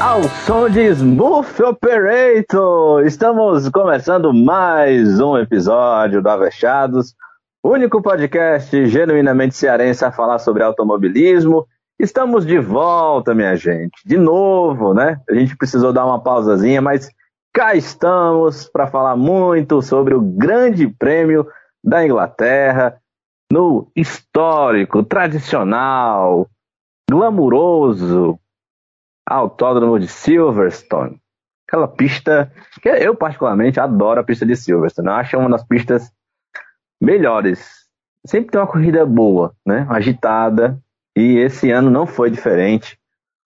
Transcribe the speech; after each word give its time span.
Ao 0.00 0.22
som 0.44 0.68
de 0.70 0.88
Smooth 0.94 1.62
Operator, 1.62 3.06
estamos 3.06 3.68
começando 3.68 4.32
mais 4.32 5.20
um 5.20 5.36
episódio 5.36 6.22
do 6.22 6.28
Avechados, 6.28 7.14
único 7.62 8.02
podcast 8.02 8.86
genuinamente 8.86 9.54
cearense 9.54 10.04
a 10.04 10.10
falar 10.10 10.38
sobre 10.38 10.62
automobilismo. 10.62 11.66
Estamos 11.98 12.44
de 12.44 12.58
volta, 12.58 13.34
minha 13.34 13.56
gente, 13.56 14.02
de 14.04 14.18
novo, 14.18 14.92
né? 14.92 15.18
A 15.30 15.34
gente 15.34 15.56
precisou 15.56 15.94
dar 15.94 16.04
uma 16.04 16.22
pausazinha, 16.22 16.82
mas 16.82 17.10
cá 17.54 17.74
estamos 17.74 18.68
para 18.68 18.86
falar 18.86 19.16
muito 19.16 19.80
sobre 19.80 20.14
o 20.14 20.20
Grande 20.20 20.86
Prêmio 20.86 21.46
da 21.82 22.04
Inglaterra, 22.04 23.00
no 23.50 23.90
histórico, 23.96 25.02
tradicional, 25.02 26.46
glamuroso 27.08 28.38
Autódromo 29.26 29.98
de 29.98 30.06
Silverstone. 30.06 31.18
Aquela 31.66 31.88
pista 31.88 32.52
que 32.82 32.88
eu 32.88 33.16
particularmente 33.16 33.80
adoro 33.80 34.20
a 34.20 34.24
pista 34.24 34.44
de 34.44 34.54
Silverstone. 34.54 35.08
Eu 35.08 35.14
acho 35.14 35.38
uma 35.38 35.50
das 35.50 35.64
pistas 35.64 36.12
melhores. 37.00 37.86
Sempre 38.24 38.50
tem 38.50 38.60
uma 38.60 38.66
corrida 38.66 39.06
boa, 39.06 39.54
né? 39.64 39.86
Agitada. 39.88 40.78
E 41.16 41.38
esse 41.38 41.70
ano 41.70 41.90
não 41.90 42.06
foi 42.06 42.30
diferente. 42.30 43.00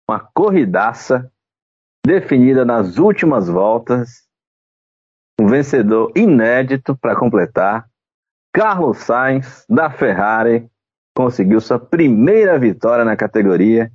Uma 0.06 0.20
corridaça 0.20 1.32
definida 2.04 2.62
nas 2.62 2.98
últimas 2.98 3.48
voltas. 3.48 4.28
Um 5.40 5.46
vencedor 5.46 6.12
inédito 6.14 6.94
para 6.94 7.16
completar. 7.16 7.88
Carlos 8.52 8.98
Sainz, 8.98 9.64
da 9.68 9.90
Ferrari, 9.90 10.68
conseguiu 11.16 11.60
sua 11.60 11.78
primeira 11.78 12.58
vitória 12.58 13.04
na 13.04 13.16
categoria. 13.16 13.90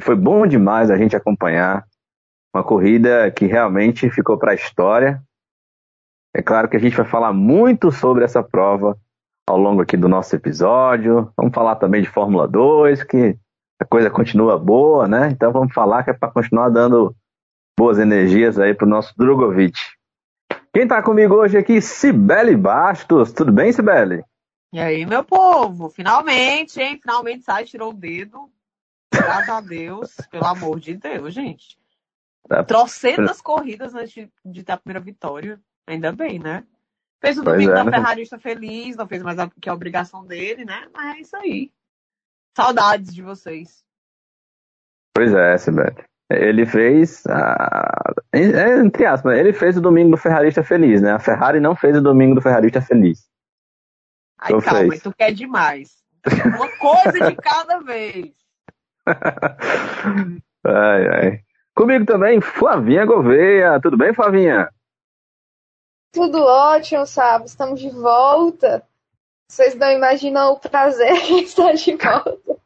Foi 0.00 0.16
bom 0.16 0.44
demais 0.46 0.90
a 0.90 0.96
gente 0.96 1.14
acompanhar 1.14 1.86
uma 2.52 2.64
corrida 2.64 3.30
que 3.30 3.46
realmente 3.46 4.10
ficou 4.10 4.36
para 4.36 4.50
a 4.50 4.54
história. 4.54 5.22
É 6.34 6.42
claro 6.42 6.68
que 6.68 6.76
a 6.76 6.80
gente 6.80 6.96
vai 6.96 7.06
falar 7.06 7.32
muito 7.32 7.92
sobre 7.92 8.24
essa 8.24 8.42
prova 8.42 8.98
ao 9.50 9.58
longo 9.58 9.82
aqui 9.82 9.96
do 9.96 10.08
nosso 10.08 10.34
episódio. 10.34 11.32
Vamos 11.36 11.52
falar 11.52 11.76
também 11.76 12.02
de 12.02 12.08
Fórmula 12.08 12.46
2, 12.46 13.02
que 13.02 13.36
a 13.80 13.84
coisa 13.84 14.10
continua 14.10 14.58
boa, 14.58 15.08
né? 15.08 15.28
Então 15.30 15.52
vamos 15.52 15.74
falar 15.74 16.02
que 16.04 16.10
é 16.10 16.12
para 16.12 16.30
continuar 16.30 16.68
dando 16.68 17.14
boas 17.78 17.98
energias 17.98 18.58
aí 18.58 18.74
para 18.74 18.86
o 18.86 18.88
nosso 18.88 19.12
Drogovic. 19.16 19.78
Quem 20.72 20.84
está 20.84 21.02
comigo 21.02 21.34
hoje 21.34 21.58
aqui? 21.58 21.80
Cibele 21.80 22.56
Bastos. 22.56 23.32
Tudo 23.32 23.50
bem, 23.50 23.72
Cibele? 23.72 24.22
E 24.72 24.78
aí, 24.78 25.04
meu 25.04 25.24
povo, 25.24 25.88
finalmente, 25.88 26.80
hein? 26.80 26.98
Finalmente 27.00 27.42
sai, 27.42 27.64
tirou 27.64 27.90
o 27.90 27.94
dedo. 27.94 28.48
Graças 29.12 29.48
a 29.48 29.60
Deus, 29.60 30.14
pelo 30.30 30.46
amor 30.46 30.78
de 30.78 30.94
Deus, 30.94 31.34
gente. 31.34 31.76
Tá. 32.48 32.62
Trocentas 32.62 33.40
corridas 33.40 33.94
antes 33.94 34.12
de, 34.12 34.30
de 34.44 34.62
ter 34.62 34.72
a 34.72 34.76
primeira 34.76 35.04
vitória. 35.04 35.60
Ainda 35.88 36.12
bem, 36.12 36.38
né? 36.38 36.64
Fez 37.20 37.38
o 37.38 37.44
Pois 37.44 37.54
domingo 37.54 37.72
é, 37.72 37.74
da 37.74 37.84
né? 37.84 37.92
Ferrarista 37.92 38.38
feliz, 38.38 38.96
não 38.96 39.06
fez 39.06 39.22
mais 39.22 39.38
a, 39.38 39.50
que 39.60 39.68
a 39.68 39.74
obrigação 39.74 40.24
dele, 40.24 40.64
né? 40.64 40.88
Mas 40.92 41.16
é 41.16 41.20
isso 41.20 41.36
aí. 41.36 41.70
Saudades 42.56 43.14
de 43.14 43.22
vocês. 43.22 43.84
Pois 45.14 45.32
é, 45.34 45.58
Sibeli. 45.58 46.04
Ele 46.30 46.64
fez, 46.64 47.26
a... 47.26 48.12
é, 48.32 48.78
entre 48.78 49.04
aspas, 49.04 49.36
ele 49.36 49.52
fez 49.52 49.76
o 49.76 49.80
domingo 49.80 50.12
do 50.12 50.16
Ferrarista 50.16 50.62
feliz, 50.62 51.02
né? 51.02 51.12
A 51.12 51.18
Ferrari 51.18 51.58
não 51.58 51.74
fez 51.74 51.96
o 51.96 52.00
domingo 52.00 52.36
do 52.36 52.40
Ferrarista 52.40 52.80
feliz. 52.80 53.28
Aí 54.38 54.54
Eu 54.54 54.62
calma, 54.62 54.90
fez. 54.90 55.02
tu 55.02 55.12
quer 55.12 55.32
demais. 55.32 55.98
Uma 56.44 56.68
coisa 56.78 57.28
de 57.28 57.36
cada 57.42 57.80
vez. 57.80 58.32
ai, 60.64 61.08
ai. 61.08 61.40
Comigo 61.74 62.06
também, 62.06 62.40
Flavinha 62.40 63.04
Gouveia. 63.04 63.80
Tudo 63.80 63.96
bem, 63.96 64.14
Flavinha? 64.14 64.70
Tudo 66.12 66.42
ótimo, 66.42 67.06
sabe? 67.06 67.46
Estamos 67.46 67.80
de 67.80 67.90
volta. 67.90 68.86
Vocês 69.48 69.74
não 69.74 69.90
imaginam 69.90 70.52
o 70.52 70.58
prazer 70.58 71.14
de 71.26 71.34
estar 71.44 71.72
de 71.72 71.96
volta. 71.96 72.56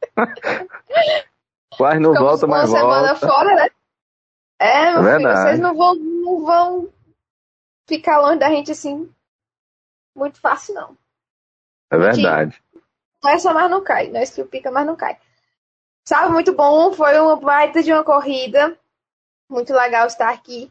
Quase 1.77 1.99
não 1.99 2.13
Ficamos 2.13 2.31
volta, 2.41 2.47
uma 2.47 2.59
mas 2.59 2.71
semana 2.71 3.15
volta. 3.15 3.27
fora, 3.27 3.55
né? 3.55 3.69
É, 4.59 4.85
meu 4.85 4.93
filho, 4.93 5.05
verdade. 5.05 5.41
vocês 5.41 5.61
não 5.61 5.75
vão, 5.75 5.95
não 5.95 6.45
vão 6.45 6.93
ficar 7.87 8.21
longe 8.21 8.39
da 8.39 8.49
gente 8.49 8.71
assim 8.71 9.13
muito 10.15 10.41
fácil, 10.41 10.75
não. 10.75 10.97
É 11.91 11.99
verdade. 11.99 12.63
Começa, 13.21 13.53
mas 13.53 13.71
não 13.71 13.83
cai. 13.83 14.09
Não 14.11 14.21
estupica, 14.23 14.71
mas 14.71 14.87
não 14.87 14.95
cai. 14.95 15.19
Sabe, 16.07 16.33
muito 16.33 16.55
bom. 16.55 16.93
Foi 16.93 17.19
uma 17.19 17.37
baita 17.37 17.83
de 17.83 17.93
uma 17.93 18.05
corrida. 18.05 18.79
Muito 19.49 19.73
legal 19.73 20.07
estar 20.07 20.31
aqui 20.31 20.71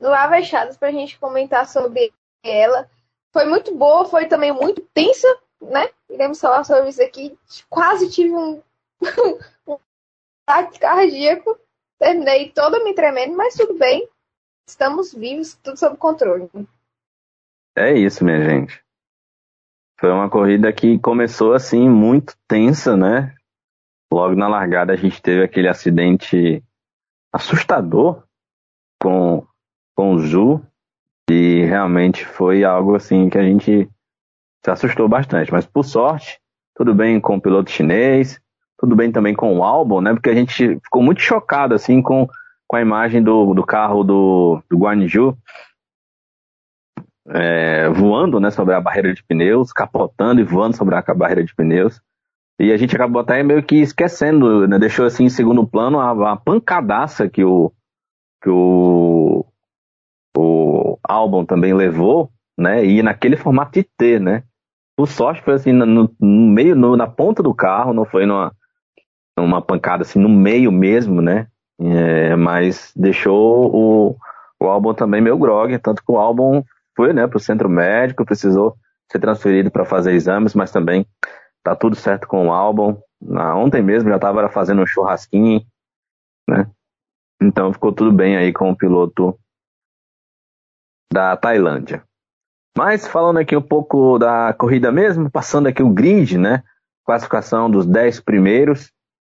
no 0.00 0.12
Avechadas 0.12 0.76
para 0.76 0.88
a 0.88 0.92
gente 0.92 1.18
comentar 1.18 1.66
sobre 1.68 2.12
ela. 2.42 2.88
Foi 3.32 3.44
muito 3.44 3.74
boa, 3.74 4.06
foi 4.06 4.26
também 4.26 4.52
muito 4.52 4.80
tensa, 4.94 5.28
né? 5.60 5.88
Iremos 6.08 6.40
falar 6.40 6.64
sobre 6.64 6.88
isso 6.88 7.02
aqui. 7.02 7.38
Quase 7.68 8.10
tive 8.10 8.34
um, 8.34 8.62
um 9.68 9.78
ataque 10.46 10.78
cardíaco. 10.80 11.58
Terminei 11.98 12.50
toda 12.50 12.82
me 12.82 12.94
tremendo, 12.94 13.36
mas 13.36 13.54
tudo 13.54 13.74
bem. 13.74 14.08
Estamos 14.66 15.12
vivos, 15.12 15.54
tudo 15.62 15.76
sob 15.76 15.96
controle. 15.96 16.48
É 17.76 17.92
isso, 17.92 18.24
minha 18.24 18.42
gente. 18.42 18.82
Foi 20.00 20.10
uma 20.10 20.30
corrida 20.30 20.72
que 20.72 20.98
começou 20.98 21.52
assim 21.52 21.88
muito 21.88 22.34
tensa, 22.48 22.96
né? 22.96 23.36
Logo 24.10 24.34
na 24.34 24.48
largada 24.48 24.94
a 24.94 24.96
gente 24.96 25.20
teve 25.20 25.44
aquele 25.44 25.68
acidente 25.68 26.64
assustador 27.32 28.24
com, 29.00 29.46
com 30.00 30.14
o 30.14 30.18
Zu 30.18 30.62
e 31.30 31.62
realmente 31.66 32.24
foi 32.24 32.64
algo 32.64 32.96
assim 32.96 33.28
que 33.28 33.36
a 33.36 33.42
gente 33.42 33.86
se 34.64 34.70
assustou 34.70 35.06
bastante. 35.06 35.52
Mas 35.52 35.66
por 35.66 35.84
sorte, 35.84 36.40
tudo 36.74 36.94
bem 36.94 37.20
com 37.20 37.36
o 37.36 37.40
piloto 37.40 37.70
chinês, 37.70 38.40
tudo 38.78 38.96
bem 38.96 39.12
também 39.12 39.34
com 39.34 39.58
o 39.58 39.62
álbum, 39.62 40.00
né? 40.00 40.14
Porque 40.14 40.30
a 40.30 40.34
gente 40.34 40.80
ficou 40.82 41.02
muito 41.02 41.20
chocado 41.20 41.74
assim 41.74 42.00
com, 42.00 42.26
com 42.66 42.76
a 42.76 42.80
imagem 42.80 43.22
do, 43.22 43.52
do 43.52 43.62
carro 43.62 44.02
do, 44.02 44.62
do 44.70 44.78
Guanaju 44.78 45.36
é, 47.28 47.90
voando 47.90 48.40
né, 48.40 48.50
sobre 48.50 48.72
a 48.72 48.80
barreira 48.80 49.12
de 49.12 49.22
pneus, 49.22 49.70
capotando 49.70 50.40
e 50.40 50.44
voando 50.44 50.78
sobre 50.78 50.94
a 50.94 51.02
barreira 51.14 51.44
de 51.44 51.54
pneus. 51.54 52.00
E 52.58 52.72
a 52.72 52.76
gente 52.78 52.96
acabou 52.96 53.20
até 53.20 53.42
meio 53.42 53.62
que 53.62 53.76
esquecendo, 53.76 54.66
né, 54.66 54.78
deixou 54.78 55.04
assim 55.04 55.24
em 55.24 55.30
segundo 55.30 55.66
plano 55.66 56.00
a, 56.00 56.32
a 56.32 56.36
pancadaça 56.36 57.28
que 57.28 57.44
o, 57.44 57.70
que 58.42 58.48
o, 58.48 59.44
o 60.36 60.98
álbum 61.02 61.44
também 61.44 61.74
levou, 61.74 62.30
né, 62.58 62.84
e 62.84 63.02
naquele 63.02 63.36
formato 63.36 63.72
de 63.72 63.84
T, 63.96 64.18
né. 64.18 64.42
Por 64.96 65.08
sorte 65.08 65.42
foi 65.42 65.54
assim 65.54 65.72
no, 65.72 65.86
no 65.86 66.10
meio, 66.20 66.76
no- 66.76 66.96
na 66.96 67.06
ponta 67.06 67.42
do 67.42 67.54
carro, 67.54 67.92
não 67.94 68.04
foi 68.04 68.26
numa, 68.26 68.52
numa 69.38 69.62
pancada 69.62 70.02
assim 70.02 70.18
no 70.18 70.28
meio 70.28 70.70
mesmo, 70.72 71.20
né, 71.22 71.46
é, 71.80 72.36
mas 72.36 72.92
deixou 72.94 73.74
o, 73.74 74.16
o 74.60 74.66
álbum 74.66 74.92
também 74.94 75.20
meio 75.20 75.38
grog, 75.38 75.78
tanto 75.78 76.04
que 76.04 76.12
o 76.12 76.18
álbum 76.18 76.62
foi 76.96 77.12
né, 77.12 77.26
para 77.26 77.36
o 77.36 77.40
centro 77.40 77.68
médico, 77.68 78.24
precisou 78.24 78.76
ser 79.10 79.18
transferido 79.18 79.70
para 79.70 79.84
fazer 79.84 80.12
exames, 80.12 80.54
mas 80.54 80.70
também 80.70 81.06
tá 81.62 81.74
tudo 81.76 81.96
certo 81.96 82.28
com 82.28 82.48
o 82.48 82.52
álbum. 82.52 82.96
Na, 83.20 83.54
ontem 83.56 83.82
mesmo 83.82 84.08
já 84.10 84.16
estava 84.16 84.48
fazendo 84.48 84.82
um 84.82 84.86
churrasquinho, 84.86 85.62
né? 86.48 86.66
Então 87.42 87.72
ficou 87.72 87.92
tudo 87.92 88.12
bem 88.12 88.36
aí 88.36 88.52
com 88.52 88.70
o 88.70 88.76
piloto 88.76 89.38
da 91.12 91.36
Tailândia. 91.36 92.02
Mas 92.76 93.06
falando 93.06 93.38
aqui 93.38 93.56
um 93.56 93.62
pouco 93.62 94.18
da 94.18 94.52
corrida 94.52 94.92
mesmo, 94.92 95.30
passando 95.30 95.66
aqui 95.66 95.82
o 95.82 95.90
grid, 95.90 96.38
né? 96.38 96.62
Classificação 97.04 97.68
dos 97.68 97.84
10 97.84 98.20
primeiros, 98.20 98.92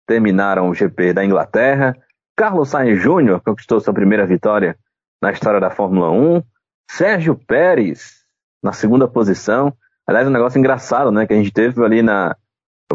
terminaram 0.07 0.69
o 0.69 0.73
GP 0.73 1.13
da 1.13 1.25
Inglaterra. 1.25 1.95
Carlos 2.35 2.69
Sainz 2.69 3.01
Jr. 3.01 3.39
conquistou 3.43 3.79
sua 3.79 3.93
primeira 3.93 4.25
vitória 4.25 4.77
na 5.21 5.31
história 5.31 5.59
da 5.59 5.71
Fórmula 5.71 6.11
1. 6.11 6.43
Sérgio 6.91 7.35
Pérez 7.35 8.23
na 8.61 8.71
segunda 8.71 9.07
posição. 9.07 9.73
Aliás, 10.05 10.27
um 10.27 10.31
negócio 10.31 10.59
engraçado, 10.59 11.11
né? 11.11 11.25
Que 11.25 11.33
a 11.33 11.37
gente 11.37 11.51
teve 11.51 11.83
ali 11.83 12.01
na 12.01 12.35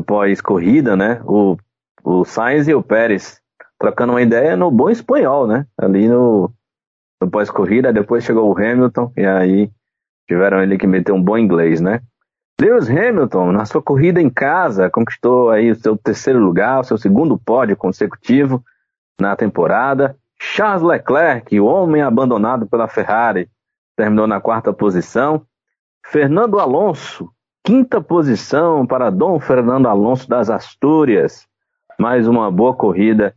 pós-corrida, 0.06 0.96
né? 0.96 1.20
O, 1.24 1.56
o 2.04 2.24
Sainz 2.24 2.68
e 2.68 2.74
o 2.74 2.82
Pérez 2.82 3.40
trocando 3.78 4.12
uma 4.12 4.22
ideia 4.22 4.56
no 4.56 4.70
bom 4.70 4.88
espanhol, 4.90 5.46
né? 5.46 5.66
Ali 5.76 6.08
no, 6.08 6.52
no 7.20 7.30
pós-corrida, 7.30 7.92
depois 7.92 8.24
chegou 8.24 8.48
o 8.48 8.56
Hamilton 8.56 9.12
e 9.16 9.26
aí 9.26 9.70
tiveram 10.26 10.62
ele 10.62 10.78
que 10.78 10.86
meter 10.86 11.12
um 11.12 11.22
bom 11.22 11.36
inglês, 11.36 11.80
né? 11.80 12.00
Lewis 12.60 12.90
Hamilton, 12.90 13.52
na 13.52 13.64
sua 13.64 13.80
corrida 13.80 14.20
em 14.20 14.28
casa, 14.28 14.90
conquistou 14.90 15.50
aí 15.50 15.70
o 15.70 15.76
seu 15.76 15.96
terceiro 15.96 16.40
lugar, 16.40 16.80
o 16.80 16.84
seu 16.84 16.98
segundo 16.98 17.38
pódio 17.38 17.76
consecutivo. 17.76 18.62
na 19.20 19.34
temporada. 19.34 20.16
Charles 20.40 20.82
Leclerc, 20.82 21.58
o 21.58 21.66
homem 21.66 22.02
abandonado 22.02 22.68
pela 22.68 22.86
Ferrari, 22.86 23.48
terminou 23.96 24.28
na 24.28 24.40
quarta 24.40 24.72
posição. 24.72 25.42
Fernando 26.06 26.60
Alonso, 26.60 27.28
quinta 27.64 28.00
posição 28.00 28.86
para 28.86 29.10
Dom 29.10 29.40
Fernando 29.40 29.88
Alonso 29.88 30.28
das 30.28 30.48
Astúrias. 30.48 31.48
Mais 31.98 32.28
uma 32.28 32.50
boa 32.50 32.74
corrida 32.74 33.34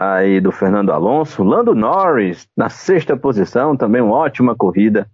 aí 0.00 0.40
do 0.40 0.50
Fernando 0.50 0.90
Alonso. 0.92 1.44
Lando 1.44 1.74
Norris, 1.74 2.48
na 2.56 2.70
sexta 2.70 3.14
posição, 3.14 3.76
também 3.76 4.00
uma 4.00 4.16
ótima 4.16 4.56
corrida 4.56 5.06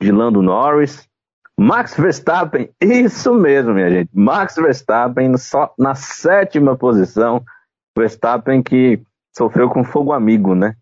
de 0.00 0.12
Lando 0.12 0.42
Norris. 0.42 1.08
Max 1.58 1.96
Verstappen, 1.96 2.70
isso 2.80 3.34
mesmo, 3.34 3.72
minha 3.72 3.90
gente. 3.90 4.10
Max 4.12 4.54
Verstappen 4.56 5.34
só 5.38 5.72
na 5.78 5.94
sétima 5.94 6.76
posição. 6.76 7.42
Verstappen 7.96 8.62
que 8.62 9.02
sofreu 9.36 9.70
com 9.70 9.82
fogo 9.82 10.12
amigo, 10.12 10.54
né? 10.54 10.74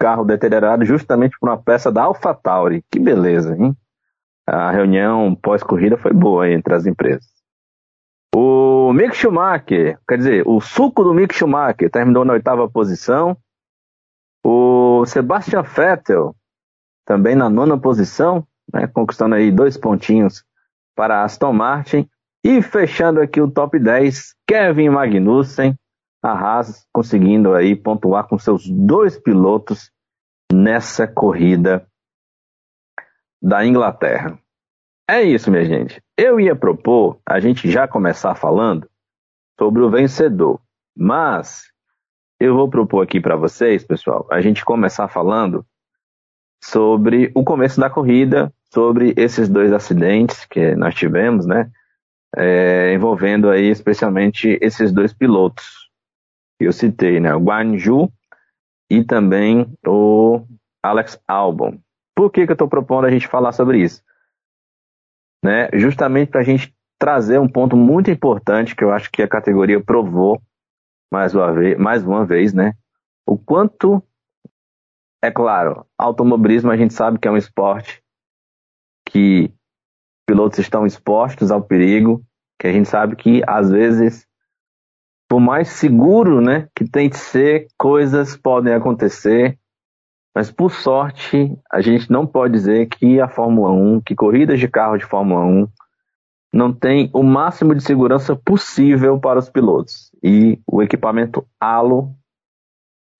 Carro 0.00 0.24
deteriorado 0.24 0.84
justamente 0.84 1.38
por 1.38 1.50
uma 1.50 1.62
peça 1.62 1.92
da 1.92 2.04
AlphaTauri. 2.04 2.82
Que 2.90 2.98
beleza, 2.98 3.54
hein? 3.54 3.76
A 4.46 4.70
reunião 4.70 5.32
pós-corrida 5.34 5.96
foi 5.98 6.12
boa 6.12 6.50
entre 6.50 6.74
as 6.74 6.86
empresas. 6.86 7.39
O 8.34 8.92
Mick 8.92 9.14
Schumacher, 9.16 9.98
quer 10.08 10.18
dizer, 10.18 10.42
o 10.46 10.60
suco 10.60 11.02
do 11.02 11.12
Mick 11.12 11.34
Schumacher 11.34 11.90
terminou 11.90 12.24
na 12.24 12.34
oitava 12.34 12.68
posição. 12.68 13.36
O 14.44 15.04
Sebastian 15.06 15.62
Vettel 15.62 16.34
também 17.04 17.34
na 17.34 17.50
nona 17.50 17.78
posição, 17.78 18.46
né, 18.72 18.86
conquistando 18.86 19.34
aí 19.34 19.50
dois 19.50 19.76
pontinhos 19.76 20.44
para 20.94 21.24
Aston 21.24 21.52
Martin. 21.52 22.08
E 22.44 22.62
fechando 22.62 23.20
aqui 23.20 23.40
o 23.40 23.50
top 23.50 23.78
10, 23.78 24.34
Kevin 24.46 24.90
Magnussen, 24.90 25.76
a 26.22 26.32
Haas 26.32 26.86
conseguindo 26.92 27.54
aí 27.54 27.74
pontuar 27.74 28.26
com 28.28 28.38
seus 28.38 28.68
dois 28.68 29.18
pilotos 29.18 29.90
nessa 30.52 31.06
corrida 31.06 31.86
da 33.42 33.64
Inglaterra. 33.64 34.38
É 35.10 35.24
isso, 35.24 35.50
minha 35.50 35.64
gente. 35.64 36.00
Eu 36.16 36.38
ia 36.38 36.54
propor 36.54 37.18
a 37.26 37.40
gente 37.40 37.68
já 37.68 37.88
começar 37.88 38.36
falando 38.36 38.88
sobre 39.58 39.82
o 39.82 39.90
vencedor, 39.90 40.60
mas 40.96 41.64
eu 42.38 42.54
vou 42.54 42.70
propor 42.70 43.02
aqui 43.02 43.20
para 43.20 43.34
vocês, 43.34 43.82
pessoal, 43.82 44.24
a 44.30 44.40
gente 44.40 44.64
começar 44.64 45.08
falando 45.08 45.66
sobre 46.62 47.32
o 47.34 47.42
começo 47.42 47.80
da 47.80 47.90
corrida, 47.90 48.54
sobre 48.72 49.12
esses 49.16 49.48
dois 49.48 49.72
acidentes 49.72 50.44
que 50.44 50.76
nós 50.76 50.94
tivemos, 50.94 51.44
né? 51.44 51.68
É, 52.36 52.94
envolvendo 52.94 53.50
aí 53.50 53.68
especialmente 53.68 54.60
esses 54.62 54.92
dois 54.92 55.12
pilotos 55.12 55.90
que 56.56 56.68
eu 56.68 56.72
citei, 56.72 57.18
né? 57.18 57.34
O 57.34 57.40
Guan 57.40 57.74
Yu 57.74 58.08
e 58.88 59.02
também 59.02 59.76
o 59.84 60.40
Alex 60.80 61.20
Albon. 61.26 61.80
Por 62.14 62.30
que, 62.30 62.46
que 62.46 62.52
eu 62.52 62.54
estou 62.54 62.68
propondo 62.68 63.06
a 63.06 63.10
gente 63.10 63.26
falar 63.26 63.50
sobre 63.50 63.78
isso? 63.78 64.08
Né? 65.42 65.68
Justamente 65.72 66.30
para 66.30 66.40
a 66.40 66.44
gente 66.44 66.74
trazer 66.98 67.38
um 67.38 67.48
ponto 67.48 67.76
muito 67.76 68.10
importante 68.10 68.76
que 68.76 68.84
eu 68.84 68.92
acho 68.92 69.10
que 69.10 69.22
a 69.22 69.28
categoria 69.28 69.82
provou 69.82 70.40
mais 71.10 71.34
uma 71.34 71.52
vez, 71.52 71.78
mais 71.78 72.04
uma 72.04 72.24
vez 72.24 72.52
né? 72.52 72.74
O 73.26 73.38
quanto, 73.38 74.02
é 75.22 75.30
claro, 75.30 75.86
automobilismo 75.98 76.70
a 76.70 76.76
gente 76.76 76.94
sabe 76.94 77.18
que 77.18 77.26
é 77.26 77.30
um 77.30 77.36
esporte 77.36 78.02
que 79.06 79.52
pilotos 80.26 80.58
estão 80.58 80.86
expostos 80.86 81.50
ao 81.50 81.62
perigo, 81.62 82.22
que 82.58 82.66
a 82.66 82.72
gente 82.72 82.88
sabe 82.88 83.16
que 83.16 83.42
às 83.46 83.70
vezes, 83.70 84.26
por 85.28 85.40
mais 85.40 85.68
seguro, 85.68 86.40
né, 86.40 86.68
que 86.74 86.84
tem 86.84 87.08
que 87.08 87.16
ser, 87.16 87.66
coisas 87.76 88.36
podem 88.36 88.74
acontecer 88.74 89.58
mas 90.34 90.50
por 90.50 90.70
sorte, 90.70 91.58
a 91.70 91.80
gente 91.80 92.10
não 92.10 92.26
pode 92.26 92.52
dizer 92.52 92.86
que 92.86 93.20
a 93.20 93.28
Fórmula 93.28 93.72
1, 93.72 94.00
que 94.00 94.14
corridas 94.14 94.60
de 94.60 94.68
carro 94.68 94.96
de 94.96 95.04
Fórmula 95.04 95.44
1 95.44 95.68
não 96.52 96.72
tem 96.72 97.10
o 97.12 97.22
máximo 97.22 97.74
de 97.74 97.82
segurança 97.82 98.34
possível 98.36 99.18
para 99.18 99.38
os 99.38 99.48
pilotos. 99.48 100.10
E 100.22 100.60
o 100.66 100.82
equipamento 100.82 101.46
Halo, 101.60 102.14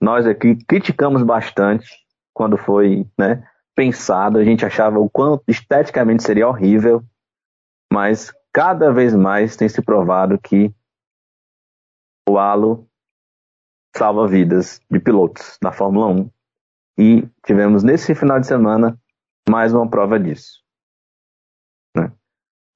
nós 0.00 0.26
aqui 0.26 0.56
criticamos 0.66 1.22
bastante 1.22 1.88
quando 2.32 2.56
foi 2.56 3.06
né, 3.18 3.46
pensado, 3.74 4.38
a 4.38 4.44
gente 4.44 4.64
achava 4.64 4.98
o 4.98 5.10
quanto 5.10 5.42
esteticamente 5.48 6.22
seria 6.22 6.48
horrível, 6.48 7.02
mas 7.92 8.32
cada 8.52 8.92
vez 8.92 9.14
mais 9.14 9.56
tem 9.56 9.68
se 9.68 9.82
provado 9.82 10.38
que 10.38 10.72
o 12.28 12.38
Halo 12.38 12.88
salva 13.96 14.28
vidas 14.28 14.80
de 14.88 15.00
pilotos 15.00 15.58
da 15.60 15.72
Fórmula 15.72 16.06
1 16.06 16.30
e 17.00 17.26
tivemos 17.46 17.82
nesse 17.82 18.14
final 18.14 18.38
de 18.38 18.46
semana 18.46 19.00
mais 19.48 19.72
uma 19.72 19.88
prova 19.88 20.20
disso. 20.20 20.62
Né? 21.96 22.12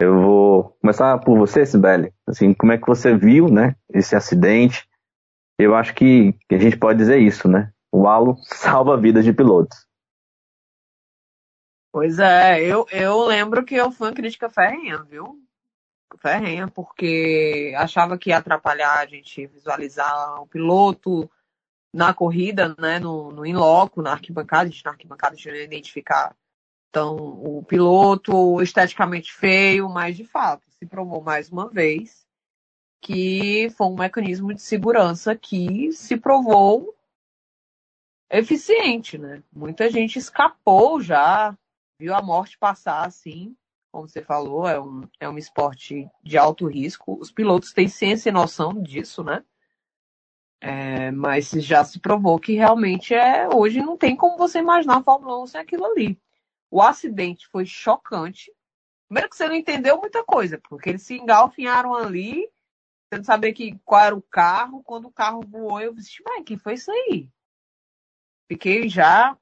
Eu 0.01 0.19
vou 0.19 0.65
começar 0.81 1.19
por 1.19 1.37
você, 1.37 1.67
Sibeli. 1.67 2.11
Assim, 2.27 2.55
como 2.55 2.73
é 2.73 2.79
que 2.79 2.87
você 2.87 3.15
viu, 3.15 3.49
né, 3.49 3.77
esse 3.93 4.17
acidente? 4.17 4.89
Eu 5.59 5.75
acho 5.75 5.95
que, 5.95 6.35
a 6.51 6.57
gente 6.57 6.79
pode 6.79 6.99
dizer 6.99 7.19
isso, 7.19 7.47
né? 7.49 7.71
O 7.93 8.09
halo 8.09 8.37
salva 8.45 8.97
vidas 8.97 9.25
de 9.27 9.33
pilotos. 9.33 9.87
Pois 11.93 12.19
é, 12.19 12.61
eu, 12.65 12.87
eu 12.91 13.27
lembro 13.27 13.63
que 13.63 13.75
eu 13.75 13.93
fui 13.93 14.09
uma 14.09 14.15
crítica 14.15 14.49
ferrenha, 14.49 15.05
viu? 15.05 15.39
Ferrenha, 16.19 16.67
porque 16.67 17.75
achava 17.77 18.17
que 18.17 18.31
ia 18.31 18.39
atrapalhar 18.39 19.01
a 19.01 19.07
gente 19.07 19.47
visualizar 19.47 20.41
o 20.41 20.47
piloto, 20.47 21.31
na 21.95 22.13
corrida, 22.13 22.75
né, 22.79 22.99
no, 22.99 23.31
no 23.31 23.47
in-loco, 23.47 24.03
na 24.03 24.13
arquibancada, 24.13 24.65
a 24.65 24.67
gente 24.67 24.85
na 24.85 24.91
arquibancada 24.91 25.37
ia 25.39 25.65
identificar 25.65 26.37
então, 26.95 27.17
o 27.17 27.61
piloto 27.65 28.63
esteticamente 28.63 29.33
feio, 29.33 29.89
mas 29.89 30.17
de 30.17 30.23
fato 30.25 30.63
se 30.71 30.87
provou 30.87 31.21
mais 31.21 31.51
uma 31.51 31.69
vez 31.69 32.25
que 33.01 33.69
foi 33.71 33.89
um 33.89 33.97
mecanismo 33.97 34.55
de 34.55 34.63
segurança 34.63 35.35
que 35.35 35.91
se 35.91 36.17
provou 36.17 36.95
eficiente, 38.31 39.19
né? 39.19 39.43
Muita 39.53 39.91
gente 39.91 40.21
escapou 40.21 41.01
já, 41.01 41.59
viu 41.99 42.15
a 42.15 42.23
morte 42.23 42.57
passar 42.57 43.05
assim, 43.05 43.57
como 43.91 44.07
você 44.07 44.23
falou, 44.23 44.69
é 44.69 44.81
um, 44.81 45.03
é 45.19 45.29
um 45.29 45.37
esporte 45.37 46.09
de 46.23 46.39
alto 46.39 46.69
risco. 46.69 47.19
Os 47.21 47.33
pilotos 47.33 47.73
têm 47.73 47.89
ciência 47.89 48.29
e 48.29 48.33
noção 48.33 48.81
disso, 48.81 49.25
né? 49.25 49.45
É, 50.67 51.11
mas 51.11 51.51
já 51.51 51.85
se 51.85 51.99
provou 51.99 52.39
que 52.39 52.55
realmente 52.55 53.13
é 53.13 53.47
hoje 53.55 53.83
não 53.83 53.99
tem 53.99 54.17
como 54.17 54.39
você 54.39 54.61
imaginar 54.61 54.97
a 54.97 55.03
Fórmula 55.03 55.43
1 55.43 55.47
sem 55.49 55.61
aquilo 55.61 55.85
ali. 55.85 56.19
O 56.71 56.81
acidente 56.81 57.47
foi 57.49 57.67
chocante. 57.67 58.51
Primeiro 59.07 59.29
que 59.29 59.37
você 59.37 59.47
não 59.47 59.55
entendeu 59.55 60.01
muita 60.01 60.25
coisa, 60.25 60.59
porque 60.67 60.89
eles 60.89 61.03
se 61.03 61.19
engalfinharam 61.19 61.95
ali, 61.95 62.49
você 63.13 63.19
não 63.19 63.53
que, 63.53 63.79
qual 63.85 64.01
era 64.01 64.17
o 64.17 64.23
carro. 64.23 64.83
Quando 64.83 65.09
o 65.09 65.13
carro 65.13 65.43
voou, 65.47 65.83
eu 65.83 65.93
disse, 65.93 66.23
mas 66.25 66.43
que 66.43 66.57
foi 66.57 66.73
isso 66.73 66.91
aí? 66.91 67.29
Fiquei 68.49 68.89
já 68.89 69.37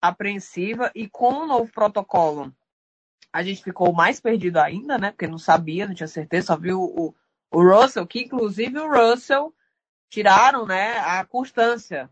apreensiva 0.00 0.90
e 0.94 1.06
com 1.06 1.34
o 1.34 1.46
novo 1.46 1.70
protocolo 1.70 2.50
a 3.30 3.42
gente 3.42 3.62
ficou 3.62 3.92
mais 3.92 4.20
perdido 4.20 4.56
ainda, 4.56 4.96
né? 4.96 5.10
Porque 5.10 5.26
não 5.26 5.36
sabia, 5.36 5.86
não 5.86 5.94
tinha 5.94 6.08
certeza, 6.08 6.46
só 6.46 6.56
viu 6.56 6.80
o, 6.80 7.14
o 7.50 7.62
Russell, 7.62 8.06
que 8.06 8.20
inclusive 8.20 8.78
o 8.78 8.90
Russell 8.90 9.54
tiraram 10.08 10.66
né, 10.66 10.98
a 10.98 11.24
constância. 11.24 12.10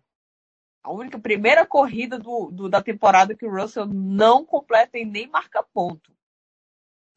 A 0.83 0.93
única 0.93 1.19
primeira 1.19 1.67
corrida 1.67 2.19
do, 2.19 2.51
do, 2.51 2.69
da 2.69 2.83
temporada 2.83 3.35
que 3.35 3.47
o 3.47 3.51
Russell 3.51 3.87
não 3.87 4.45
completa 4.45 4.99
e 4.99 5.05
nem 5.05 5.27
marca 5.27 5.63
ponto. 5.63 6.13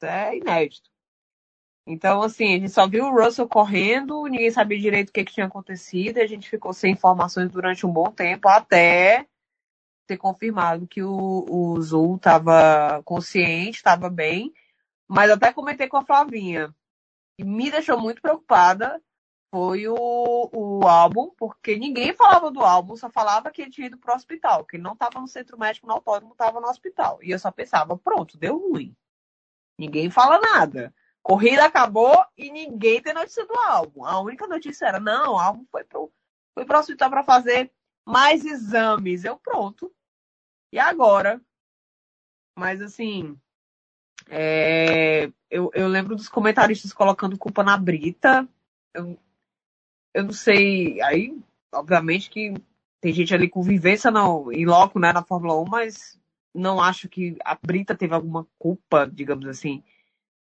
É 0.01 0.37
inédito. 0.37 0.89
Então, 1.85 2.21
assim, 2.21 2.55
a 2.55 2.59
gente 2.59 2.69
só 2.69 2.87
viu 2.87 3.05
o 3.05 3.11
Russell 3.11 3.47
correndo, 3.47 4.25
ninguém 4.25 4.51
sabia 4.51 4.79
direito 4.79 5.09
o 5.09 5.13
que, 5.13 5.23
que 5.23 5.33
tinha 5.33 5.45
acontecido, 5.45 6.17
e 6.17 6.21
a 6.21 6.27
gente 6.27 6.49
ficou 6.49 6.73
sem 6.73 6.91
informações 6.91 7.49
durante 7.49 7.85
um 7.85 7.91
bom 7.91 8.11
tempo, 8.11 8.47
até 8.49 9.25
ter 10.05 10.17
confirmado 10.17 10.87
que 10.87 11.03
o, 11.03 11.45
o 11.49 11.81
Zul 11.81 12.15
estava 12.15 13.01
consciente, 13.03 13.77
estava 13.77 14.09
bem. 14.09 14.53
Mas 15.07 15.29
até 15.31 15.53
comentei 15.53 15.87
com 15.87 15.97
a 15.97 16.05
Flavinha. 16.05 16.73
E 17.37 17.43
me 17.43 17.69
deixou 17.69 17.99
muito 17.99 18.21
preocupada 18.21 19.01
foi 19.49 19.87
o, 19.87 20.49
o 20.53 20.87
álbum, 20.87 21.31
porque 21.37 21.77
ninguém 21.77 22.13
falava 22.13 22.51
do 22.51 22.61
álbum, 22.61 22.95
só 22.95 23.09
falava 23.09 23.49
que 23.49 23.61
ele 23.61 23.71
tinha 23.71 23.87
ido 23.87 23.97
pro 23.97 24.13
hospital, 24.13 24.65
que 24.65 24.75
ele 24.75 24.83
não 24.83 24.93
estava 24.93 25.19
no 25.19 25.27
centro 25.27 25.57
médico, 25.57 25.87
no 25.87 25.93
autódromo, 25.93 26.33
estava 26.33 26.59
no 26.59 26.67
hospital. 26.67 27.19
E 27.23 27.31
eu 27.31 27.39
só 27.39 27.51
pensava, 27.51 27.97
pronto, 27.97 28.37
deu 28.37 28.57
ruim. 28.57 28.95
Ninguém 29.79 30.09
fala 30.09 30.39
nada. 30.39 30.93
Corrida 31.21 31.65
acabou 31.65 32.25
e 32.37 32.51
ninguém 32.51 33.01
tem 33.01 33.13
notícia 33.13 33.45
do 33.45 33.53
álbum. 33.59 34.05
A 34.05 34.19
única 34.19 34.47
notícia 34.47 34.85
era, 34.85 34.99
não, 34.99 35.33
o 35.33 35.39
álbum 35.39 35.65
foi 35.71 35.83
pro, 35.83 36.11
foi 36.53 36.65
pro 36.65 36.79
hospital 36.79 37.09
para 37.09 37.23
fazer 37.23 37.71
mais 38.05 38.45
exames. 38.45 39.23
Eu, 39.23 39.37
pronto. 39.37 39.93
E 40.71 40.79
agora? 40.79 41.41
Mas 42.57 42.81
assim, 42.81 43.39
é, 44.29 45.31
eu, 45.49 45.69
eu 45.73 45.87
lembro 45.87 46.15
dos 46.15 46.29
comentaristas 46.29 46.93
colocando 46.93 47.37
culpa 47.37 47.63
na 47.63 47.77
Brita. 47.77 48.47
Eu, 48.93 49.17
eu 50.13 50.23
não 50.23 50.33
sei. 50.33 51.01
Aí 51.01 51.37
obviamente 51.71 52.29
que 52.29 52.53
tem 52.99 53.13
gente 53.13 53.33
ali 53.33 53.49
com 53.49 53.61
vivência 53.61 54.09
não, 54.09 54.51
em 54.51 54.65
loco, 54.65 54.99
né, 54.99 55.13
na 55.13 55.23
Fórmula 55.23 55.59
1, 55.61 55.65
mas 55.65 56.19
não 56.53 56.81
acho 56.81 57.07
que 57.07 57.37
a 57.43 57.55
Brita 57.55 57.95
teve 57.95 58.13
alguma 58.13 58.47
culpa, 58.57 59.07
digamos 59.07 59.47
assim, 59.47 59.83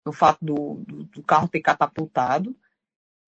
no 0.05 0.13
fato 0.13 0.45
do, 0.45 0.85
do, 0.87 1.05
do 1.05 1.23
carro 1.23 1.49
ter 1.49 1.61
catapultado. 1.61 2.57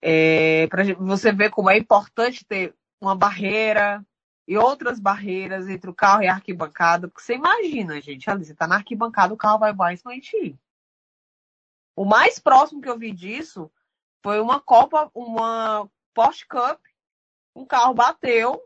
É, 0.01 0.69
para 0.69 0.85
você 0.95 1.33
ver 1.33 1.51
como 1.51 1.69
é 1.69 1.77
importante 1.77 2.45
ter 2.45 2.73
uma 3.01 3.17
barreira 3.17 4.05
e 4.47 4.57
outras 4.57 5.01
barreiras 5.01 5.69
entre 5.69 5.91
o 5.91 5.95
carro 5.95 6.23
e 6.23 6.29
a 6.29 6.35
arquibancada, 6.35 7.09
porque 7.09 7.23
você 7.23 7.35
imagina, 7.35 8.01
gente, 8.01 8.31
ali, 8.31 8.45
você 8.45 8.55
tá 8.55 8.67
na 8.67 8.77
arquibancada, 8.77 9.35
o 9.35 9.37
carro 9.37 9.59
vai 9.59 9.73
mais 9.75 10.01
ti. 10.23 10.59
O 11.97 12.05
mais 12.05 12.39
próximo 12.39 12.81
que 12.81 12.89
eu 12.89 12.97
vi 12.97 13.11
disso 13.13 13.69
foi 14.23 14.41
uma 14.41 14.61
Copa, 14.61 15.11
uma 15.13 15.91
Porsche 16.19 16.45
Cup, 16.49 16.81
um 17.55 17.65
carro 17.65 17.95
bateu 17.95 18.61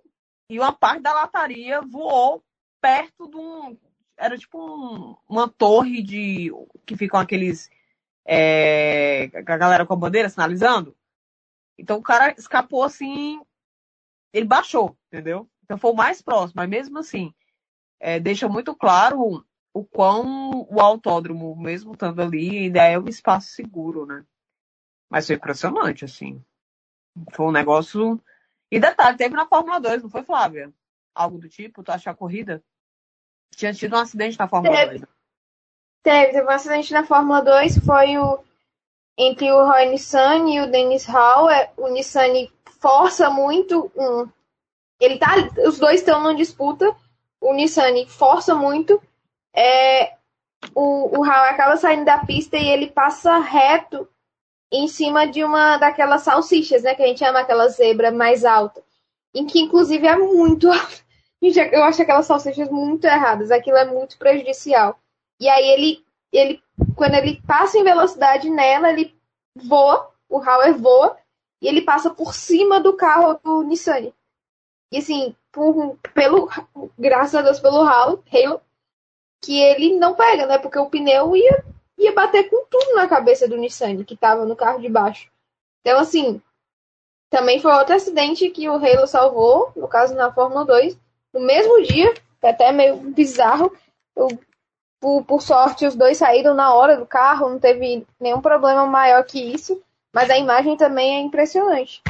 e 0.49 0.59
uma 0.59 0.73
parte 0.73 1.03
da 1.03 1.13
lataria 1.13 1.83
voou 1.83 2.43
perto 2.81 3.29
de 3.29 3.37
um. 3.37 3.79
Era 4.17 4.39
tipo 4.39 4.59
um, 4.59 5.15
uma 5.29 5.51
torre 5.51 6.03
de. 6.03 6.51
que 6.87 6.97
ficam 6.97 7.21
aqueles. 7.21 7.69
É, 8.25 9.25
a 9.35 9.43
galera 9.43 9.85
com 9.85 9.93
a 9.93 9.97
bandeira 9.99 10.31
sinalizando. 10.31 10.97
Então 11.77 11.99
o 11.99 12.03
cara 12.03 12.35
escapou 12.39 12.85
assim. 12.85 13.39
Ele 14.33 14.47
baixou, 14.47 14.97
entendeu? 15.09 15.47
Então 15.63 15.77
foi 15.77 15.91
o 15.91 15.95
mais 15.95 16.23
próximo, 16.23 16.55
mas 16.57 16.71
mesmo 16.71 17.01
assim, 17.01 17.35
é, 18.01 18.19
deixa 18.19 18.49
muito 18.49 18.75
claro 18.75 19.45
o 19.75 19.85
quão 19.85 20.67
o 20.71 20.81
autódromo, 20.81 21.55
mesmo 21.55 21.93
estando 21.93 22.23
ali, 22.23 22.61
ainda 22.61 22.83
é 22.83 22.99
um 22.99 23.09
espaço 23.09 23.49
seguro, 23.49 24.07
né? 24.07 24.25
Mas 25.11 25.27
foi 25.27 25.37
impressionante, 25.37 26.07
assim. 26.07 26.43
Foi 27.33 27.47
um 27.47 27.53
negócio. 27.53 28.21
E 28.71 28.81
detalhe, 28.81 29.17
teve 29.17 29.35
na 29.35 29.47
Fórmula 29.47 29.81
2, 29.81 30.03
não 30.03 30.11
foi, 30.11 30.23
Flávia? 30.23 30.73
Algo 31.15 31.39
do 31.39 31.49
tipo, 31.49 31.83
tu 31.83 31.91
acha 31.93 32.11
a 32.11 32.15
corrida? 32.15 32.63
Tinha 33.55 33.73
tido 33.75 33.97
um 33.97 33.99
acidente 33.99 34.39
na 34.39 34.49
Fórmula 34.49 34.75
Teve. 34.75 34.99
2. 34.99 35.11
Teve, 36.03 36.33
teve 36.33 36.47
um 36.47 36.51
acidente 36.51 36.93
na 36.93 37.05
Fórmula 37.05 37.43
2, 37.43 37.79
foi 37.85 38.19
o 38.19 38.43
entre 39.17 39.51
o 39.53 39.67
Roy 39.67 39.87
Nissan 39.87 40.49
e 40.49 40.61
o 40.61 40.71
Dennis 40.71 41.05
Hall. 41.05 41.51
É, 41.51 41.71
O 41.77 41.89
Nissan 41.89 42.49
força 42.81 43.31
muito 43.31 43.91
um. 43.97 44.29
Ele 45.01 45.19
tá. 45.19 45.35
Os 45.67 45.79
dois 45.79 46.01
estão 46.01 46.21
numa 46.21 46.35
disputa. 46.35 46.95
O 47.41 47.53
Nissan 47.53 48.07
força 48.09 48.55
muito. 48.55 49.01
É, 49.55 50.15
o, 50.75 51.19
o 51.19 51.23
Hall 51.23 51.45
acaba 51.45 51.77
saindo 51.77 52.05
da 52.05 52.25
pista 52.25 52.57
e 52.57 52.69
ele 52.69 52.91
passa 52.91 53.39
reto 53.39 54.09
em 54.73 54.89
cima 54.89 55.27
de 55.27 55.45
uma 55.45 55.77
daquelas 55.77 56.23
salsichas, 56.23 56.83
né? 56.83 56.95
Que 56.95 57.03
a 57.03 57.07
gente 57.07 57.19
chama 57.19 57.41
aquela 57.41 57.69
zebra 57.69 58.11
mais 58.11 58.45
alta. 58.45 58.83
Em 59.35 59.47
que 59.47 59.61
inclusive 59.61 60.07
é 60.07 60.17
muito 60.17 60.71
alta. 60.71 61.03
Eu 61.73 61.85
acho 61.85 62.01
aquelas 62.01 62.27
salsichas 62.27 62.69
muito 62.71 63.05
erradas. 63.05 63.51
Aquilo 63.51 63.77
é 63.77 63.85
muito 63.85 64.17
prejudicial. 64.17 64.99
E 65.39 65.49
aí 65.49 65.69
ele, 65.71 66.05
ele 66.33 66.63
quando 66.97 67.15
ele 67.15 67.43
passa 67.47 67.79
em 67.79 67.85
velocidade 67.85 68.49
nela, 68.49 68.91
ele 68.91 69.15
voa, 69.55 70.11
o 70.29 70.39
Hauer 70.39 70.79
voa, 70.79 71.19
e 71.61 71.69
ele 71.69 71.83
passa 71.83 72.11
por 72.11 72.35
cima 72.35 72.81
do 72.81 72.95
carro 72.95 73.39
do 73.45 73.63
Nissan. 73.63 74.13
E 74.91 74.99
assim, 74.99 75.35
por, 75.51 75.99
pelo, 76.15 76.49
graças 76.99 77.35
a 77.35 77.43
Deus 77.43 77.61
pelo 77.61 77.83
Halo, 77.83 78.23
Halo, 78.33 78.61
que 79.41 79.61
ele 79.61 79.99
não 79.99 80.15
pega, 80.15 80.47
né? 80.47 80.59
Porque 80.59 80.79
o 80.79 80.89
pneu 80.89 81.37
ia, 81.37 81.65
ia 82.05 82.13
bater 82.13 82.49
com 82.49 82.65
tudo 82.67 82.95
na 82.95 83.09
cabeça 83.09 83.49
do 83.49 83.57
Nissan, 83.57 84.03
que 84.05 84.17
tava 84.17 84.45
no 84.45 84.57
carro 84.57 84.81
de 84.81 84.89
baixo. 84.89 85.31
Então, 85.81 85.99
assim, 85.99 86.41
também 87.31 87.61
foi 87.61 87.73
outro 87.73 87.95
acidente 87.95 88.51
que 88.51 88.69
o 88.69 88.75
Halo 88.75 89.07
salvou, 89.07 89.73
no 89.75 89.89
caso 89.89 90.15
na 90.15 90.33
Fórmula 90.33 90.65
2, 90.65 90.97
no 91.33 91.41
mesmo 91.41 91.83
dia, 91.83 92.13
até 92.43 92.73
meio 92.73 92.97
bizarro. 92.97 93.75
Eu 94.15 94.29
por, 95.03 95.25
por 95.25 95.43
sorte, 95.43 95.85
os 95.85 95.97
dois 95.97 96.17
saíram 96.19 96.55
na 96.55 96.73
hora 96.73 96.97
do 96.97 97.05
carro, 97.05 97.49
não 97.49 97.59
teve 97.59 98.07
nenhum 98.21 98.41
problema 98.41 98.87
maior 98.87 99.25
que 99.25 99.41
isso. 99.41 99.83
Mas 100.13 100.31
a 100.31 100.39
imagem 100.39 100.77
também 100.77 101.17
é 101.17 101.21
impressionante. 101.21 102.01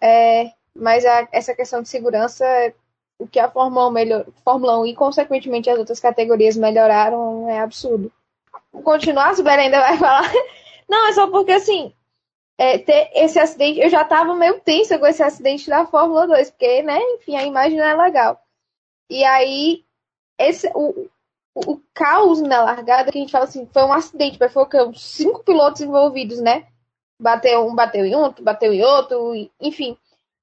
É, 0.00 0.52
mas 0.72 1.04
a- 1.04 1.26
essa 1.32 1.52
questão 1.52 1.82
de 1.82 1.88
segurança, 1.88 2.44
o 3.18 3.26
que 3.26 3.40
a 3.40 3.50
Fórmula 3.50 3.88
1, 3.88 3.90
melhor, 3.90 4.26
Fórmula 4.44 4.78
1 4.78 4.86
e, 4.86 4.94
consequentemente, 4.94 5.68
as 5.68 5.78
outras 5.78 5.98
categorias 5.98 6.56
melhoraram 6.56 7.48
é 7.48 7.58
absurdo. 7.58 8.12
Continuar, 8.82 9.34
a 9.34 9.62
ainda 9.62 9.80
vai 9.80 9.96
falar. 9.98 10.30
Não, 10.88 11.08
é 11.08 11.12
só 11.12 11.26
porque, 11.28 11.52
assim, 11.52 11.92
é, 12.58 12.78
ter 12.78 13.10
esse 13.14 13.38
acidente, 13.38 13.80
eu 13.80 13.90
já 13.90 14.04
tava 14.04 14.34
meio 14.36 14.60
tensa 14.60 14.98
com 14.98 15.06
esse 15.06 15.22
acidente 15.22 15.68
da 15.70 15.86
Fórmula 15.86 16.26
2, 16.26 16.50
porque, 16.50 16.82
né, 16.82 17.00
enfim, 17.14 17.36
a 17.36 17.44
imagem 17.44 17.78
não 17.78 17.86
é 17.86 17.94
legal. 17.96 18.40
E 19.10 19.24
aí, 19.24 19.84
esse, 20.38 20.70
o, 20.74 21.08
o, 21.54 21.72
o 21.74 21.82
caos 21.94 22.40
na 22.42 22.62
largada, 22.62 23.12
que 23.12 23.18
a 23.18 23.20
gente 23.20 23.32
fala 23.32 23.44
assim, 23.44 23.68
foi 23.72 23.82
um 23.84 23.92
acidente, 23.92 24.38
mas? 24.38 24.86
Uns 24.88 25.02
cinco 25.02 25.42
pilotos 25.44 25.80
envolvidos, 25.80 26.40
né? 26.40 26.66
Bateu 27.20 27.66
um, 27.66 27.74
bateu 27.74 28.04
em 28.06 28.14
outro, 28.14 28.44
bateu 28.44 28.72
em 28.72 28.82
outro, 28.82 29.34
enfim. 29.60 29.96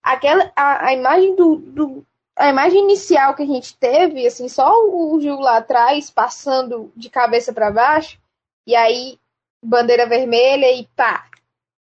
Aquela, 0.04 0.52
a, 0.56 0.88
a 0.88 0.94
imagem 0.94 1.36
do, 1.36 1.56
do- 1.58 2.06
a 2.36 2.50
imagem 2.50 2.82
inicial 2.84 3.34
que 3.34 3.44
a 3.44 3.46
gente 3.46 3.76
teve, 3.78 4.26
assim, 4.28 4.50
só 4.50 4.74
o 4.86 5.20
Gil 5.22 5.40
lá 5.40 5.58
atrás, 5.58 6.10
passando 6.12 6.92
de 6.96 7.10
cabeça 7.10 7.54
para 7.54 7.72
baixo, 7.72 8.20
e 8.66 8.76
aí 8.76 9.20
bandeira 9.62 10.08
vermelha 10.08 10.72
e 10.72 10.86
pá, 10.96 11.28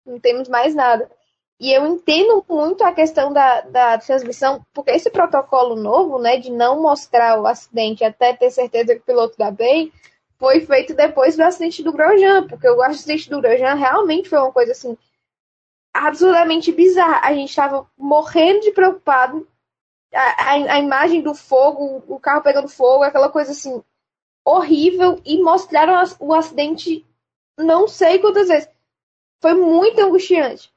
não 0.05 0.19
temos 0.21 0.49
mais 0.49 0.75
nada. 0.75 1.11
E 1.59 1.73
eu 1.73 1.87
entendo 1.87 2.43
muito 2.49 2.83
a 2.83 2.93
questão 2.93 3.33
da, 3.33 3.61
da 3.63 3.99
transmissão, 3.99 4.65
porque 4.73 4.93
esse 4.93 5.11
protocolo 5.11 5.77
novo, 5.77 6.19
né, 6.19 6.39
de 6.39 6.51
não 6.51 6.81
mostrar 6.81 7.39
o 7.39 7.47
acidente 7.47 8.03
até 8.03 8.33
ter 8.35 8.51
certeza 8.51 8.95
que 8.95 9.03
o 9.03 9.05
piloto 9.05 9.37
dá 9.37 9.51
bem, 9.51 9.93
foi 10.39 10.61
feito 10.63 10.95
depois 10.95 11.37
do 11.37 11.43
acidente 11.43 11.83
do 11.83 11.93
Grosjean, 11.93 12.47
porque 12.49 12.67
o 12.67 12.83
acidente 12.83 13.29
do 13.29 13.43
Grosjean 13.43 13.75
realmente 13.75 14.31
foi 14.31 14.39
uma 14.39 14.53
coisa 14.53 14.73
assim 14.73 14.97
absurdamente 15.93 16.73
bizarra. 16.73 17.21
A 17.29 17.35
gente 17.35 17.51
estava 17.51 17.87
morrendo 17.99 18.61
de 18.61 18.71
preocupado. 18.71 19.47
A, 20.15 20.21
a, 20.21 20.53
a 20.53 20.79
imagem 20.79 21.21
do 21.21 21.35
fogo, 21.35 22.03
o 22.09 22.19
carro 22.19 22.43
pegando 22.43 22.69
fogo, 22.69 23.05
aquela 23.05 23.29
coisa 23.29 23.53
assim 23.53 23.83
horrível 24.45 25.21
e 25.25 25.43
mostraram 25.43 26.03
o 26.19 26.35
acidente 26.35 27.07
não 27.59 27.87
sei 27.87 28.19
quantas 28.19 28.49
vezes. 28.49 28.69
Foi 29.41 29.55
muito 29.55 30.01
angustiante. 30.01 30.73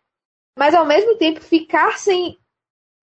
Mas 0.57 0.73
ao 0.73 0.85
mesmo 0.85 1.17
tempo 1.17 1.41
ficar 1.41 1.97
sem 1.97 2.37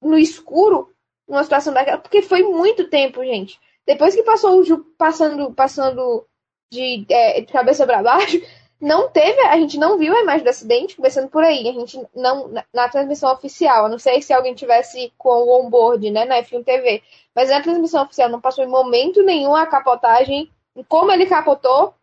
no 0.03 0.19
escuro 0.19 0.95
numa 1.29 1.45
situação 1.45 1.73
daquela, 1.73 1.99
porque 1.99 2.23
foi 2.23 2.43
muito 2.43 2.89
tempo, 2.89 3.25
gente. 3.25 3.61
Depois 3.87 4.15
que 4.15 4.23
passou 4.23 4.59
o 4.59 4.65
Ju 4.65 4.85
passando 4.97 5.53
passando 5.55 6.27
de, 6.73 7.07
é, 7.09 7.41
de 7.41 7.53
cabeça 7.53 7.87
para 7.87 8.03
baixo, 8.03 8.41
não 8.81 9.11
teve, 9.11 9.39
a 9.43 9.57
gente 9.59 9.79
não 9.79 9.99
viu 9.99 10.17
a 10.17 10.23
imagem 10.23 10.43
do 10.43 10.49
acidente, 10.49 10.97
começando 10.97 11.29
por 11.29 11.45
aí. 11.45 11.69
A 11.69 11.73
gente 11.73 12.01
não, 12.15 12.49
na, 12.49 12.65
na 12.73 12.89
transmissão 12.89 13.31
oficial, 13.33 13.85
a 13.85 13.89
não 13.89 13.99
sei 13.99 14.23
se 14.23 14.33
alguém 14.33 14.55
tivesse 14.55 15.13
com 15.19 15.29
o 15.29 15.61
onboard, 15.61 16.11
né, 16.11 16.25
na 16.25 16.43
F1 16.43 16.65
TV, 16.65 17.03
mas 17.35 17.51
na 17.51 17.61
transmissão 17.61 18.03
oficial 18.03 18.31
não 18.31 18.41
passou 18.41 18.65
em 18.65 18.69
momento 18.69 19.23
nenhum 19.23 19.55
a 19.55 19.67
capotagem, 19.67 20.51
como 20.89 21.13
ele 21.13 21.27
capotou, 21.27 21.95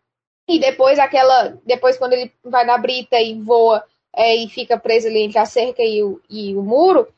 e 0.46 0.60
depois 0.60 0.98
aquela, 0.98 1.58
depois 1.64 1.98
quando 1.98 2.12
ele 2.12 2.32
vai 2.44 2.64
na 2.64 2.78
brita 2.78 3.20
e 3.20 3.40
voa 3.40 3.84
é, 4.14 4.36
e 4.36 4.48
fica 4.48 4.78
preso 4.78 5.08
ali 5.08 5.22
entre 5.22 5.38
a 5.38 5.44
cerca 5.44 5.82
e 5.82 6.02
o, 6.02 6.20
e 6.30 6.56
o 6.56 6.62
muro, 6.62 7.08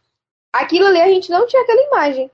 aquilo 0.53 0.87
ali 0.87 1.01
a 1.01 1.09
gente 1.09 1.31
não 1.31 1.47
tinha 1.47 1.63
aquela 1.63 1.83
imagem. 1.83 2.31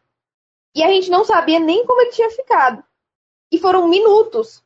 E 0.75 0.83
a 0.83 0.89
gente 0.89 1.11
não 1.11 1.25
sabia 1.25 1.59
nem 1.59 1.85
como 1.87 2.01
ele 2.01 2.11
tinha 2.11 2.31
ficado. 2.31 2.85
E 3.51 3.59
foram 3.59 3.89
minutos, 3.89 4.63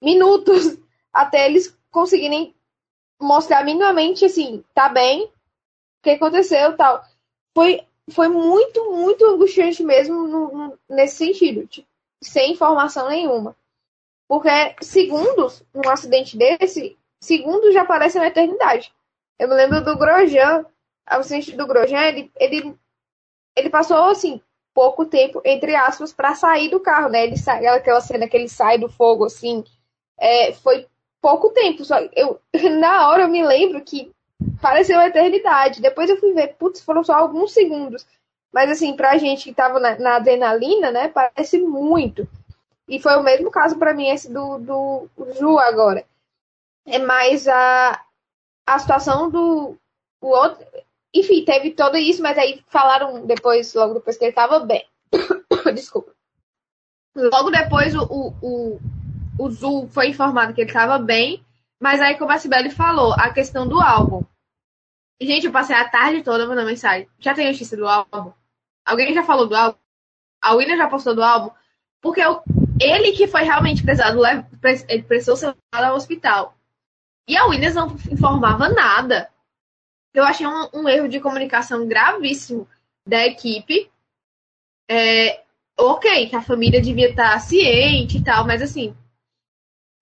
minutos, 0.00 0.78
até 1.12 1.46
eles 1.46 1.76
conseguirem 1.94 2.54
mostrar 3.22 3.64
minimamente 3.64 4.24
assim, 4.26 4.64
tá 4.74 4.88
bem, 4.88 5.24
o 5.26 5.30
que 6.04 6.10
aconteceu 6.10 6.76
tal. 6.76 7.04
Foi, 7.54 7.82
foi 8.12 8.28
muito, 8.28 8.92
muito 8.92 9.24
angustiante 9.26 9.82
mesmo 9.84 10.26
no- 10.28 10.52
no- 10.52 10.78
nesse 10.88 11.16
sentido, 11.16 11.66
tipo, 11.66 11.88
sem 12.22 12.52
informação 12.52 13.08
nenhuma. 13.08 13.56
Porque 14.28 14.50
segundos, 14.82 15.62
num 15.74 15.88
acidente 15.90 16.36
desse, 16.36 16.98
segundos 17.20 17.74
já 17.74 17.84
parecem 17.84 18.20
uma 18.20 18.28
eternidade. 18.28 18.92
Eu 19.38 19.48
me 19.48 19.54
lembro 19.54 19.84
do 19.84 19.98
Grosjean, 19.98 20.62
o 20.62 21.14
acidente 21.14 21.52
do 21.56 21.66
Grosjean, 21.66 22.02
ele, 22.08 22.32
ele, 22.36 22.76
ele 23.56 23.70
passou, 23.70 23.96
assim, 24.10 24.40
pouco 24.74 25.04
tempo, 25.06 25.40
entre 25.44 25.74
aspas, 25.74 26.12
para 26.12 26.34
sair 26.34 26.68
do 26.70 26.80
carro, 26.80 27.08
né? 27.08 27.24
Ele 27.24 27.36
sai, 27.36 27.66
aquela 27.66 28.00
cena 28.00 28.28
que 28.28 28.36
ele 28.36 28.48
sai 28.48 28.78
do 28.78 28.88
fogo, 28.88 29.24
assim, 29.24 29.64
é, 30.18 30.52
foi 30.52 30.86
pouco 31.24 31.48
tempo. 31.48 31.82
Só 31.86 31.96
eu, 32.14 32.38
na 32.78 33.08
hora 33.08 33.22
eu 33.22 33.28
me 33.28 33.42
lembro 33.42 33.80
que 33.82 34.12
pareceu 34.60 34.98
uma 34.98 35.06
eternidade. 35.06 35.80
Depois 35.80 36.10
eu 36.10 36.18
fui 36.18 36.34
ver, 36.34 36.56
putz, 36.58 36.82
foram 36.82 37.02
só 37.02 37.14
alguns 37.14 37.52
segundos. 37.52 38.06
Mas, 38.52 38.70
assim, 38.70 38.94
pra 38.94 39.16
gente 39.16 39.44
que 39.44 39.54
tava 39.54 39.80
na, 39.80 39.98
na 39.98 40.16
adrenalina, 40.16 40.90
né, 40.90 41.08
parece 41.08 41.58
muito. 41.58 42.28
E 42.86 43.00
foi 43.00 43.16
o 43.16 43.22
mesmo 43.22 43.50
caso 43.50 43.78
para 43.78 43.94
mim, 43.94 44.08
esse 44.10 44.30
do, 44.30 44.58
do 44.58 45.08
Ju 45.38 45.58
agora. 45.58 46.04
É 46.86 46.98
mais 46.98 47.48
a, 47.48 48.04
a 48.66 48.78
situação 48.78 49.30
do 49.30 49.76
o 50.20 50.28
outro. 50.28 50.64
enfim, 51.12 51.44
teve 51.44 51.70
todo 51.72 51.96
isso, 51.96 52.22
mas 52.22 52.38
aí 52.38 52.62
falaram 52.68 53.26
depois, 53.26 53.74
logo 53.74 53.94
depois 53.94 54.16
que 54.16 54.24
ele 54.24 54.32
tava 54.32 54.60
bem. 54.60 54.86
Desculpa. 55.74 56.12
Logo 57.16 57.50
depois 57.50 57.94
o, 57.94 58.04
o, 58.04 58.34
o, 58.42 58.80
o 59.38 59.50
Zul 59.50 59.88
foi 59.88 60.08
informado 60.08 60.54
que 60.54 60.60
ele 60.60 60.72
tava 60.72 60.98
bem, 60.98 61.44
mas 61.80 62.00
aí 62.00 62.16
como 62.16 62.32
a 62.32 62.38
Sibeli 62.38 62.70
falou, 62.70 63.12
a 63.14 63.30
questão 63.30 63.66
do 63.66 63.80
álbum. 63.80 64.24
Gente, 65.20 65.46
eu 65.46 65.52
passei 65.52 65.76
a 65.76 65.88
tarde 65.88 66.22
toda 66.22 66.46
mandando 66.46 66.68
mensagem. 66.68 67.08
Já 67.18 67.34
tem 67.34 67.46
notícia 67.46 67.76
do 67.76 67.86
álbum? 67.86 68.32
Alguém 68.84 69.14
já 69.14 69.22
falou 69.22 69.46
do 69.46 69.54
álbum? 69.54 69.78
A 70.42 70.54
William 70.54 70.76
já 70.76 70.88
postou 70.88 71.14
do 71.14 71.22
álbum? 71.22 71.50
Porque 72.00 72.20
eu, 72.20 72.42
ele 72.80 73.12
que 73.12 73.26
foi 73.26 73.42
realmente 73.42 73.82
precisado, 73.82 74.20
ele 74.88 75.02
precisou 75.02 75.36
ser 75.36 75.56
levado 75.72 75.90
ao 75.90 75.96
hospital. 75.96 76.54
E 77.26 77.36
a 77.36 77.46
Williams 77.46 77.74
não 77.74 77.96
informava 78.10 78.68
nada. 78.68 79.30
Eu 80.12 80.24
achei 80.24 80.46
um, 80.46 80.68
um 80.74 80.88
erro 80.88 81.08
de 81.08 81.20
comunicação 81.20 81.86
gravíssimo 81.88 82.68
da 83.06 83.26
equipe. 83.26 83.90
É, 84.90 85.42
ok, 85.78 86.28
que 86.28 86.36
a 86.36 86.42
família 86.42 86.80
devia 86.80 87.08
estar 87.08 87.38
ciente 87.40 88.18
e 88.18 88.22
tal, 88.22 88.46
mas 88.46 88.60
assim, 88.60 88.94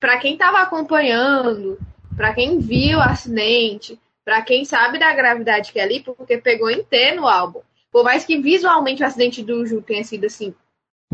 para 0.02 0.18
quem 0.18 0.32
estava 0.32 0.58
acompanhando, 0.58 1.78
para 2.16 2.34
quem 2.34 2.58
viu 2.58 2.98
o 2.98 3.02
acidente, 3.02 3.96
para 4.24 4.42
quem 4.42 4.64
sabe 4.64 4.98
da 4.98 5.14
gravidade 5.14 5.70
que 5.70 5.78
é 5.78 5.84
ali, 5.84 6.00
porque 6.00 6.38
pegou 6.38 6.68
T 6.82 7.14
no 7.14 7.28
álbum. 7.28 7.60
Por 7.92 8.02
mais 8.02 8.24
que 8.24 8.36
visualmente 8.42 9.00
o 9.00 9.06
acidente 9.06 9.44
do 9.44 9.64
Ju 9.64 9.80
tenha 9.80 10.02
sido 10.02 10.26
assim 10.26 10.52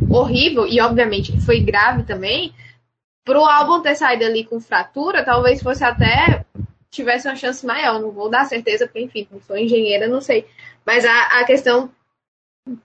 horrível 0.09 0.67
e 0.67 0.81
obviamente 0.81 1.39
foi 1.43 1.61
grave 1.61 2.05
também, 2.05 2.55
pro 3.27 3.45
álbum 3.45 3.83
ter 3.83 3.95
saído 3.95 4.25
ali 4.25 4.43
com 4.43 4.59
fratura, 4.59 5.23
talvez 5.23 5.63
fosse 5.63 5.85
até 5.85 6.47
tivesse 6.91 7.29
uma 7.29 7.37
chance 7.37 7.67
maior. 7.67 8.01
Não 8.01 8.11
vou 8.11 8.31
dar 8.31 8.47
certeza, 8.47 8.87
porque, 8.87 9.03
enfim, 9.03 9.29
não 9.31 9.39
sou 9.43 9.59
engenheira, 9.59 10.09
não 10.09 10.23
sei. 10.23 10.47
Mas 10.87 11.05
a, 11.05 11.41
a 11.41 11.45
questão 11.45 11.91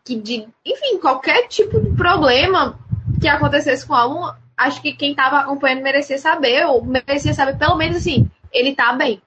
que 0.03 0.17
de, 0.17 0.45
enfim, 0.65 0.97
qualquer 0.99 1.47
tipo 1.47 1.79
de 1.79 1.95
problema 1.95 2.77
que 3.21 3.27
acontecesse 3.29 3.87
com 3.87 3.93
o 3.93 3.95
álbum, 3.95 4.42
acho 4.63 4.81
que 4.81 4.93
quem 4.93 5.11
estava 5.11 5.39
acompanhando 5.39 5.83
merecia 5.83 6.17
saber, 6.17 6.65
ou 6.65 6.83
merecia 6.83 7.33
saber 7.33 7.57
pelo 7.57 7.75
menos 7.75 7.97
assim, 7.97 8.29
ele 8.51 8.75
tá 8.75 8.93
bem. 8.93 9.21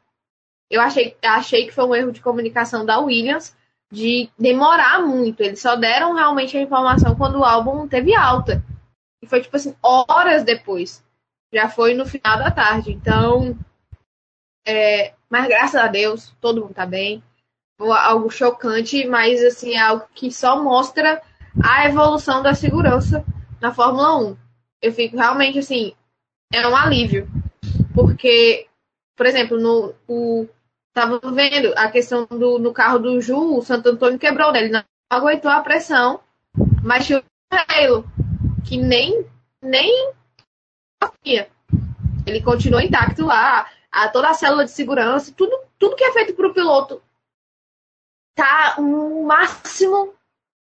Eu 0.71 0.81
achei, 0.81 1.17
achei 1.23 1.67
que 1.67 1.73
foi 1.73 1.85
um 1.85 1.95
erro 1.95 2.13
de 2.13 2.21
comunicação 2.21 2.85
da 2.85 2.99
Williams 2.99 3.57
de 3.91 4.29
demorar 4.39 5.01
muito. 5.01 5.41
Eles 5.41 5.61
só 5.61 5.77
deram 5.77 6.15
realmente 6.15 6.57
a 6.57 6.61
informação 6.61 7.15
quando 7.15 7.39
o 7.39 7.45
álbum 7.45 7.87
teve 7.87 8.15
alta. 8.15 8.63
E 9.23 9.27
foi 9.27 9.41
tipo 9.41 9.57
assim, 9.57 9.77
horas 9.83 10.43
depois 10.43 11.05
já 11.53 11.69
foi 11.69 11.95
no 11.95 12.05
final 12.05 12.39
da 12.39 12.51
tarde. 12.51 12.93
Então, 12.93 13.57
é, 14.67 15.15
mas 15.31 15.47
graças 15.47 15.81
a 15.81 15.87
Deus, 15.87 16.35
todo 16.41 16.63
mundo 16.63 16.75
tá 16.75 16.87
bem. 16.87 17.23
Algo 17.79 18.31
chocante, 18.31 19.07
mas 19.07 19.43
assim, 19.45 19.75
é 19.75 19.81
algo 19.81 20.07
que 20.15 20.33
só 20.33 20.63
mostra 20.63 21.23
a 21.63 21.87
evolução 21.87 22.43
da 22.43 22.55
segurança 22.55 23.25
na 23.61 23.73
Fórmula 23.73 24.17
1. 24.19 24.46
Eu 24.87 24.93
fico 24.93 25.17
realmente 25.17 25.59
assim, 25.59 25.95
é 26.53 26.67
um 26.67 26.77
alívio. 26.77 27.29
Porque, 27.95 28.67
por 29.17 29.27
exemplo, 29.27 29.59
no 29.59 29.95
o, 30.07 30.47
tava 30.95 31.21
vendo 31.33 31.73
a 31.77 31.91
questão 31.91 32.27
do 32.27 32.59
no 32.59 32.73
carro 32.73 32.99
do 32.99 33.21
Ju, 33.21 33.59
o 33.59 33.63
Santo 33.63 33.89
Antônio 33.89 34.19
quebrou, 34.19 34.53
né? 34.53 34.61
Ele 34.61 34.73
não 34.73 34.85
aguentou 35.11 35.51
a 35.51 35.61
pressão, 35.61 36.21
mas 36.83 37.07
tinha 37.07 37.19
o 37.19 37.25
Halo, 37.53 38.05
que 38.67 38.77
nem 38.77 39.27
nem 39.63 40.15
ele 42.27 42.43
continua 42.43 42.85
intacto 42.85 43.27
lá, 43.27 43.69
a, 43.91 44.09
toda 44.09 44.31
a 44.31 44.35
célula 44.35 44.65
de 44.65 44.71
segurança, 44.71 45.33
tudo, 45.37 45.59
tudo 45.79 45.97
que 45.97 46.05
é 46.05 46.13
feito 46.13 46.35
para 46.35 46.49
o 46.49 46.55
piloto 46.55 47.03
tá 48.35 48.77
um 48.79 49.25
máximo, 49.25 50.15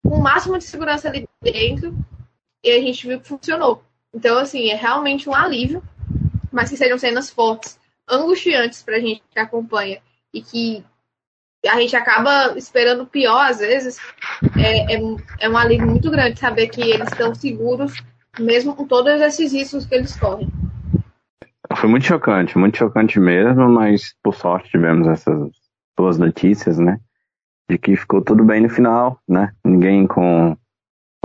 um 0.06 0.20
máximo 0.20 0.58
de 0.58 0.64
segurança 0.64 1.10
ali 1.10 1.28
dentro, 1.42 1.96
e 2.64 2.72
a 2.72 2.80
gente 2.80 3.08
viu 3.08 3.20
que 3.20 3.28
funcionou. 3.28 3.84
Então, 4.16 4.38
assim, 4.38 4.70
é 4.70 4.76
realmente 4.76 5.30
um 5.30 5.36
alívio, 5.36 5.84
mas 6.50 6.70
que 6.70 6.78
sejam 6.78 6.98
cenas 6.98 7.30
fortes, 7.30 7.78
angustiantes 8.10 8.82
para 8.82 8.96
a 8.96 9.00
gente 9.00 9.22
que 9.30 9.38
acompanha 9.38 10.00
e 10.34 10.42
que 10.42 10.86
a 11.68 11.82
gente 11.82 11.96
acaba 11.98 12.58
esperando 12.58 13.06
pior 13.06 13.50
às 13.50 13.60
vezes, 13.60 14.00
é, 14.58 14.96
é, 14.96 15.02
é 15.42 15.50
um 15.50 15.58
alívio 15.58 15.88
muito 15.88 16.10
grande 16.10 16.40
saber 16.40 16.68
que 16.68 16.82
eles 16.82 17.10
estão 17.10 17.36
seguros, 17.36 17.94
mesmo 18.40 18.74
com 18.74 18.88
todos 18.88 19.20
esses 19.20 19.52
riscos 19.52 19.86
que 19.86 19.96
eles 19.96 20.18
correm. 20.18 20.48
Foi 21.76 21.90
muito 21.90 22.06
chocante, 22.06 22.58
muito 22.58 22.78
chocante 22.78 23.20
mesmo, 23.20 23.68
mas 23.68 24.16
por 24.24 24.34
sorte 24.34 24.70
tivemos 24.70 25.08
essas 25.08 25.50
boas 25.98 26.18
notícias, 26.18 26.78
né? 26.78 27.00
De 27.70 27.78
que 27.78 27.98
ficou 27.98 28.22
tudo 28.22 28.46
bem 28.46 28.62
no 28.62 28.70
final, 28.70 29.20
né? 29.28 29.52
Ninguém 29.66 30.08
com 30.08 30.56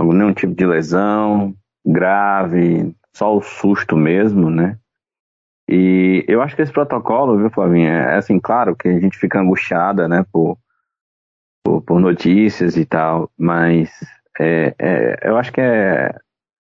nenhum 0.01 0.33
tipo 0.33 0.53
de 0.55 0.65
lesão 0.65 1.55
grave, 1.85 2.95
só 3.13 3.35
o 3.35 3.41
susto 3.41 3.95
mesmo, 3.95 4.49
né? 4.49 4.77
E 5.69 6.25
eu 6.27 6.41
acho 6.41 6.55
que 6.55 6.61
esse 6.61 6.71
protocolo, 6.71 7.37
viu, 7.37 7.49
Flavinha, 7.49 7.91
é 7.91 8.17
assim, 8.17 8.39
claro 8.39 8.75
que 8.75 8.87
a 8.87 8.99
gente 8.99 9.17
fica 9.17 9.39
angustiada, 9.39 10.07
né, 10.07 10.25
por, 10.31 10.57
por, 11.63 11.81
por 11.81 11.99
notícias 11.99 12.75
e 12.75 12.85
tal, 12.85 13.31
mas 13.37 13.89
é, 14.39 14.75
é, 14.77 15.29
eu 15.29 15.37
acho 15.37 15.51
que 15.51 15.61
é, 15.61 16.13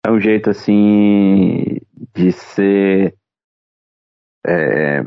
é 0.07 0.11
um 0.11 0.21
jeito, 0.21 0.51
assim, 0.51 1.79
de 2.15 2.31
ser 2.31 3.15
é, 4.47 5.05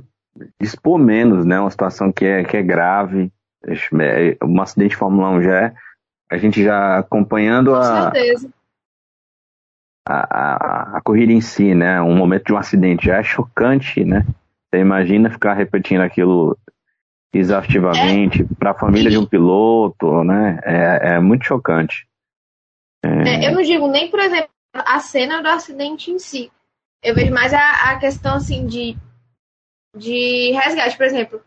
expor 0.59 0.97
menos, 0.97 1.45
né? 1.45 1.59
Uma 1.59 1.69
situação 1.69 2.11
que 2.11 2.25
é, 2.25 2.43
que 2.43 2.57
é 2.57 2.63
grave. 2.63 3.31
É, 3.65 4.37
um 4.43 4.61
acidente 4.61 4.91
de 4.91 4.95
Fórmula 4.95 5.29
1 5.29 5.41
já 5.43 5.65
é. 5.65 5.73
A 6.29 6.37
gente 6.37 6.63
já 6.63 6.97
acompanhando 6.97 7.75
a, 7.75 8.11
a, 10.07 10.27
a, 10.29 10.97
a, 10.97 11.01
corrida 11.01 11.33
em 11.33 11.41
si, 11.41 11.75
né? 11.75 12.01
Um 12.01 12.15
momento 12.15 12.45
de 12.45 12.53
um 12.53 12.57
acidente 12.57 13.05
já 13.05 13.17
é 13.17 13.23
chocante, 13.23 14.03
né? 14.03 14.25
Você 14.69 14.79
imagina 14.79 15.29
ficar 15.29 15.53
repetindo 15.53 16.01
aquilo 16.01 16.57
exaustivamente 17.33 18.41
é. 18.41 18.45
para 18.57 18.71
a 18.71 18.73
família 18.73 19.11
de 19.11 19.17
um 19.17 19.25
piloto, 19.25 20.23
né? 20.23 20.59
É, 20.63 21.15
é 21.15 21.19
muito 21.19 21.45
chocante. 21.45 22.07
É... 23.03 23.09
É, 23.09 23.49
eu 23.49 23.53
não 23.53 23.61
digo 23.61 23.87
nem, 23.87 24.09
por 24.09 24.19
exemplo, 24.19 24.49
a 24.73 24.99
cena 24.99 25.41
do 25.41 25.49
acidente 25.49 26.09
em 26.11 26.19
si. 26.19 26.51
Eu 27.03 27.13
vejo 27.13 27.33
mais 27.33 27.53
a, 27.53 27.91
a 27.91 27.99
questão 27.99 28.35
assim 28.35 28.65
de 28.65 28.97
de 29.95 30.51
resgate, 30.51 30.95
por 30.95 31.05
exemplo, 31.05 31.41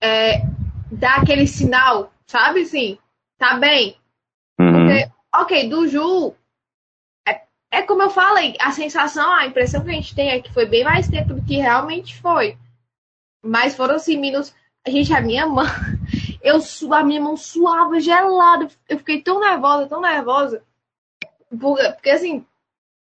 é, 0.00 0.42
dar 0.90 1.20
aquele 1.20 1.46
sinal, 1.46 2.12
sabe 2.26 2.62
assim, 2.62 2.98
tá 3.36 3.56
bem. 3.56 3.96
Uhum. 4.58 4.72
Porque, 4.72 5.10
ok, 5.34 5.68
do 5.68 5.88
Ju, 5.88 6.34
é, 7.70 7.82
como 7.82 8.02
eu 8.02 8.10
falei, 8.10 8.56
a 8.60 8.72
sensação, 8.72 9.30
a 9.30 9.46
impressão 9.46 9.84
que 9.84 9.90
a 9.90 9.94
gente 9.94 10.14
tem 10.14 10.30
é 10.30 10.40
que 10.40 10.52
foi 10.52 10.66
bem 10.66 10.84
mais 10.84 11.08
tempo 11.08 11.34
do 11.34 11.44
que 11.44 11.56
realmente 11.56 12.20
foi. 12.20 12.56
Mas 13.42 13.76
foram 13.76 13.96
assim, 13.96 14.16
minutos. 14.16 14.54
Gente, 14.86 15.12
a 15.12 15.20
minha 15.20 15.46
mão, 15.46 15.66
eu, 16.42 16.58
a 16.92 17.04
minha 17.04 17.20
mão 17.20 17.36
suava 17.36 18.00
gelada. 18.00 18.68
Eu 18.88 18.98
fiquei 18.98 19.22
tão 19.22 19.40
nervosa, 19.40 19.86
tão 19.86 20.00
nervosa. 20.00 20.62
Porque, 21.50 21.92
porque 21.92 22.10
assim, 22.10 22.46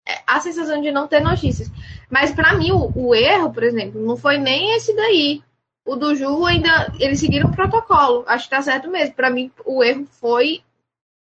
é, 0.07 0.21
a 0.27 0.39
sensação 0.39 0.81
de 0.81 0.91
não 0.91 1.07
ter 1.07 1.21
notícias. 1.21 1.69
Mas 2.09 2.31
para 2.31 2.55
mim, 2.55 2.71
o, 2.71 2.91
o, 2.95 3.15
erro, 3.15 3.53
por 3.53 3.63
exemplo, 3.63 4.01
não 4.01 4.17
foi 4.17 4.37
nem 4.37 4.75
esse 4.75 4.95
daí. 4.95 5.41
O 5.85 5.95
do 5.95 6.15
Ju 6.15 6.45
ainda. 6.45 6.91
Eles 6.99 7.19
seguiram 7.19 7.49
o 7.49 7.55
protocolo. 7.55 8.23
Acho 8.27 8.45
que 8.45 8.49
tá 8.49 8.61
certo 8.61 8.89
mesmo. 8.89 9.15
Para 9.15 9.29
mim, 9.29 9.51
o 9.65 9.83
erro 9.83 10.05
foi 10.05 10.61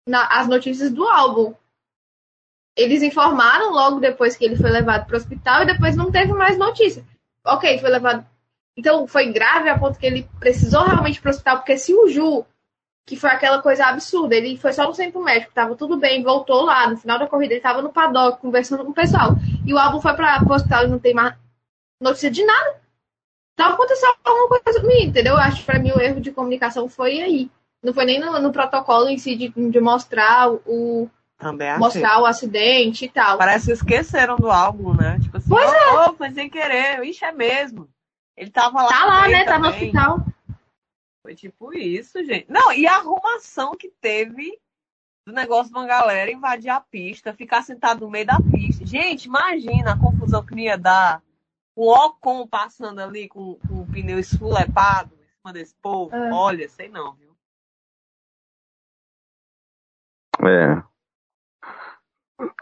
na, 0.06 0.26
as 0.26 0.48
notícias 0.48 0.90
do 0.90 1.06
álbum. 1.06 1.54
Eles 2.80 3.02
informaram 3.02 3.72
logo 3.72 4.00
depois 4.00 4.36
que 4.36 4.44
ele 4.44 4.56
foi 4.56 4.70
levado 4.70 5.06
para 5.06 5.14
o 5.14 5.18
hospital 5.18 5.62
e 5.62 5.66
depois 5.66 5.96
não 5.96 6.10
teve 6.10 6.32
mais 6.32 6.58
notícia. 6.58 7.04
Ok, 7.44 7.78
foi 7.78 7.90
levado. 7.90 8.26
Então 8.76 9.06
foi 9.06 9.32
grave 9.32 9.68
a 9.68 9.78
ponto 9.78 9.98
que 9.98 10.06
ele 10.06 10.28
precisou 10.38 10.84
realmente 10.84 11.20
para 11.20 11.28
o 11.28 11.30
hospital, 11.30 11.56
porque 11.58 11.76
se 11.76 11.92
o 11.94 12.08
Ju 12.08 12.44
que 13.10 13.16
foi 13.16 13.30
aquela 13.30 13.60
coisa 13.60 13.86
absurda. 13.86 14.36
Ele 14.36 14.56
foi 14.56 14.72
só 14.72 14.86
no 14.86 14.94
centro 14.94 15.20
médico, 15.20 15.52
tava 15.52 15.74
tudo 15.74 15.96
bem, 15.96 16.22
voltou 16.22 16.62
lá. 16.62 16.88
No 16.88 16.96
final 16.96 17.18
da 17.18 17.26
corrida, 17.26 17.54
ele 17.54 17.60
tava 17.60 17.82
no 17.82 17.92
paddock 17.92 18.40
conversando 18.40 18.84
com 18.84 18.92
o 18.92 18.94
pessoal. 18.94 19.32
E 19.66 19.74
o 19.74 19.78
álbum 19.78 20.00
foi 20.00 20.14
para 20.14 20.44
o 20.48 20.52
hospital 20.52 20.84
e 20.84 20.88
não 20.88 20.98
tem 21.00 21.12
mais 21.12 21.34
notícia 22.00 22.30
de 22.30 22.44
nada. 22.44 22.80
Tava 23.56 23.74
acontecendo 23.74 24.14
alguma 24.24 24.60
coisa 24.60 24.80
comigo, 24.80 25.08
entendeu? 25.08 25.34
Eu 25.34 25.40
acho 25.40 25.58
que 25.58 25.66
pra 25.66 25.80
mim 25.80 25.90
o 25.90 26.00
erro 26.00 26.20
de 26.20 26.30
comunicação 26.30 26.88
foi 26.88 27.20
aí. 27.20 27.50
Não 27.82 27.92
foi 27.92 28.04
nem 28.04 28.20
no, 28.20 28.38
no 28.38 28.52
protocolo 28.52 29.08
em 29.08 29.18
si 29.18 29.34
de, 29.34 29.48
de 29.48 29.80
mostrar 29.80 30.48
o. 30.52 31.10
Também 31.40 31.78
mostrar 31.78 32.20
o 32.20 32.26
acidente 32.26 33.06
e 33.06 33.08
tal. 33.08 33.38
Parece 33.38 33.66
que 33.66 33.72
esqueceram 33.72 34.36
do 34.36 34.50
álbum, 34.50 34.94
né? 34.94 35.18
Tipo 35.20 35.38
assim, 35.38 35.48
pois 35.48 35.70
oh, 35.70 35.74
é. 35.74 36.08
oh, 36.08 36.12
foi 36.12 36.30
sem 36.32 36.50
querer. 36.50 37.02
Ixi, 37.02 37.24
é 37.24 37.32
mesmo. 37.32 37.88
Ele 38.36 38.50
tava 38.50 38.82
lá. 38.82 38.88
Tá 38.90 39.04
lá, 39.06 39.28
né? 39.28 39.44
Também. 39.44 39.46
Tá 39.46 39.58
no 39.58 39.68
hospital. 39.68 40.26
Foi 41.22 41.34
tipo 41.34 41.72
isso, 41.72 42.22
gente. 42.24 42.44
Não, 42.50 42.70
e 42.72 42.86
a 42.86 42.96
arrumação 42.96 43.74
que 43.74 43.88
teve 43.88 44.60
do 45.26 45.32
negócio 45.32 45.72
de 45.72 45.78
uma 45.78 45.86
galera 45.86 46.30
invadir 46.30 46.68
a 46.68 46.80
pista, 46.80 47.32
ficar 47.32 47.62
sentado 47.62 48.00
no 48.00 48.10
meio 48.10 48.26
da 48.26 48.38
pista. 48.38 48.84
Gente, 48.84 49.24
imagina 49.24 49.92
a 49.92 49.98
confusão 49.98 50.44
que 50.44 50.54
ia 50.60 50.76
dar. 50.76 51.22
O 51.74 51.90
Ocon 51.90 52.46
passando 52.46 52.98
ali 52.98 53.28
com, 53.28 53.54
com 53.66 53.80
o 53.80 53.86
pneu 53.86 54.18
esfulepado 54.18 55.14
em 55.14 55.24
cima 55.24 55.52
desse 55.54 55.74
povo. 55.76 56.14
É. 56.14 56.32
Olha, 56.32 56.68
sei 56.68 56.90
não, 56.90 57.14
viu? 57.14 57.34
É. 60.46 60.89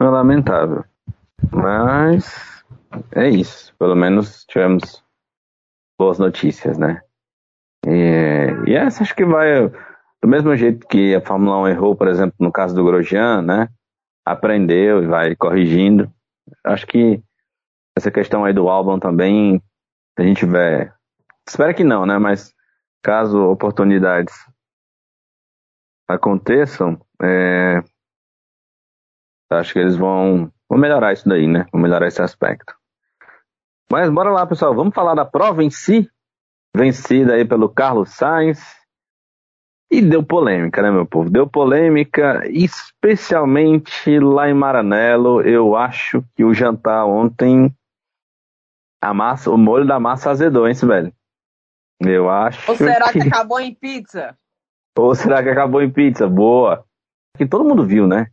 É 0.00 0.04
lamentável. 0.04 0.84
Mas 1.52 2.64
é 3.12 3.28
isso. 3.28 3.74
Pelo 3.78 3.94
menos 3.94 4.44
tivemos 4.44 5.04
boas 5.98 6.18
notícias, 6.18 6.78
né? 6.78 7.02
E, 7.86 8.70
e 8.70 8.74
essa 8.74 9.02
acho 9.02 9.14
que 9.14 9.24
vai. 9.24 9.68
Do 10.20 10.26
mesmo 10.26 10.54
jeito 10.56 10.86
que 10.88 11.14
a 11.14 11.20
Fórmula 11.20 11.58
1 11.60 11.68
errou, 11.68 11.94
por 11.94 12.08
exemplo, 12.08 12.34
no 12.40 12.50
caso 12.50 12.74
do 12.74 12.84
Grosjean, 12.84 13.42
né? 13.42 13.68
Aprendeu 14.24 15.02
e 15.02 15.06
vai 15.06 15.36
corrigindo. 15.36 16.12
Acho 16.64 16.86
que 16.86 17.22
essa 17.96 18.10
questão 18.10 18.44
aí 18.44 18.52
do 18.52 18.68
álbum 18.68 18.98
também, 18.98 19.58
se 20.16 20.22
a 20.22 20.22
gente 20.22 20.38
tiver. 20.38 20.92
Espero 21.48 21.74
que 21.74 21.84
não, 21.84 22.04
né? 22.04 22.18
Mas 22.18 22.52
caso 23.02 23.38
oportunidades 23.44 24.34
aconteçam, 26.08 27.00
é, 27.22 27.82
acho 29.50 29.72
que 29.72 29.78
eles 29.78 29.96
vão, 29.96 30.50
vão 30.68 30.78
melhorar 30.78 31.12
isso 31.12 31.28
daí, 31.28 31.46
né? 31.46 31.66
Vão 31.72 31.80
melhorar 31.80 32.06
esse 32.06 32.20
aspecto. 32.20 32.74
Mas 33.90 34.10
bora 34.10 34.30
lá, 34.30 34.46
pessoal. 34.46 34.74
Vamos 34.74 34.94
falar 34.94 35.14
da 35.14 35.24
prova 35.24 35.64
em 35.64 35.70
si. 35.70 36.08
Vencida 36.76 37.34
aí 37.34 37.44
pelo 37.44 37.68
Carlos 37.68 38.10
Sainz. 38.10 38.60
E 39.90 40.02
deu 40.02 40.22
polêmica, 40.22 40.82
né, 40.82 40.90
meu 40.90 41.06
povo? 41.06 41.30
Deu 41.30 41.48
polêmica, 41.48 42.42
especialmente 42.50 44.18
lá 44.20 44.48
em 44.48 44.54
Maranello. 44.54 45.40
Eu 45.40 45.74
acho 45.74 46.22
que 46.36 46.44
o 46.44 46.52
jantar 46.52 47.06
ontem, 47.06 47.74
a 49.02 49.14
massa, 49.14 49.50
o 49.50 49.56
molho 49.56 49.86
da 49.86 49.98
massa 49.98 50.30
azedou, 50.30 50.68
hein, 50.68 50.74
velho? 50.74 51.12
Eu 52.00 52.28
acho. 52.28 52.70
Ou 52.70 52.76
será 52.76 53.10
que 53.10 53.22
acabou 53.22 53.58
em 53.58 53.74
pizza? 53.74 54.36
Ou 54.96 55.14
será 55.14 55.42
que 55.42 55.48
acabou 55.48 55.80
em 55.80 55.90
pizza? 55.90 56.28
Boa. 56.28 56.84
Que 57.36 57.46
todo 57.46 57.64
mundo 57.64 57.86
viu, 57.86 58.06
né? 58.06 58.26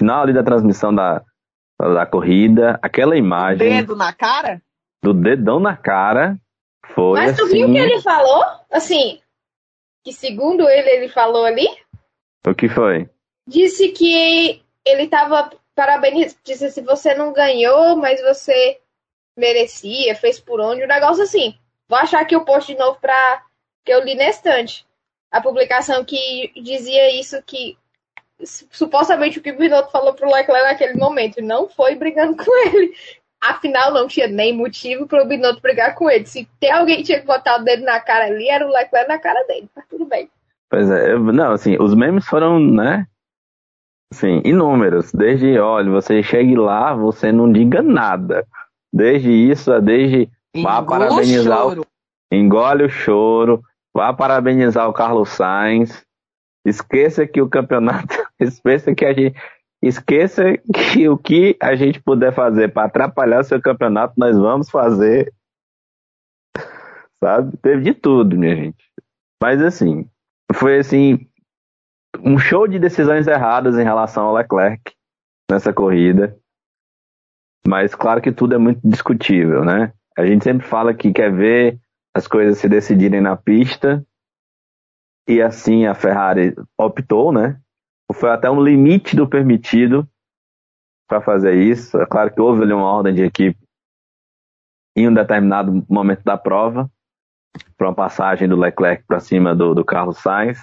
Final 0.00 0.22
ali 0.22 0.32
da 0.32 0.42
transmissão 0.42 0.94
da, 0.94 1.22
da 1.78 2.06
corrida, 2.06 2.78
aquela 2.82 3.16
imagem 3.18 3.68
Dedo 3.68 3.94
na 3.94 4.12
cara? 4.14 4.62
do 5.04 5.12
dedão 5.12 5.60
na 5.60 5.76
cara 5.76 6.38
foi 6.94 7.20
Mas 7.20 7.36
tu 7.36 7.44
assim. 7.44 7.52
viu 7.52 7.68
o 7.68 7.72
que 7.72 7.78
ele 7.78 8.00
falou? 8.00 8.42
Assim, 8.72 9.20
que 10.02 10.10
segundo 10.12 10.66
ele, 10.68 10.88
ele 10.88 11.08
falou 11.10 11.44
ali, 11.44 11.66
O 12.46 12.54
que 12.54 12.66
foi? 12.68 13.08
disse 13.46 13.90
que 13.90 14.62
ele 14.86 15.06
tava 15.08 15.50
parabéns, 15.74 16.36
disse 16.42 16.70
se 16.70 16.80
você 16.80 17.14
não 17.14 17.32
ganhou, 17.32 17.94
mas 17.96 18.20
você 18.22 18.78
merecia, 19.36 20.14
fez 20.14 20.40
por 20.40 20.60
onde, 20.60 20.82
um 20.84 20.88
negócio 20.88 21.22
assim. 21.22 21.54
Vou 21.88 21.98
achar 21.98 22.20
aqui 22.22 22.34
o 22.36 22.44
post 22.44 22.72
de 22.72 22.78
novo 22.78 22.98
pra 23.00 23.42
que 23.84 23.92
eu 23.92 24.02
li 24.04 24.14
na 24.14 24.28
estante. 24.28 24.86
A 25.30 25.40
publicação 25.40 26.04
que 26.04 26.52
dizia 26.62 27.18
isso 27.18 27.42
que 27.42 27.76
supostamente 28.44 29.38
o 29.38 29.42
que 29.42 29.50
o 29.52 29.56
Binotto 29.58 29.90
falou 29.90 30.14
pro 30.14 30.30
Leclerc 30.30 30.62
naquele 30.68 30.94
momento 30.98 31.42
não 31.42 31.68
foi 31.68 31.94
brigando 31.96 32.36
com 32.42 32.66
ele. 32.68 32.92
Afinal, 33.42 33.90
não 33.92 34.06
tinha 34.06 34.26
nem 34.28 34.54
motivo 34.54 35.06
pro 35.06 35.24
Binotto 35.24 35.62
brigar 35.62 35.94
com 35.94 36.10
ele. 36.10 36.26
Se 36.26 36.46
tem 36.60 36.70
alguém 36.70 36.98
que 36.98 37.04
tinha 37.04 37.20
que 37.20 37.26
botar 37.26 37.58
o 37.58 37.64
dedo 37.64 37.82
na 37.84 37.98
cara 37.98 38.26
ali, 38.26 38.48
era 38.48 38.66
o 38.66 38.70
Leclerc 38.70 39.08
na 39.08 39.18
cara 39.18 39.42
dele. 39.44 39.68
Mas 39.74 39.86
tudo 39.88 40.04
bem. 40.04 40.28
Pois 40.68 40.90
é, 40.90 41.12
eu- 41.12 41.20
não, 41.20 41.52
assim, 41.52 41.76
os 41.80 41.94
memes 41.94 42.26
foram, 42.26 42.60
né? 42.60 43.06
Assim, 44.12 44.42
inúmeros. 44.44 45.12
Desde, 45.12 45.58
olha, 45.58 45.90
você 45.90 46.22
chegue 46.22 46.54
lá, 46.56 46.94
você 46.94 47.32
não 47.32 47.50
diga 47.50 47.80
nada. 47.82 48.46
Desde 48.92 49.30
isso, 49.30 49.72
a 49.72 49.78
desde 49.80 50.28
Vá 50.56 50.80
Engula 50.80 50.82
o 50.82 50.86
parabenizar 50.86 51.66
o- 51.66 51.68
choro. 51.70 51.86
engole 52.32 52.84
o 52.84 52.90
choro, 52.90 53.62
vá 53.94 54.12
parabenizar 54.12 54.88
o 54.88 54.92
Carlos 54.92 55.28
Sainz. 55.30 56.04
Esqueça 56.66 57.26
que 57.26 57.40
o 57.40 57.48
campeonato, 57.48 58.14
esqueça 58.38 58.94
que 58.94 59.04
a 59.04 59.12
gente, 59.12 59.36
esqueça 59.82 60.44
que 60.92 61.08
o 61.08 61.16
que 61.16 61.56
a 61.60 61.74
gente 61.74 62.00
puder 62.02 62.32
fazer 62.34 62.72
para 62.72 62.86
atrapalhar 62.86 63.40
o 63.40 63.44
seu 63.44 63.60
campeonato, 63.60 64.14
nós 64.16 64.36
vamos 64.36 64.70
fazer. 64.70 65.32
Sabe? 67.22 67.56
Teve 67.58 67.82
de 67.82 67.94
tudo, 67.94 68.36
minha 68.36 68.56
gente. 68.56 68.90
Mas 69.42 69.62
assim, 69.62 70.08
foi 70.54 70.78
assim, 70.78 71.26
um 72.18 72.38
show 72.38 72.66
de 72.66 72.78
decisões 72.78 73.26
erradas 73.26 73.78
em 73.78 73.84
relação 73.84 74.26
ao 74.26 74.34
Leclerc 74.34 74.92
nessa 75.50 75.72
corrida. 75.72 76.36
Mas 77.66 77.94
claro 77.94 78.20
que 78.20 78.32
tudo 78.32 78.54
é 78.54 78.58
muito 78.58 78.80
discutível, 78.84 79.64
né? 79.64 79.92
A 80.16 80.26
gente 80.26 80.44
sempre 80.44 80.66
fala 80.66 80.94
que 80.94 81.12
quer 81.12 81.32
ver 81.32 81.78
as 82.14 82.26
coisas 82.26 82.58
se 82.58 82.68
decidirem 82.68 83.20
na 83.20 83.36
pista. 83.36 84.04
E 85.30 85.40
assim 85.40 85.86
a 85.86 85.94
Ferrari 85.94 86.56
optou, 86.76 87.30
né? 87.30 87.60
Foi 88.12 88.30
até 88.30 88.50
um 88.50 88.60
limite 88.60 89.14
do 89.14 89.28
permitido 89.28 90.04
para 91.08 91.20
fazer 91.20 91.54
isso. 91.54 91.96
É 92.00 92.04
claro 92.04 92.34
que 92.34 92.40
houve 92.40 92.64
ali 92.64 92.72
uma 92.72 92.92
ordem 92.92 93.14
de 93.14 93.22
equipe 93.22 93.56
em 94.96 95.06
um 95.06 95.14
determinado 95.14 95.86
momento 95.88 96.24
da 96.24 96.36
prova 96.36 96.90
para 97.78 97.86
uma 97.86 97.94
passagem 97.94 98.48
do 98.48 98.56
Leclerc 98.56 99.04
para 99.04 99.20
cima 99.20 99.54
do, 99.54 99.72
do 99.72 99.84
Carlos 99.84 100.18
Sainz. 100.18 100.60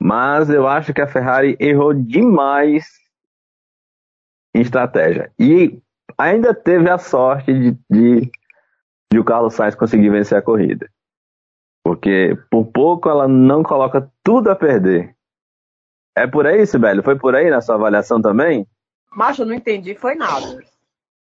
Mas 0.00 0.48
eu 0.48 0.68
acho 0.68 0.94
que 0.94 1.00
a 1.00 1.08
Ferrari 1.08 1.56
errou 1.58 1.92
demais 1.92 2.86
em 4.54 4.60
estratégia. 4.60 5.32
E 5.36 5.82
ainda 6.16 6.54
teve 6.54 6.88
a 6.88 6.98
sorte 6.98 7.52
de, 7.52 7.72
de, 7.90 8.30
de 9.12 9.18
o 9.18 9.24
Carlos 9.24 9.54
Sainz 9.54 9.74
conseguir 9.74 10.08
vencer 10.10 10.38
a 10.38 10.42
corrida. 10.42 10.88
Porque 11.88 12.36
por 12.50 12.66
pouco 12.66 13.08
ela 13.08 13.26
não 13.26 13.62
coloca 13.62 14.12
tudo 14.22 14.50
a 14.50 14.54
perder. 14.54 15.16
É 16.14 16.26
por 16.26 16.46
aí, 16.46 16.66
Sibeli? 16.66 17.02
Foi 17.02 17.18
por 17.18 17.34
aí 17.34 17.48
na 17.48 17.62
sua 17.62 17.76
avaliação 17.76 18.20
também? 18.20 18.68
Macho, 19.10 19.40
eu 19.40 19.46
não 19.46 19.54
entendi, 19.54 19.94
foi 19.94 20.14
nada. 20.14 20.62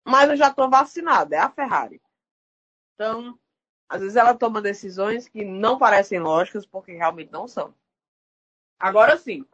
Mas 0.07 0.31
eu 0.31 0.37
já 0.37 0.55
tô 0.55 0.71
vacinada, 0.71 1.35
é 1.35 1.41
a 1.41 1.51
Ferrari. 1.51 2.01
Então, 2.95 3.37
às 3.89 4.03
vezes 4.03 4.15
ela 4.15 4.37
toma 4.37 4.63
decisões 4.63 5.27
que 5.27 5.45
não 5.45 5.79
parecem 5.79 6.21
lógicas, 6.21 6.65
porque 6.65 6.93
realmente 6.93 7.33
não 7.33 7.49
são. 7.49 7.75
Agora 8.79 9.17
sim, 9.17 9.45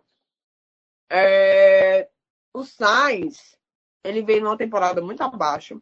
é, 1.08 2.06
o 2.52 2.64
Sainz, 2.64 3.58
ele 4.04 4.20
veio 4.20 4.42
numa 4.42 4.58
temporada 4.58 5.00
muito 5.00 5.22
abaixo. 5.22 5.80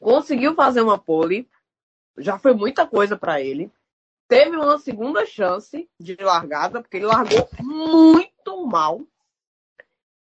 Conseguiu 0.00 0.54
fazer 0.54 0.80
uma 0.80 0.98
pole, 0.98 1.46
já 2.18 2.38
foi 2.38 2.54
muita 2.54 2.86
coisa 2.86 3.16
para 3.16 3.40
ele. 3.40 3.72
Teve 4.28 4.56
uma 4.56 4.78
segunda 4.78 5.26
chance 5.26 5.88
de 6.00 6.16
largada, 6.16 6.80
porque 6.80 6.96
ele 6.96 7.06
largou 7.06 7.48
muito 7.60 8.66
mal 8.66 9.06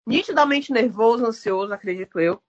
nitidamente 0.08 0.72
nervoso, 0.72 1.26
ansioso, 1.26 1.74
acredito 1.74 2.20
eu. 2.20 2.42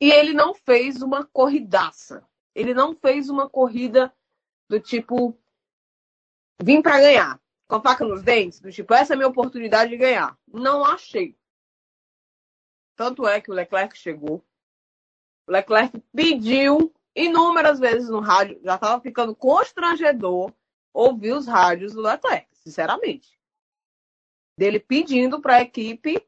E 0.00 0.10
ele 0.10 0.32
não 0.32 0.54
fez 0.54 1.02
uma 1.02 1.26
corridaça. 1.26 2.26
Ele 2.54 2.72
não 2.72 2.94
fez 2.94 3.28
uma 3.28 3.48
corrida 3.48 4.14
do 4.68 4.80
tipo 4.80 5.36
vim 6.62 6.80
para 6.80 7.00
ganhar, 7.00 7.40
com 7.68 7.76
a 7.76 7.82
faca 7.82 8.04
nos 8.04 8.22
dentes, 8.22 8.60
do 8.60 8.72
tipo 8.72 8.94
essa 8.94 9.12
é 9.12 9.14
a 9.14 9.16
minha 9.16 9.28
oportunidade 9.28 9.90
de 9.90 9.96
ganhar. 9.98 10.38
Não 10.48 10.84
achei. 10.84 11.36
Tanto 12.96 13.26
é 13.28 13.40
que 13.40 13.50
o 13.50 13.54
Leclerc 13.54 13.96
chegou. 13.96 14.42
O 15.46 15.52
Leclerc 15.52 16.02
pediu 16.14 16.94
inúmeras 17.16 17.80
vezes 17.80 18.08
no 18.08 18.20
rádio, 18.20 18.60
já 18.62 18.76
estava 18.76 19.00
ficando 19.00 19.34
constrangedor 19.34 20.52
ouvir 20.92 21.32
os 21.32 21.46
rádios 21.46 21.94
do 21.94 22.02
Leclerc, 22.02 22.46
sinceramente 22.52 23.36
dele 24.56 24.80
pedindo 24.80 25.40
para 25.40 25.56
a 25.56 25.62
equipe 25.62 26.26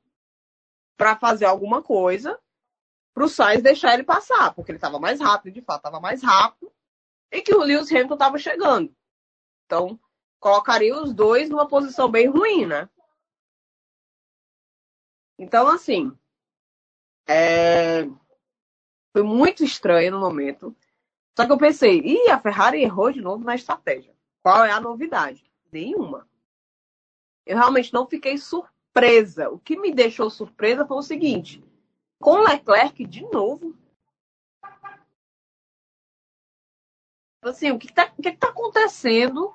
para 0.96 1.16
fazer 1.16 1.46
alguma 1.46 1.82
coisa 1.82 2.38
para 3.14 3.24
o 3.24 3.28
Sainz 3.28 3.62
deixar 3.62 3.94
ele 3.94 4.04
passar, 4.04 4.54
porque 4.54 4.70
ele 4.70 4.78
estava 4.78 4.98
mais 5.00 5.20
rápido, 5.20 5.54
de 5.54 5.62
fato, 5.62 5.78
estava 5.78 5.98
mais 5.98 6.22
rápido, 6.22 6.72
e 7.32 7.40
que 7.40 7.52
o 7.52 7.62
Lewis 7.62 7.90
Hamilton 7.90 8.14
estava 8.14 8.38
chegando. 8.38 8.94
Então, 9.64 9.98
colocaria 10.38 10.96
os 10.96 11.12
dois 11.12 11.50
numa 11.50 11.66
posição 11.66 12.08
bem 12.08 12.28
ruim, 12.28 12.66
né? 12.66 12.88
Então, 15.36 15.66
assim, 15.66 16.16
é... 17.26 18.04
foi 19.12 19.22
muito 19.22 19.64
estranho 19.64 20.12
no 20.12 20.20
momento. 20.20 20.74
Só 21.36 21.46
que 21.46 21.52
eu 21.52 21.58
pensei, 21.58 22.00
ih, 22.00 22.30
a 22.30 22.38
Ferrari 22.38 22.82
errou 22.82 23.12
de 23.12 23.20
novo 23.20 23.44
na 23.44 23.54
estratégia. 23.54 24.14
Qual 24.42 24.64
é 24.64 24.70
a 24.70 24.80
novidade? 24.80 25.44
Nenhuma 25.70 26.28
eu 27.48 27.56
realmente 27.56 27.92
não 27.94 28.06
fiquei 28.06 28.36
surpresa. 28.36 29.48
O 29.48 29.58
que 29.58 29.76
me 29.76 29.90
deixou 29.90 30.28
surpresa 30.28 30.86
foi 30.86 30.98
o 30.98 31.02
seguinte: 31.02 31.64
com 32.20 32.36
Leclerc 32.42 33.04
de 33.06 33.22
novo. 33.32 33.74
Assim, 37.42 37.70
o 37.70 37.78
que 37.78 37.86
está 37.86 38.06
que 38.10 38.32
tá 38.32 38.48
acontecendo 38.48 39.54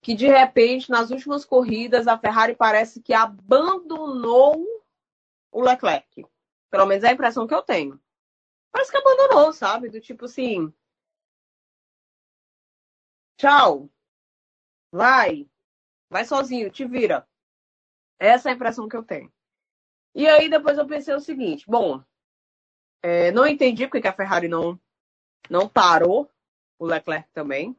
que 0.00 0.14
de 0.14 0.28
repente 0.28 0.90
nas 0.90 1.10
últimas 1.10 1.44
corridas 1.44 2.06
a 2.06 2.16
Ferrari 2.16 2.54
parece 2.54 3.02
que 3.02 3.12
abandonou 3.12 4.64
o 5.50 5.60
Leclerc? 5.60 6.24
Pelo 6.70 6.86
menos 6.86 7.02
é 7.02 7.08
a 7.08 7.12
impressão 7.12 7.46
que 7.48 7.54
eu 7.54 7.62
tenho. 7.62 8.00
Parece 8.74 8.90
que 8.90 8.96
abandonou, 8.98 9.52
sabe? 9.52 9.88
Do 9.88 10.00
tipo 10.00 10.24
assim. 10.24 10.74
Tchau. 13.36 13.88
Vai 14.90 15.48
vai 16.14 16.24
sozinho, 16.24 16.70
te 16.70 16.84
vira. 16.84 17.26
Essa 18.20 18.48
é 18.48 18.52
a 18.52 18.54
impressão 18.54 18.88
que 18.88 18.96
eu 18.96 19.02
tenho. 19.02 19.32
E 20.14 20.28
aí 20.28 20.48
depois 20.48 20.78
eu 20.78 20.86
pensei 20.86 21.12
o 21.12 21.18
seguinte, 21.18 21.64
bom, 21.66 22.00
é, 23.02 23.32
não 23.32 23.44
entendi 23.44 23.84
porque 23.88 24.00
que 24.00 24.06
a 24.06 24.12
Ferrari 24.12 24.46
não, 24.46 24.78
não 25.50 25.68
parou 25.68 26.30
o 26.78 26.86
Leclerc 26.86 27.28
também. 27.32 27.76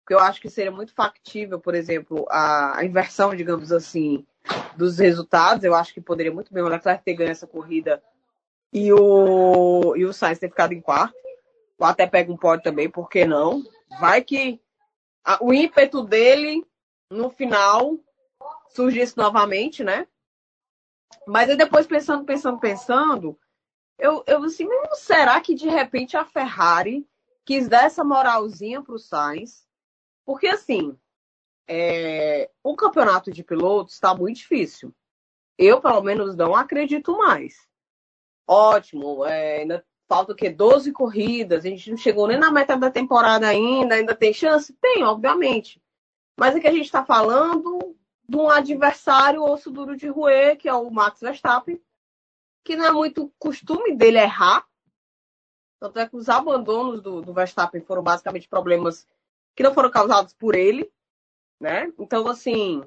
Porque 0.00 0.14
eu 0.14 0.20
acho 0.20 0.40
que 0.40 0.48
seria 0.48 0.70
muito 0.70 0.94
factível, 0.94 1.58
por 1.58 1.74
exemplo, 1.74 2.26
a, 2.30 2.78
a 2.78 2.84
inversão, 2.84 3.34
digamos 3.34 3.72
assim, 3.72 4.24
dos 4.76 4.98
resultados. 4.98 5.64
Eu 5.64 5.74
acho 5.74 5.92
que 5.92 6.00
poderia 6.00 6.32
muito 6.32 6.54
bem 6.54 6.62
o 6.62 6.68
Leclerc 6.68 7.02
ter 7.02 7.14
ganho 7.14 7.30
essa 7.30 7.46
corrida 7.46 8.00
e 8.74 8.92
o, 8.92 9.94
e 9.96 10.04
o 10.04 10.12
Sainz 10.12 10.40
ter 10.40 10.48
ficado 10.50 10.74
em 10.74 10.80
quarto. 10.80 11.14
Ou 11.78 11.86
até 11.86 12.06
pega 12.06 12.32
um 12.32 12.36
pódio 12.36 12.64
também, 12.64 12.90
por 12.90 13.08
que 13.08 13.24
não? 13.24 13.62
Vai 14.00 14.22
que 14.22 14.60
a- 15.24 15.38
o 15.42 15.54
ímpeto 15.54 16.02
dele 16.02 16.66
no 17.10 17.30
final 17.30 17.96
surgisse 18.68 19.16
novamente, 19.16 19.84
né? 19.84 20.08
Mas 21.26 21.48
aí 21.48 21.56
depois 21.56 21.86
pensando, 21.86 22.24
pensando, 22.24 22.58
pensando, 22.58 23.38
eu, 23.98 24.24
eu 24.26 24.42
assim, 24.44 24.66
"Hum, 24.66 24.94
será 24.94 25.40
que 25.40 25.54
de 25.54 25.68
repente 25.68 26.16
a 26.16 26.24
Ferrari 26.24 27.06
quis 27.44 27.68
dar 27.68 27.84
essa 27.84 28.04
moralzinha 28.04 28.82
pro 28.82 28.98
Sainz? 28.98 29.66
Porque 30.24 30.48
assim, 30.48 30.98
é, 31.68 32.50
o 32.62 32.76
campeonato 32.76 33.30
de 33.30 33.44
pilotos 33.44 33.94
está 33.94 34.14
muito 34.14 34.38
difícil. 34.38 34.94
Eu, 35.56 35.80
pelo 35.80 36.02
menos, 36.02 36.34
não 36.36 36.54
acredito 36.54 37.16
mais. 37.16 37.68
Ótimo, 38.46 39.24
é, 39.24 39.58
ainda 39.60 39.84
falta 40.06 40.32
o 40.32 40.36
quê? 40.36 40.50
12 40.50 40.92
corridas, 40.92 41.64
a 41.64 41.68
gente 41.68 41.90
não 41.90 41.96
chegou 41.96 42.26
nem 42.28 42.38
na 42.38 42.50
metade 42.50 42.80
da 42.80 42.90
temporada 42.90 43.48
ainda, 43.48 43.94
ainda 43.94 44.14
tem 44.14 44.32
chance? 44.32 44.72
Tem, 44.74 45.02
obviamente. 45.02 45.82
Mas 46.38 46.54
é 46.54 46.60
que 46.60 46.68
a 46.68 46.72
gente 46.72 46.84
está 46.84 47.04
falando 47.04 47.96
de 48.28 48.36
um 48.36 48.48
adversário 48.48 49.42
osso 49.42 49.70
duro 49.70 49.96
de 49.96 50.08
roer, 50.08 50.56
que 50.56 50.68
é 50.68 50.74
o 50.74 50.90
Max 50.90 51.20
Verstappen, 51.20 51.80
que 52.64 52.76
não 52.76 52.86
é 52.86 52.92
muito 52.92 53.32
costume 53.38 53.94
dele 53.94 54.18
errar. 54.18 54.66
Tanto 55.78 55.98
é 55.98 56.08
que 56.08 56.16
os 56.16 56.28
abandonos 56.28 57.02
do, 57.02 57.20
do 57.20 57.34
Verstappen 57.34 57.82
foram 57.82 58.02
basicamente 58.02 58.48
problemas 58.48 59.06
que 59.54 59.62
não 59.62 59.74
foram 59.74 59.90
causados 59.90 60.32
por 60.32 60.54
ele, 60.54 60.90
né? 61.60 61.92
Então, 61.98 62.26
assim, 62.26 62.82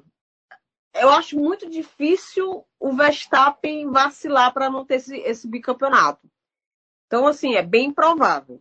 eu 1.00 1.10
acho 1.10 1.38
muito 1.38 1.68
difícil 1.68 2.64
o 2.78 2.92
Verstappen 2.92 3.90
vacilar 3.90 4.52
para 4.52 4.70
não 4.70 4.84
ter 4.84 4.96
esse, 4.96 5.16
esse 5.18 5.48
bicampeonato. 5.48 6.30
Então, 7.06 7.26
assim, 7.26 7.54
é 7.54 7.62
bem 7.62 7.92
provável. 7.92 8.60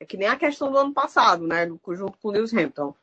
É 0.00 0.04
que 0.04 0.16
nem 0.16 0.28
a 0.28 0.36
questão 0.36 0.70
do 0.70 0.78
ano 0.78 0.92
passado, 0.92 1.46
né? 1.46 1.66
Junto 1.68 2.18
com 2.18 2.28
o 2.28 2.30
Lewis 2.30 2.52
Hamilton. 2.52 2.94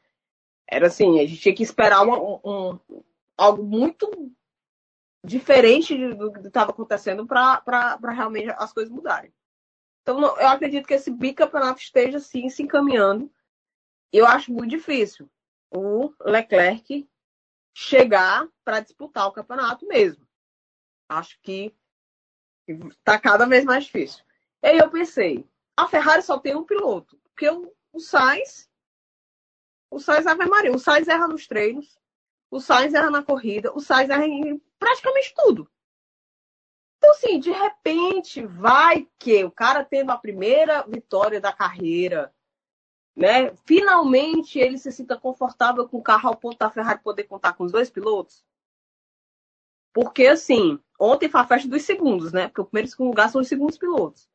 Era 0.67 0.87
assim, 0.87 1.19
a 1.19 1.25
gente 1.25 1.41
tinha 1.41 1.55
que 1.55 1.63
esperar 1.63 2.03
uma- 2.03 2.19
um, 2.19 2.79
algo 3.37 3.63
muito 3.63 4.31
diferente 5.23 5.95
do 6.15 6.31
que 6.31 6.47
estava 6.47 6.71
acontecendo 6.71 7.25
para 7.25 7.97
realmente 8.13 8.49
as 8.57 8.73
coisas 8.73 8.93
mudarem. 8.93 9.33
Então, 10.01 10.19
eu 10.21 10.47
acredito 10.47 10.85
que 10.85 10.93
esse 10.93 11.09
bicampeonato 11.09 11.79
esteja, 11.79 12.19
sim, 12.19 12.49
se 12.49 12.61
encaminhando. 12.61 13.31
Eu 14.11 14.27
acho 14.27 14.51
muito 14.51 14.69
difícil 14.69 15.29
o 15.71 16.13
Leclerc 16.21 17.07
chegar 17.73 18.47
para 18.63 18.79
disputar 18.79 19.27
o 19.27 19.31
campeonato 19.31 19.85
mesmo. 19.87 20.27
Acho 21.09 21.39
que 21.41 21.75
está 22.67 23.19
cada 23.19 23.45
vez 23.45 23.65
mais 23.65 23.85
difícil. 23.85 24.23
E 24.61 24.67
aí 24.67 24.77
eu 24.77 24.89
pensei, 24.89 25.47
a 25.75 25.87
Ferrari 25.87 26.21
só 26.21 26.39
tem 26.39 26.55
um 26.55 26.63
piloto, 26.63 27.17
porque 27.23 27.49
o, 27.49 27.73
o 27.91 27.99
Sainz, 27.99 28.69
o 29.89 29.99
Sainz 29.99 30.25
Ave 30.25 30.45
Maria, 30.45 30.71
o 30.71 30.79
Sainz 30.79 31.07
erra 31.07 31.27
nos 31.27 31.47
treinos, 31.47 31.99
o 32.49 32.59
Sainz 32.59 32.93
erra 32.93 33.09
na 33.09 33.23
corrida, 33.23 33.73
o 33.73 33.79
Sainz 33.79 34.09
erra 34.09 34.25
em 34.25 34.61
praticamente 34.79 35.33
tudo. 35.35 35.69
Então, 36.97 37.11
assim, 37.11 37.39
de 37.39 37.51
repente, 37.51 38.45
vai 38.45 39.09
que 39.19 39.43
o 39.43 39.51
cara 39.51 39.83
tendo 39.83 40.11
a 40.11 40.17
primeira 40.17 40.83
vitória 40.83 41.41
da 41.41 41.51
carreira, 41.51 42.33
né? 43.15 43.55
Finalmente 43.65 44.59
ele 44.59 44.77
se 44.77 44.91
sinta 44.91 45.17
confortável 45.17 45.87
com 45.87 45.97
o 45.97 46.03
carro 46.03 46.29
ao 46.29 46.35
ponto 46.37 46.57
da 46.57 46.71
Ferrari 46.71 47.01
poder 47.01 47.23
contar 47.25 47.53
com 47.53 47.63
os 47.63 47.71
dois 47.71 47.89
pilotos. 47.89 48.43
Porque, 49.93 50.25
assim, 50.25 50.79
ontem 50.99 51.29
foi 51.29 51.41
a 51.41 51.47
festa 51.47 51.67
dos 51.67 51.83
segundos, 51.83 52.33
né? 52.33 52.47
Porque 52.47 52.61
o 52.61 52.65
primeiro 52.65 52.87
e 52.87 52.89
o 52.89 52.91
segundo 52.91 53.09
lugar 53.09 53.29
são 53.29 53.41
os 53.41 53.47
segundos 53.47 53.77
pilotos. 53.77 54.27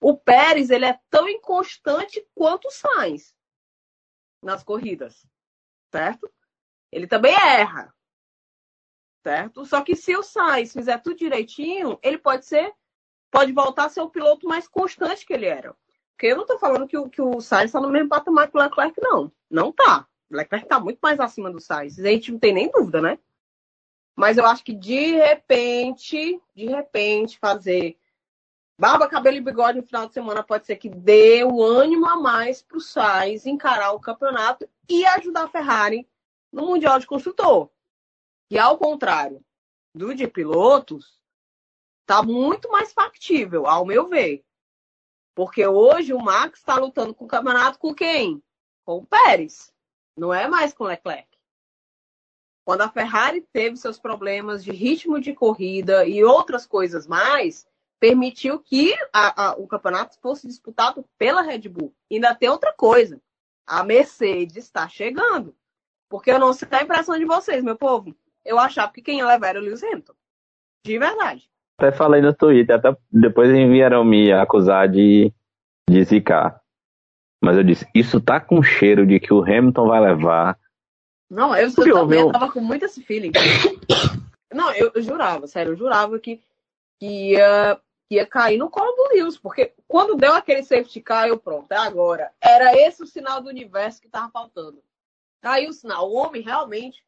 O 0.00 0.16
Pérez, 0.16 0.70
ele 0.70 0.86
é 0.86 0.98
tão 1.10 1.28
inconstante 1.28 2.26
quanto 2.34 2.66
o 2.66 2.70
Sainz 2.70 3.34
nas 4.42 4.64
corridas, 4.64 5.24
certo? 5.92 6.32
Ele 6.90 7.06
também 7.06 7.32
erra, 7.32 7.94
certo? 9.22 9.64
Só 9.64 9.82
que 9.82 9.94
se 9.94 10.16
o 10.16 10.22
Sainz 10.22 10.72
fizer 10.72 10.98
tudo 11.00 11.16
direitinho, 11.16 11.98
ele 12.02 12.18
pode 12.18 12.46
ser, 12.46 12.74
pode 13.30 13.52
voltar 13.52 13.84
a 13.84 13.88
ser 13.90 14.00
o 14.00 14.10
piloto 14.10 14.48
mais 14.48 14.66
constante 14.66 15.24
que 15.24 15.32
ele 15.32 15.46
era. 15.46 15.76
Porque 16.22 16.32
eu 16.32 16.36
não 16.36 16.46
tô 16.46 16.56
falando 16.56 16.86
que 16.86 16.96
o, 16.96 17.10
que 17.10 17.20
o 17.20 17.40
Sainz 17.40 17.64
está 17.64 17.80
no 17.80 17.90
mesmo 17.90 18.08
patamar 18.08 18.48
que 18.48 18.56
o 18.56 18.60
Leclerc, 18.60 18.94
não. 19.00 19.32
Não 19.50 19.72
tá. 19.72 20.06
O 20.30 20.36
Leclerc 20.36 20.68
tá 20.68 20.78
muito 20.78 21.00
mais 21.02 21.18
acima 21.18 21.50
do 21.50 21.58
Sainz. 21.58 21.98
A 21.98 22.04
gente 22.04 22.30
não 22.30 22.38
tem 22.38 22.54
nem 22.54 22.70
dúvida, 22.70 23.02
né? 23.02 23.18
Mas 24.14 24.38
eu 24.38 24.46
acho 24.46 24.62
que 24.62 24.72
de 24.72 25.16
repente, 25.16 26.40
de 26.54 26.66
repente, 26.66 27.40
fazer 27.40 27.98
barba, 28.78 29.08
cabelo 29.08 29.36
e 29.36 29.40
bigode 29.40 29.78
no 29.80 29.84
final 29.84 30.06
de 30.06 30.14
semana 30.14 30.44
pode 30.44 30.64
ser 30.64 30.76
que 30.76 30.88
dê 30.88 31.42
o 31.42 31.60
ânimo 31.60 32.06
a 32.06 32.14
mais 32.14 32.62
pro 32.62 32.78
Sainz 32.78 33.44
encarar 33.44 33.90
o 33.90 33.98
campeonato 33.98 34.68
e 34.88 35.04
ajudar 35.04 35.46
a 35.46 35.50
Ferrari 35.50 36.08
no 36.52 36.66
Mundial 36.66 37.00
de 37.00 37.06
Construtor. 37.08 37.68
E 38.48 38.60
ao 38.60 38.78
contrário 38.78 39.44
do 39.92 40.14
de 40.14 40.28
pilotos, 40.28 41.20
tá 42.06 42.22
muito 42.22 42.70
mais 42.70 42.92
factível, 42.92 43.66
ao 43.66 43.84
meu 43.84 44.08
ver. 44.08 44.44
Porque 45.34 45.66
hoje 45.66 46.12
o 46.12 46.18
Max 46.18 46.58
está 46.58 46.76
lutando 46.76 47.14
com 47.14 47.24
o 47.24 47.28
campeonato 47.28 47.78
com 47.78 47.94
quem? 47.94 48.42
Com 48.84 48.98
o 48.98 49.06
Pérez. 49.06 49.72
Não 50.16 50.32
é 50.32 50.46
mais 50.46 50.72
com 50.74 50.84
o 50.84 50.86
Leclerc. 50.86 51.28
Quando 52.64 52.82
a 52.82 52.88
Ferrari 52.90 53.40
teve 53.52 53.76
seus 53.76 53.98
problemas 53.98 54.62
de 54.62 54.70
ritmo 54.72 55.20
de 55.20 55.34
corrida 55.34 56.06
e 56.06 56.22
outras 56.22 56.66
coisas 56.66 57.06
mais, 57.06 57.66
permitiu 57.98 58.60
que 58.60 58.94
a- 59.12 59.48
a- 59.50 59.56
o 59.56 59.66
campeonato 59.66 60.18
fosse 60.20 60.46
disputado 60.46 61.04
pela 61.18 61.42
Red 61.42 61.68
Bull. 61.68 61.94
E 62.10 62.16
ainda 62.16 62.34
tem 62.34 62.48
outra 62.48 62.72
coisa. 62.72 63.20
A 63.66 63.82
Mercedes 63.82 64.64
está 64.64 64.88
chegando. 64.88 65.56
Porque 66.08 66.30
eu 66.30 66.38
não 66.38 66.52
sei 66.52 66.68
a 66.70 66.82
impressão 66.82 67.18
de 67.18 67.24
vocês, 67.24 67.64
meu 67.64 67.76
povo. 67.76 68.14
Eu 68.44 68.58
achava 68.58 68.92
que 68.92 69.00
quem 69.02 69.18
ia 69.18 69.26
levar 69.26 69.48
era 69.48 69.60
o 69.60 69.62
Lewis 69.62 69.82
Hamilton. 69.82 70.14
De 70.84 70.98
verdade. 70.98 71.50
Até 71.78 71.92
falei 71.92 72.20
no 72.20 72.34
Twitter, 72.34 72.76
até 72.76 72.96
depois 73.10 73.50
vieram 73.50 74.04
me 74.04 74.32
acusar 74.32 74.88
de, 74.88 75.32
de 75.88 76.04
zicar. 76.04 76.60
Mas 77.42 77.56
eu 77.56 77.64
disse, 77.64 77.86
isso 77.94 78.20
tá 78.20 78.38
com 78.40 78.62
cheiro 78.62 79.06
de 79.06 79.18
que 79.18 79.32
o 79.34 79.42
Hamilton 79.42 79.88
vai 79.88 80.00
levar. 80.00 80.58
Não, 81.28 81.56
eu, 81.56 81.68
eu 81.68 81.92
também 81.94 82.20
eu- 82.20 82.30
tava 82.30 82.52
com 82.52 82.60
muito 82.60 82.84
esse 82.84 83.02
feeling. 83.02 83.32
Não, 84.52 84.70
eu, 84.74 84.92
eu 84.94 85.00
jurava, 85.02 85.46
sério, 85.46 85.72
eu 85.72 85.76
jurava 85.76 86.18
que, 86.18 86.38
que 87.00 87.30
ia, 87.32 87.80
que 88.06 88.16
ia 88.16 88.26
cair 88.26 88.58
no 88.58 88.68
colo 88.68 88.92
do 88.92 89.14
Lewis, 89.14 89.38
porque 89.38 89.72
quando 89.88 90.14
deu 90.14 90.34
aquele 90.34 90.62
safety 90.62 91.00
car, 91.00 91.26
eu 91.26 91.38
pronto, 91.38 91.72
é 91.72 91.76
agora. 91.78 92.30
Era 92.38 92.76
esse 92.76 93.02
o 93.02 93.06
sinal 93.06 93.40
do 93.40 93.48
universo 93.48 94.00
que 94.00 94.10
tava 94.10 94.30
faltando. 94.30 94.82
Aí 95.42 95.66
o 95.66 95.72
sinal, 95.72 96.08
o 96.10 96.14
homem 96.14 96.42
realmente 96.42 97.02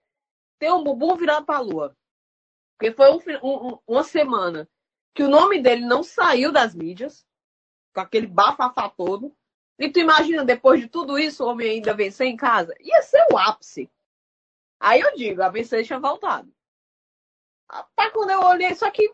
tem 0.58 0.72
um 0.72 0.82
bumbum 0.82 1.14
virado 1.16 1.44
pra 1.44 1.60
lua. 1.60 1.94
Porque 2.78 2.92
foi 2.94 3.10
um 3.10 3.18
um- 3.42 3.68
um- 3.68 3.78
uma 3.86 4.02
semana 4.04 4.68
que 5.14 5.22
o 5.22 5.28
nome 5.28 5.60
dele 5.62 5.86
não 5.86 6.02
saiu 6.02 6.52
das 6.52 6.74
mídias, 6.74 7.26
com 7.94 8.00
aquele 8.00 8.26
bafafá 8.26 8.88
todo. 8.88 9.34
E 9.78 9.88
tu 9.90 9.98
imagina, 10.00 10.44
depois 10.44 10.80
de 10.80 10.88
tudo 10.88 11.18
isso, 11.18 11.44
o 11.44 11.48
homem 11.48 11.70
ainda 11.70 11.94
vencer 11.94 12.26
em 12.26 12.36
casa? 12.36 12.74
Ia 12.80 13.02
ser 13.02 13.26
o 13.32 13.38
ápice. 13.38 13.90
Aí 14.80 15.00
eu 15.00 15.14
digo, 15.16 15.42
a 15.42 15.50
Mercedes 15.50 15.86
tinha 15.86 15.98
voltado. 16.00 16.52
Até 17.68 18.10
quando 18.10 18.30
eu 18.30 18.40
olhei 18.40 18.68
isso 18.68 18.84
aqui, 18.84 19.12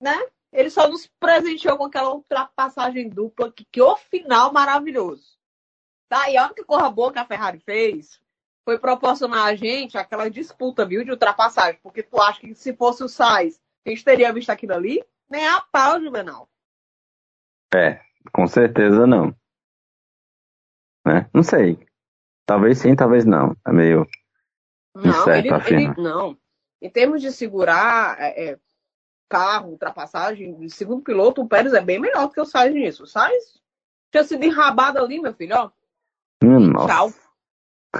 né? 0.00 0.16
Ele 0.52 0.68
só 0.68 0.88
nos 0.88 1.06
presenteou 1.18 1.78
com 1.78 1.84
aquela 1.84 2.12
ultrapassagem 2.12 3.08
dupla, 3.08 3.52
que, 3.52 3.64
que 3.64 3.80
o 3.80 3.96
final 3.96 4.52
maravilhoso. 4.52 5.38
Tá? 6.08 6.28
E 6.28 6.36
a 6.36 6.46
única 6.46 6.64
coisa 6.64 6.90
boa 6.90 7.12
que 7.12 7.18
a 7.20 7.24
Ferrari 7.24 7.60
fez 7.60 8.20
foi 8.64 8.78
proporcionar 8.78 9.46
a 9.46 9.54
gente 9.54 9.96
aquela 9.98 10.30
disputa, 10.30 10.84
viu, 10.84 11.04
de 11.04 11.10
ultrapassagem. 11.10 11.80
Porque 11.82 12.02
tu 12.02 12.20
acha 12.20 12.40
que 12.40 12.54
se 12.54 12.74
fosse 12.74 13.02
o 13.02 13.08
Sainz, 13.08 13.60
a 13.86 13.90
gente 13.90 14.04
teria 14.04 14.32
visto 14.32 14.50
aquilo 14.50 14.74
ali? 14.74 15.04
Nem 15.28 15.46
a 15.46 15.60
pau, 15.60 16.00
Juvenal. 16.00 16.48
É, 17.74 18.00
com 18.32 18.46
certeza 18.46 19.06
não. 19.06 19.34
Né? 21.06 21.28
Não 21.32 21.42
sei. 21.42 21.86
Talvez 22.44 22.78
sim, 22.78 22.94
talvez 22.94 23.24
não. 23.24 23.56
É 23.66 23.72
meio. 23.72 24.06
Não, 24.94 25.04
Incerto, 25.08 25.46
ele, 25.46 25.50
afirma. 25.54 25.94
ele- 25.96 26.02
não. 26.02 26.36
Em 26.82 26.90
termos 26.90 27.20
de 27.20 27.30
segurar 27.30 28.20
é, 28.20 28.50
é, 28.50 28.58
carro, 29.28 29.70
ultrapassagem, 29.70 30.68
segundo 30.68 31.02
piloto, 31.02 31.42
o 31.42 31.48
Pérez 31.48 31.72
é 31.74 31.80
bem 31.80 32.00
melhor 32.00 32.26
do 32.26 32.32
que 32.32 32.40
o 32.40 32.44
Sainz 32.44 32.74
nisso. 32.74 33.04
O 33.04 33.06
Sainz 33.06 33.62
tinha 34.10 34.24
sido 34.24 34.44
enrabado 34.44 34.98
ali, 34.98 35.20
meu 35.20 35.32
filho, 35.32 35.54
ó. 35.56 35.70
Hum, 36.42 36.72
nossa. 36.72 36.88
tchau. 36.88 37.12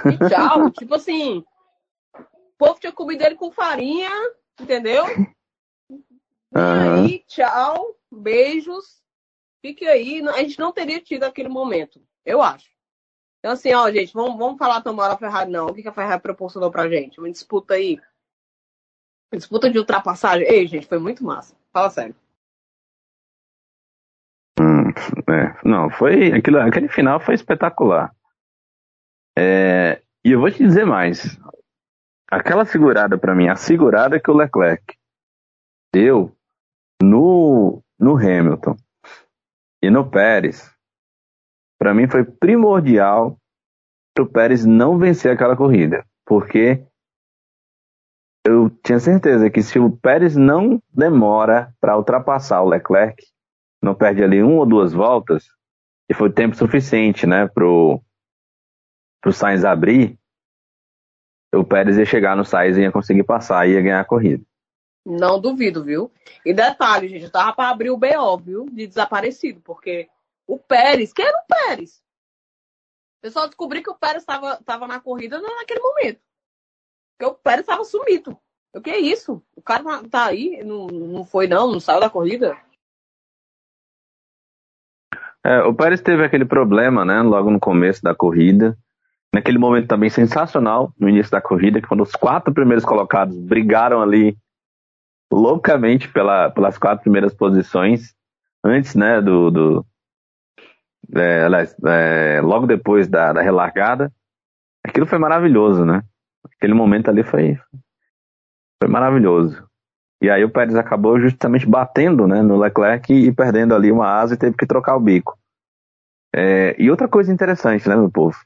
E 0.05 0.29
tchau. 0.29 0.69
tipo 0.71 0.95
assim, 0.95 1.43
povo 2.61 2.79
tinha 2.79 2.91
comido 2.91 3.23
ele 3.23 3.35
com 3.35 3.51
farinha, 3.51 4.11
entendeu? 4.59 5.03
E 5.89 5.97
Aham. 6.55 7.03
aí, 7.05 7.23
tchau, 7.27 7.95
beijos. 8.11 9.01
Fique 9.61 9.87
aí. 9.87 10.21
A 10.29 10.39
gente 10.43 10.59
não 10.59 10.71
teria 10.71 11.01
tido 11.01 11.23
aquele 11.23 11.49
momento, 11.49 11.99
eu 12.23 12.39
acho. 12.39 12.69
Então, 13.39 13.53
assim, 13.53 13.73
ó, 13.73 13.89
gente, 13.91 14.13
vamos, 14.13 14.37
vamos 14.37 14.59
falar 14.59 14.79
da 14.79 15.17
Ferrari, 15.17 15.49
não. 15.49 15.65
O 15.65 15.73
que 15.73 15.81
que 15.81 15.87
a 15.87 15.93
Ferrari 15.93 16.21
proporcionou 16.21 16.69
pra 16.69 16.87
gente? 16.87 17.19
Uma 17.19 17.31
disputa 17.31 17.73
aí. 17.73 17.99
Uma 19.31 19.39
disputa 19.39 19.67
de 19.67 19.79
ultrapassagem. 19.79 20.47
Ei, 20.47 20.67
gente, 20.67 20.85
foi 20.85 20.99
muito 20.99 21.23
massa. 21.23 21.55
Fala 21.73 21.89
sério. 21.89 22.15
Hum, 24.59 24.91
é, 25.31 25.67
não, 25.67 25.89
foi 25.89 26.31
aquilo, 26.33 26.59
aquele 26.59 26.87
final 26.87 27.19
foi 27.19 27.33
espetacular. 27.33 28.13
É, 29.37 30.01
e 30.23 30.31
eu 30.31 30.39
vou 30.39 30.51
te 30.51 30.63
dizer 30.63 30.85
mais. 30.85 31.37
Aquela 32.29 32.65
segurada 32.65 33.17
pra 33.17 33.35
mim, 33.35 33.47
a 33.47 33.55
segurada 33.55 34.19
que 34.19 34.31
o 34.31 34.35
Leclerc 34.35 34.95
deu 35.93 36.35
no 37.01 37.81
no 37.99 38.15
Hamilton 38.15 38.75
e 39.83 39.89
no 39.89 40.09
Pérez, 40.09 40.73
pra 41.77 41.93
mim 41.93 42.07
foi 42.07 42.23
primordial 42.23 43.37
para 44.13 44.23
o 44.23 44.29
Pérez 44.29 44.65
não 44.65 44.97
vencer 44.97 45.31
aquela 45.31 45.55
corrida, 45.55 46.05
porque 46.25 46.83
eu 48.45 48.69
tinha 48.83 48.99
certeza 48.99 49.49
que 49.49 49.61
se 49.61 49.77
o 49.77 49.91
Pérez 49.91 50.35
não 50.35 50.81
demora 50.91 51.73
para 51.79 51.97
ultrapassar 51.97 52.61
o 52.61 52.69
Leclerc, 52.69 53.23
não 53.81 53.93
perde 53.93 54.23
ali 54.23 54.41
uma 54.41 54.61
ou 54.61 54.65
duas 54.65 54.93
voltas, 54.93 55.45
e 56.09 56.13
foi 56.13 56.31
tempo 56.31 56.55
suficiente, 56.55 57.25
né, 57.27 57.47
pro, 57.47 58.01
pro 59.21 59.31
Sainz 59.31 59.63
abrir, 59.63 60.19
o 61.53 61.63
Pérez 61.63 61.97
ia 61.97 62.05
chegar 62.05 62.35
no 62.35 62.43
Sainz 62.43 62.77
e 62.77 62.81
ia 62.81 62.91
conseguir 62.91 63.23
passar 63.23 63.67
e 63.67 63.73
ia 63.73 63.81
ganhar 63.81 64.01
a 64.01 64.05
corrida. 64.05 64.43
Não 65.05 65.39
duvido, 65.39 65.83
viu? 65.83 66.11
E 66.45 66.53
detalhe, 66.53 67.07
gente, 67.07 67.25
eu 67.25 67.31
tava 67.31 67.53
pra 67.53 67.69
abrir 67.69 67.89
o 67.89 67.97
BO, 67.97 68.37
viu? 68.37 68.65
De 68.65 68.87
desaparecido, 68.87 69.59
porque 69.61 70.09
o 70.47 70.57
Pérez, 70.57 71.13
quem 71.13 71.25
era 71.25 71.37
o 71.37 71.47
Pérez? 71.47 72.01
O 73.19 73.21
pessoal 73.21 73.47
descobriu 73.47 73.83
que 73.83 73.89
o 73.89 73.95
Pérez 73.95 74.23
tava, 74.25 74.57
tava 74.63 74.87
na 74.87 74.99
corrida 74.99 75.39
naquele 75.39 75.79
momento. 75.79 76.19
Porque 77.17 77.31
o 77.31 77.35
Pérez 77.35 77.65
tava 77.65 77.83
sumido. 77.83 78.37
O 78.73 78.81
que 78.81 78.89
é 78.89 78.99
isso? 78.99 79.43
O 79.55 79.61
cara 79.61 79.83
tá- 79.83 80.09
tá 80.09 80.25
aí, 80.25 80.63
não, 80.63 80.87
não 80.87 81.25
foi 81.25 81.47
não, 81.47 81.71
não 81.71 81.79
saiu 81.79 81.99
da 81.99 82.09
corrida? 82.09 82.57
É, 85.43 85.61
o 85.63 85.73
Pérez 85.73 86.01
teve 86.01 86.23
aquele 86.23 86.45
problema, 86.45 87.03
né, 87.03 87.21
logo 87.21 87.49
no 87.49 87.59
começo 87.59 88.01
da 88.03 88.13
corrida, 88.13 88.77
naquele 89.33 89.57
momento 89.57 89.87
também 89.87 90.09
sensacional, 90.09 90.93
no 90.99 91.07
início 91.07 91.31
da 91.31 91.41
corrida, 91.41 91.81
que 91.81 91.87
quando 91.87 92.03
os 92.03 92.11
quatro 92.11 92.53
primeiros 92.53 92.83
colocados 92.83 93.37
brigaram 93.37 94.01
ali 94.01 94.37
loucamente 95.31 96.09
pela, 96.09 96.49
pelas 96.49 96.77
quatro 96.77 97.03
primeiras 97.03 97.33
posições, 97.33 98.13
antes, 98.63 98.95
né, 98.95 99.21
do, 99.21 99.49
do 99.49 99.85
é, 101.15 101.47
é, 101.85 102.41
logo 102.41 102.67
depois 102.67 103.07
da, 103.07 103.33
da 103.33 103.41
relargada, 103.41 104.11
aquilo 104.83 105.05
foi 105.05 105.17
maravilhoso, 105.17 105.85
né? 105.85 106.03
Aquele 106.57 106.73
momento 106.73 107.09
ali 107.09 107.23
foi, 107.23 107.57
foi 108.81 108.89
maravilhoso. 108.89 109.65
E 110.21 110.29
aí 110.29 110.43
o 110.43 110.49
Pérez 110.49 110.75
acabou 110.75 111.19
justamente 111.19 111.65
batendo 111.65 112.27
né, 112.27 112.41
no 112.41 112.57
Leclerc 112.57 113.11
e 113.11 113.31
perdendo 113.31 113.73
ali 113.73 113.91
uma 113.91 114.07
asa 114.07 114.35
e 114.35 114.37
teve 114.37 114.55
que 114.55 114.67
trocar 114.67 114.95
o 114.95 114.99
bico. 114.99 115.37
É, 116.33 116.75
e 116.79 116.91
outra 116.91 117.07
coisa 117.07 117.33
interessante, 117.33 117.89
né, 117.89 117.95
meu 117.95 118.09
povo? 118.09 118.37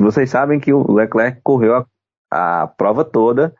Vocês 0.00 0.30
sabem 0.30 0.60
que 0.60 0.72
o 0.72 0.92
Leclerc 0.92 1.40
correu 1.42 1.76
a, 1.76 2.62
a 2.62 2.66
prova 2.66 3.04
toda 3.04 3.54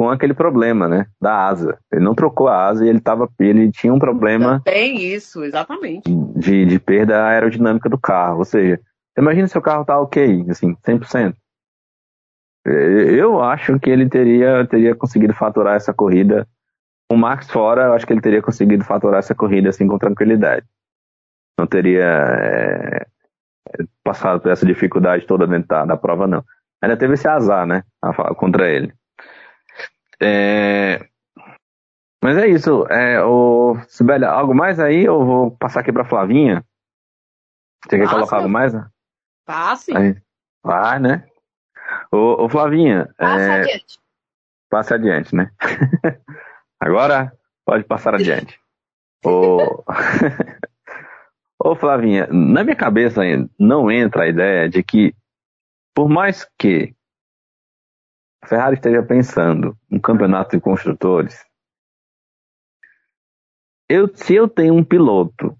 com 0.00 0.08
aquele 0.08 0.32
problema, 0.32 0.88
né, 0.88 1.06
da 1.20 1.46
asa. 1.46 1.78
Ele 1.92 2.02
não 2.02 2.14
trocou 2.14 2.48
a 2.48 2.68
asa 2.68 2.86
e 2.86 2.88
ele, 2.88 3.00
tava, 3.00 3.28
ele 3.38 3.70
tinha 3.70 3.92
um 3.92 3.98
problema 3.98 4.62
Tem 4.64 4.98
isso, 4.98 5.44
exatamente. 5.44 6.10
de, 6.10 6.64
de 6.64 6.78
perda 6.78 7.26
aerodinâmica 7.26 7.86
do 7.86 7.98
carro. 7.98 8.38
Ou 8.38 8.44
seja, 8.46 8.80
imagina 9.18 9.46
se 9.46 9.58
o 9.58 9.60
carro 9.60 9.84
tá 9.84 10.00
ok, 10.00 10.46
assim, 10.48 10.74
100%. 10.76 11.34
É, 12.66 12.70
Eu 13.12 13.42
acho 13.42 13.78
que 13.78 13.90
ele 13.90 14.08
teria, 14.08 14.66
teria 14.66 14.94
conseguido 14.94 15.34
faturar 15.34 15.76
essa 15.76 15.92
corrida. 15.92 16.48
Com 17.10 17.16
o 17.16 17.18
Max 17.20 17.50
fora, 17.50 17.86
eu 17.86 17.92
acho 17.92 18.06
que 18.06 18.12
ele 18.14 18.22
teria 18.22 18.40
conseguido 18.40 18.84
faturar 18.84 19.18
essa 19.18 19.34
corrida 19.34 19.68
assim 19.68 19.86
com 19.86 19.98
tranquilidade. 19.98 20.64
Não 21.58 21.66
teria 21.66 22.06
é, 22.06 23.06
passado 24.02 24.40
por 24.40 24.50
essa 24.50 24.66
dificuldade 24.66 25.26
toda 25.26 25.46
dentro 25.46 25.68
da, 25.68 25.84
da 25.84 25.96
prova, 25.96 26.26
não. 26.26 26.44
Ainda 26.82 26.96
teve 26.96 27.14
esse 27.14 27.28
azar, 27.28 27.66
né? 27.66 27.84
Contra 28.36 28.68
ele. 28.68 28.92
É, 30.20 31.06
Mas 32.22 32.36
é 32.36 32.48
isso. 32.48 32.86
É, 32.88 33.22
o... 33.24 33.76
Sibélia, 33.88 34.28
algo 34.28 34.54
mais 34.54 34.78
aí? 34.78 35.04
Eu 35.04 35.24
vou 35.24 35.50
passar 35.52 35.80
aqui 35.80 35.92
pra 35.92 36.04
Flavinha. 36.04 36.64
Você 37.84 37.96
quer 37.96 38.04
Passa. 38.04 38.14
colocar 38.14 38.36
algo 38.36 38.48
mais? 38.48 38.72
Passe. 39.46 39.96
Aí. 39.96 40.16
Vai, 40.62 40.98
né? 40.98 41.26
Ô, 42.12 42.44
ô 42.44 42.48
Flavinha, 42.48 43.08
Passa 43.16 43.40
é, 43.40 43.60
adiante. 43.62 44.00
passe 44.68 44.94
adiante, 44.94 45.34
né? 45.34 45.50
Agora 46.78 47.32
pode 47.64 47.84
passar 47.84 48.14
adiante. 48.14 48.60
Ô, 49.24 49.82
Ô 51.62 51.76
Flavinha, 51.76 52.26
na 52.28 52.64
minha 52.64 52.74
cabeça 52.74 53.20
não 53.58 53.90
entra 53.90 54.22
a 54.22 54.28
ideia 54.28 54.66
de 54.66 54.82
que, 54.82 55.14
por 55.94 56.08
mais 56.08 56.48
que 56.58 56.94
a 58.42 58.46
Ferrari 58.46 58.76
esteja 58.76 59.02
pensando 59.02 59.76
no 59.90 60.00
campeonato 60.00 60.56
de 60.56 60.62
construtores, 60.62 61.44
eu, 63.86 64.08
se 64.14 64.34
eu 64.34 64.48
tenho 64.48 64.74
um 64.74 64.82
piloto 64.82 65.54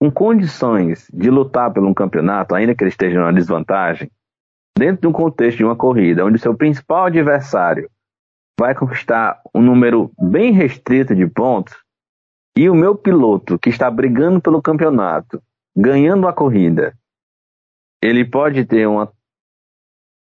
com 0.00 0.08
condições 0.08 1.08
de 1.12 1.30
lutar 1.30 1.72
por 1.72 1.82
um 1.82 1.92
campeonato, 1.92 2.54
ainda 2.54 2.72
que 2.72 2.84
ele 2.84 2.90
esteja 2.90 3.18
numa 3.18 3.32
desvantagem, 3.32 4.08
dentro 4.78 5.02
de 5.02 5.08
um 5.08 5.12
contexto 5.12 5.58
de 5.58 5.64
uma 5.64 5.74
corrida, 5.74 6.24
onde 6.24 6.38
seu 6.38 6.56
principal 6.56 7.06
adversário 7.06 7.90
vai 8.58 8.72
conquistar 8.72 9.40
um 9.52 9.62
número 9.62 10.12
bem 10.16 10.52
restrito 10.52 11.12
de 11.12 11.26
pontos, 11.26 11.81
e 12.56 12.68
o 12.68 12.74
meu 12.74 12.96
piloto 12.96 13.58
que 13.58 13.70
está 13.70 13.90
brigando 13.90 14.40
pelo 14.40 14.62
campeonato, 14.62 15.42
ganhando 15.74 16.28
a 16.28 16.32
corrida, 16.32 16.96
ele 18.02 18.24
pode 18.24 18.64
ter 18.64 18.86
uma 18.86 19.12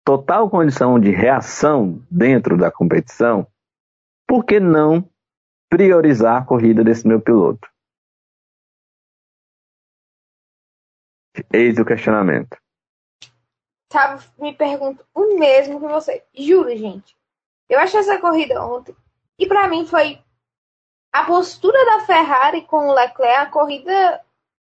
total 0.05 0.49
condição 0.49 0.99
de 0.99 1.11
reação 1.11 2.03
dentro 2.11 2.57
da 2.57 2.71
competição, 2.71 3.47
por 4.27 4.45
que 4.45 4.59
não 4.59 5.09
priorizar 5.71 6.43
a 6.43 6.45
corrida 6.45 6.83
desse 6.83 7.07
meu 7.07 7.21
piloto? 7.21 7.69
Eis 11.53 11.79
o 11.79 11.85
questionamento. 11.85 12.59
Sabe, 13.93 14.23
me 14.39 14.55
pergunto 14.55 15.05
o 15.15 15.39
mesmo 15.39 15.81
que 15.81 15.87
você. 15.87 16.25
Juro, 16.35 16.77
gente. 16.77 17.17
Eu 17.69 17.79
achei 17.79 18.01
essa 18.01 18.19
corrida 18.19 18.63
ontem. 18.65 18.95
E 19.39 19.47
pra 19.47 19.69
mim 19.69 19.87
foi 19.87 20.19
a 21.13 21.25
postura 21.25 21.85
da 21.85 22.01
Ferrari 22.01 22.63
com 22.63 22.89
o 22.89 22.95
Leclerc, 22.95 23.37
a 23.37 23.51
corrida, 23.51 24.25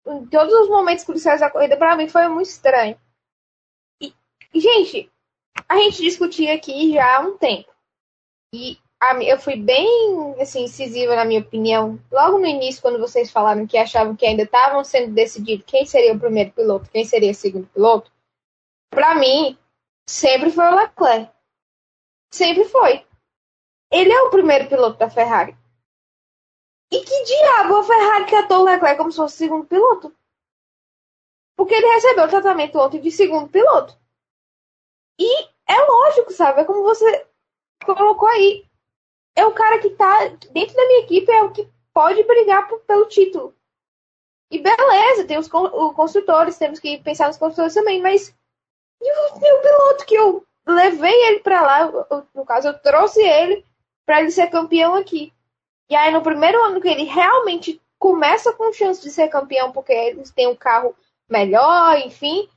em 0.06 0.26
todos 0.26 0.52
os 0.54 0.68
momentos 0.68 1.04
cruciais 1.04 1.40
da 1.40 1.50
corrida, 1.50 1.76
pra 1.76 1.96
mim 1.96 2.08
foi 2.08 2.28
muito 2.28 2.48
estranho. 2.48 2.98
E, 4.00 4.12
gente, 4.54 5.10
a 5.68 5.76
gente 5.76 6.02
discutia 6.02 6.54
aqui 6.54 6.92
já 6.92 7.16
há 7.16 7.20
um 7.20 7.36
tempo. 7.36 7.70
E 8.54 8.78
a 9.00 9.14
eu 9.22 9.38
fui 9.38 9.56
bem 9.56 9.86
assim, 10.40 10.64
incisiva 10.64 11.14
na 11.14 11.24
minha 11.24 11.40
opinião. 11.40 12.00
Logo 12.10 12.38
no 12.38 12.46
início, 12.46 12.82
quando 12.82 12.98
vocês 12.98 13.30
falaram 13.30 13.66
que 13.66 13.76
achavam 13.76 14.16
que 14.16 14.26
ainda 14.26 14.42
estavam 14.42 14.82
sendo 14.82 15.14
decidido 15.14 15.64
quem 15.64 15.86
seria 15.86 16.14
o 16.14 16.18
primeiro 16.18 16.50
piloto, 16.52 16.90
quem 16.90 17.04
seria 17.04 17.30
o 17.30 17.34
segundo 17.34 17.66
piloto, 17.68 18.10
pra 18.90 19.14
mim, 19.14 19.56
sempre 20.08 20.50
foi 20.50 20.64
o 20.64 20.74
Leclerc. 20.74 21.30
Sempre 22.32 22.64
foi. 22.64 23.06
Ele 23.90 24.12
é 24.12 24.22
o 24.22 24.30
primeiro 24.30 24.68
piloto 24.68 24.98
da 24.98 25.08
Ferrari. 25.08 25.56
E 26.90 27.00
que 27.00 27.24
diabo 27.24 27.76
a 27.76 27.84
Ferrari 27.84 28.26
tratou 28.26 28.60
o 28.60 28.64
Leclerc 28.64 28.96
como 28.96 29.10
se 29.10 29.16
fosse 29.18 29.36
segundo 29.36 29.66
piloto? 29.66 30.14
Porque 31.56 31.74
ele 31.74 31.86
recebeu 31.94 32.24
o 32.24 32.28
tratamento 32.28 32.78
ontem 32.78 33.00
de 33.00 33.10
segundo 33.10 33.48
piloto. 33.48 33.96
E 35.18 35.44
é 35.66 35.80
lógico, 35.86 36.32
sabe? 36.32 36.60
É 36.60 36.64
como 36.64 36.82
você 36.82 37.26
colocou 37.84 38.28
aí. 38.28 38.64
É 39.36 39.44
o 39.44 39.52
cara 39.52 39.78
que 39.80 39.90
tá 39.90 40.28
dentro 40.52 40.74
da 40.74 40.86
minha 40.86 41.00
equipe, 41.00 41.30
é 41.30 41.42
o 41.42 41.52
que 41.52 41.68
pode 41.92 42.22
brigar 42.24 42.68
pelo 42.86 43.06
título. 43.06 43.54
E 44.50 44.58
beleza, 44.58 45.26
tem 45.26 45.38
os 45.38 45.48
con- 45.48 45.70
os 45.72 45.94
construtores, 45.94 46.56
temos 46.56 46.78
que 46.78 46.98
pensar 47.02 47.26
nos 47.26 47.36
construtores 47.36 47.74
também, 47.74 48.00
mas 48.00 48.34
e 49.00 49.12
o, 49.12 49.60
piloto 49.60 50.06
que 50.06 50.14
eu 50.14 50.46
levei 50.66 51.14
ele 51.26 51.40
pra 51.40 51.62
lá, 51.62 51.80
eu- 51.82 52.26
no 52.34 52.44
caso, 52.46 52.68
eu 52.68 52.78
trouxe 52.80 53.20
ele 53.22 53.64
pra 54.06 54.20
ele 54.20 54.30
ser 54.30 54.48
campeão 54.48 54.94
aqui. 54.94 55.32
E 55.90 55.96
aí, 55.96 56.12
no 56.12 56.22
primeiro 56.22 56.62
ano 56.64 56.80
que 56.80 56.88
ele 56.88 57.04
realmente 57.04 57.80
começa 57.98 58.52
com 58.52 58.72
chance 58.72 59.02
de 59.02 59.10
ser 59.10 59.28
campeão, 59.28 59.72
porque 59.72 59.92
eles 59.92 60.30
têm 60.30 60.46
um 60.46 60.56
carro 60.56 60.94
melhor, 61.28 61.98
enfim, 61.98 62.48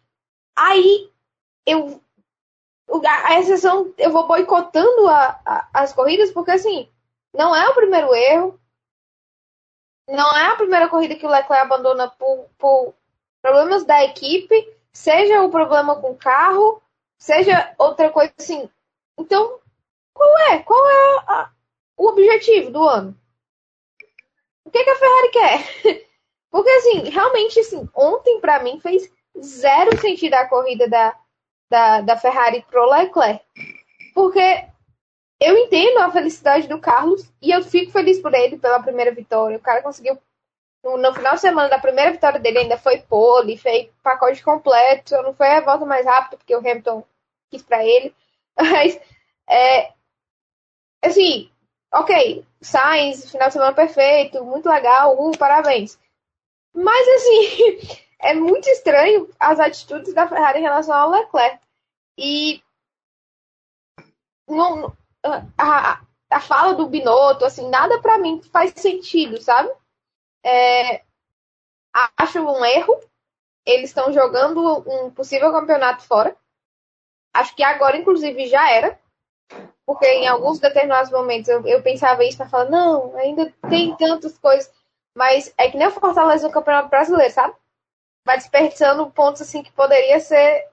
aí 0.58 1.12
eu 1.66 2.02
a 3.08 3.40
exceção, 3.40 3.94
eu 3.98 4.12
vou 4.12 4.28
boicotando 4.28 5.08
a- 5.08 5.40
a- 5.46 5.68
as 5.74 5.94
corridas, 5.94 6.32
porque 6.32 6.52
assim, 6.52 6.88
não 7.34 7.56
é 7.56 7.68
o 7.70 7.74
primeiro 7.74 8.14
erro, 8.14 8.60
não 10.08 10.36
é 10.38 10.48
a 10.48 10.56
primeira 10.56 10.90
corrida 10.90 11.16
que 11.16 11.26
o 11.26 11.30
Leclerc 11.30 11.54
abandona 11.66 12.10
por, 12.10 12.48
por 12.58 12.94
problemas 13.42 13.84
da 13.86 14.04
equipe, 14.04 14.56
seja 14.94 15.42
o 15.42 15.50
problema 15.50 16.00
com 16.00 16.12
o 16.12 16.18
carro, 16.18 16.82
seja 17.18 17.74
outra 17.78 18.10
coisa 18.10 18.34
assim. 18.38 18.70
Então, 19.18 19.60
qual 20.14 20.40
é? 20.52 20.60
Qual 20.60 20.90
é 20.90 21.18
a- 21.28 21.52
o 21.98 22.08
objetivo 22.10 22.72
do 22.72 22.84
ano? 22.84 23.18
O 24.66 24.72
que, 24.72 24.84
que 24.84 24.90
a 24.90 24.96
Ferrari 24.96 25.30
quer? 25.32 26.08
Porque 26.52 26.70
assim, 26.70 27.10
realmente, 27.10 27.60
assim, 27.60 27.90
ontem 27.96 28.40
pra 28.40 28.62
mim 28.62 28.80
fez 28.80 29.12
zero 29.42 29.98
sentido 30.00 30.34
a 30.34 30.48
corrida 30.48 30.88
da, 30.88 31.18
da, 31.70 32.02
da 32.02 32.18
Ferrari 32.18 32.66
pro 32.70 32.90
Leclerc. 32.90 33.44
Porque 34.14 34.66
eu 35.40 35.58
entendo 35.58 36.00
a 36.00 36.12
felicidade 36.12 36.68
do 36.68 36.80
Carlos 36.80 37.32
e 37.42 37.52
eu 37.52 37.64
fico 37.64 37.92
feliz 37.92 38.20
por 38.20 38.34
ele 38.34 38.58
pela 38.58 38.82
primeira 38.84 39.12
vitória. 39.12 39.58
O 39.58 39.62
cara 39.62 39.82
conseguiu, 39.82 40.18
no, 40.84 40.98
no 40.98 41.14
final 41.14 41.36
de 41.36 41.42
semana 41.42 41.70
da 41.70 41.80
primeira 41.80 42.12
vitória 42.12 42.40
dele, 42.40 42.60
ainda 42.60 42.78
foi 42.78 43.00
pole, 43.00 43.58
fez 43.58 43.90
pacote 44.04 44.44
completo. 44.44 45.16
Não 45.24 45.34
foi 45.34 45.48
a 45.48 45.62
volta 45.62 45.86
mais 45.86 46.06
rápida, 46.06 46.38
porque 46.38 46.56
o 46.56 46.60
Hamilton 46.60 47.04
quis 47.50 47.64
pra 47.64 47.84
ele. 47.86 48.14
Mas, 48.60 49.00
é, 49.50 49.94
assim, 51.04 51.51
ok, 51.94 52.46
Sainz, 52.62 53.30
final 53.30 53.48
de 53.48 53.54
semana 53.54 53.74
perfeito, 53.74 54.44
muito 54.44 54.70
legal, 54.70 55.16
uh, 55.20 55.38
parabéns. 55.38 56.00
Mas, 56.74 57.08
assim, 57.08 58.02
é 58.20 58.34
muito 58.34 58.68
estranho 58.70 59.30
as 59.40 59.60
atitudes 59.60 60.14
da 60.14 60.28
Ferrari 60.28 60.60
em 60.60 60.64
relação 60.64 60.96
ao 60.96 61.10
Leclerc. 61.10 61.60
E 62.18 62.64
não, 64.48 64.96
a, 65.58 66.02
a 66.30 66.40
fala 66.40 66.74
do 66.74 66.88
Binotto, 66.88 67.46
assim, 67.46 67.70
nada 67.70 68.02
pra 68.02 68.18
mim 68.18 68.42
faz 68.52 68.74
sentido, 68.76 69.42
sabe? 69.42 69.70
É, 70.44 71.04
acho 72.18 72.40
um 72.40 72.64
erro. 72.66 73.00
Eles 73.66 73.90
estão 73.90 74.12
jogando 74.12 74.84
um 74.90 75.12
possível 75.12 75.52
campeonato 75.52 76.04
fora. 76.04 76.36
Acho 77.34 77.56
que 77.56 77.64
agora, 77.64 77.98
inclusive, 77.98 78.48
já 78.48 78.70
era. 78.70 79.00
Porque 79.94 80.08
em 80.08 80.28
alguns 80.28 80.60
determinados 80.60 81.12
momentos 81.12 81.50
eu, 81.50 81.66
eu 81.68 81.82
pensava 81.82 82.24
isso 82.24 82.38
pra 82.38 82.48
falar, 82.48 82.70
não, 82.70 83.16
ainda 83.18 83.52
tem 83.70 83.94
tantas 83.98 84.38
coisas. 84.38 84.72
Mas 85.16 85.54
é 85.58 85.70
que 85.70 85.78
nem 85.78 85.88
o 85.88 85.92
Fortaleza 85.92 86.48
no 86.48 86.54
Campeonato 86.54 86.90
Brasileiro, 86.90 87.34
sabe? 87.34 87.54
Vai 88.26 88.38
desperdiçando 88.38 89.10
pontos 89.12 89.42
assim 89.42 89.62
que 89.62 89.72
poderia 89.74 90.20
ser. 90.22 90.66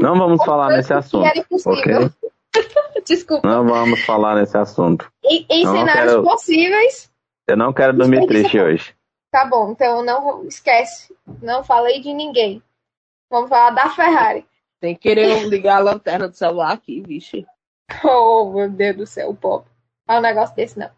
Não 0.00 0.16
vamos 0.16 0.44
falar 0.44 0.68
nesse 0.68 0.88
que 0.88 0.94
assunto. 0.94 1.26
era 1.26 1.38
impossível. 1.38 2.02
Ok? 2.04 2.30
Desculpa. 3.04 3.48
Não 3.48 3.66
vamos 3.66 4.00
falar 4.04 4.36
nesse 4.36 4.56
assunto. 4.56 5.10
Em, 5.24 5.44
em 5.50 5.64
Não, 5.64 5.72
cenários 5.76 6.12
quero- 6.12 6.22
possíveis, 6.22 7.10
Eu 7.48 7.56
não 7.56 7.72
quero 7.72 7.92
dormir 7.96 8.26
triste 8.26 8.60
hoje. 8.60 8.94
tá 9.32 9.44
bom. 9.44 9.72
Então 9.72 10.04
não 10.04 10.44
esquece. 10.46 11.14
Não 11.42 11.64
falei 11.64 12.00
de 12.00 12.12
ninguém. 12.12 12.62
Vamos 13.30 13.48
falar 13.48 13.70
da 13.70 13.90
Ferrari. 13.90 14.46
Sem 14.80 14.94
querer 14.94 15.48
ligar 15.48 15.76
a 15.78 15.80
lanterna 15.80 16.28
do 16.28 16.36
celular 16.36 16.72
aqui, 16.72 17.00
vixe. 17.00 17.44
Oh, 18.04 18.52
meu 18.52 18.68
Deus 18.70 18.96
do 18.96 19.06
céu, 19.06 19.34
pop. 19.34 19.68
Não 20.06 20.16
é 20.16 20.18
um 20.18 20.22
negócio 20.22 20.54
desse, 20.54 20.78
não. 20.78 20.90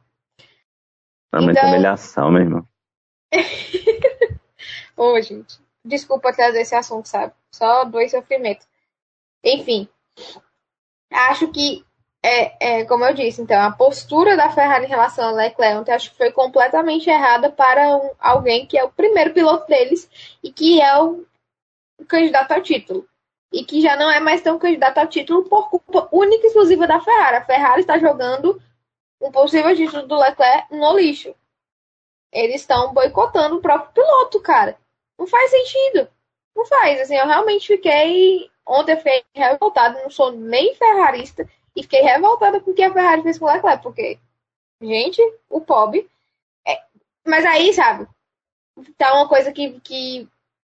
É 1.32 1.40
muita 1.40 1.60
Então- 1.60 1.70
humilhação, 1.70 2.30
meu 2.30 2.42
irmão. 2.42 2.68
Ô, 4.96 5.20
gente. 5.20 5.58
Desculpa 5.84 6.32
trazer 6.32 6.60
esse 6.62 6.74
assunto, 6.74 7.06
sabe? 7.06 7.32
Só 7.54 7.84
dois 7.84 8.10
sofrimentos. 8.10 8.66
Enfim. 9.44 9.88
Acho 11.10 11.48
que, 11.52 11.84
é, 12.22 12.80
é, 12.80 12.84
como 12.84 13.04
eu 13.04 13.14
disse, 13.14 13.40
então, 13.40 13.60
a 13.60 13.70
postura 13.70 14.36
da 14.36 14.50
Ferrari 14.50 14.84
em 14.86 14.88
relação 14.88 15.28
ao 15.28 15.34
Leclerc 15.34 15.78
ontem 15.78 15.92
acho 15.92 16.10
que 16.10 16.16
foi 16.16 16.32
completamente 16.32 17.08
errada 17.08 17.50
para 17.50 17.96
um- 17.96 18.10
alguém 18.18 18.66
que 18.66 18.76
é 18.76 18.84
o 18.84 18.90
primeiro 18.90 19.32
piloto 19.32 19.66
deles 19.66 20.10
e 20.42 20.52
que 20.52 20.80
é 20.82 21.00
o, 21.00 21.24
o 21.98 22.04
candidato 22.04 22.52
ao 22.52 22.60
título. 22.62 23.08
E 23.52 23.64
que 23.64 23.80
já 23.80 23.96
não 23.96 24.10
é 24.10 24.20
mais 24.20 24.42
tão 24.42 24.58
candidato 24.58 24.98
ao 24.98 25.06
título 25.06 25.44
por 25.48 25.70
culpa 25.70 26.08
única 26.12 26.44
e 26.44 26.48
exclusiva 26.48 26.86
da 26.86 27.00
Ferrari. 27.00 27.36
A 27.36 27.44
Ferrari 27.44 27.80
está 27.80 27.98
jogando 27.98 28.60
um 29.20 29.30
possível 29.30 29.74
título 29.74 30.06
do 30.06 30.18
Leclerc 30.18 30.74
no 30.74 30.96
lixo. 30.96 31.34
Eles 32.32 32.60
estão 32.60 32.92
boicotando 32.92 33.56
o 33.56 33.60
próprio 33.62 33.92
piloto, 33.92 34.40
cara. 34.40 34.78
Não 35.18 35.26
faz 35.26 35.50
sentido. 35.50 36.08
Não 36.54 36.66
faz. 36.66 37.00
Assim, 37.00 37.16
eu 37.16 37.26
realmente 37.26 37.66
fiquei. 37.66 38.50
Ontem 38.66 38.92
eu 38.92 38.98
fiquei 38.98 39.24
revoltada. 39.34 40.02
Não 40.02 40.10
sou 40.10 40.30
nem 40.32 40.74
ferrarista. 40.74 41.48
E 41.74 41.82
fiquei 41.82 42.02
revoltada 42.02 42.60
com 42.60 42.70
o 42.72 42.74
que 42.74 42.82
a 42.82 42.92
Ferrari 42.92 43.22
fez 43.22 43.38
com 43.38 43.46
o 43.46 43.52
Leclerc. 43.52 43.82
Porque, 43.82 44.18
gente, 44.82 45.22
o 45.48 45.60
pobre. 45.60 46.08
é- 46.66 46.82
Mas 47.26 47.46
aí, 47.46 47.72
sabe? 47.72 48.06
Tá 48.96 49.14
uma 49.14 49.28
coisa 49.28 49.52
que, 49.52 49.80
que 49.80 50.28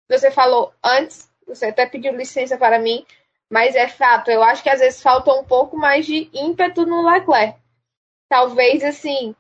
você 0.09 0.31
falou 0.31 0.73
antes. 0.83 1.31
Você 1.47 1.67
até 1.67 1.87
pediu 1.87 2.15
licença 2.17 2.57
para 2.57 2.79
mim. 2.79 3.05
Mas 3.51 3.75
é 3.75 3.89
fato. 3.89 4.31
Eu 4.31 4.43
acho 4.43 4.63
que 4.63 4.71
às 4.71 4.81
vezes 4.81 5.03
falta 5.03 5.33
um 5.35 5.45
pouco 5.45 5.77
mais 5.77 6.07
de 6.07 6.31
ímpeto 6.33 6.87
no 6.87 7.07
Leclerc. 7.09 7.59
Talvez, 8.29 8.83
assim. 8.85 9.35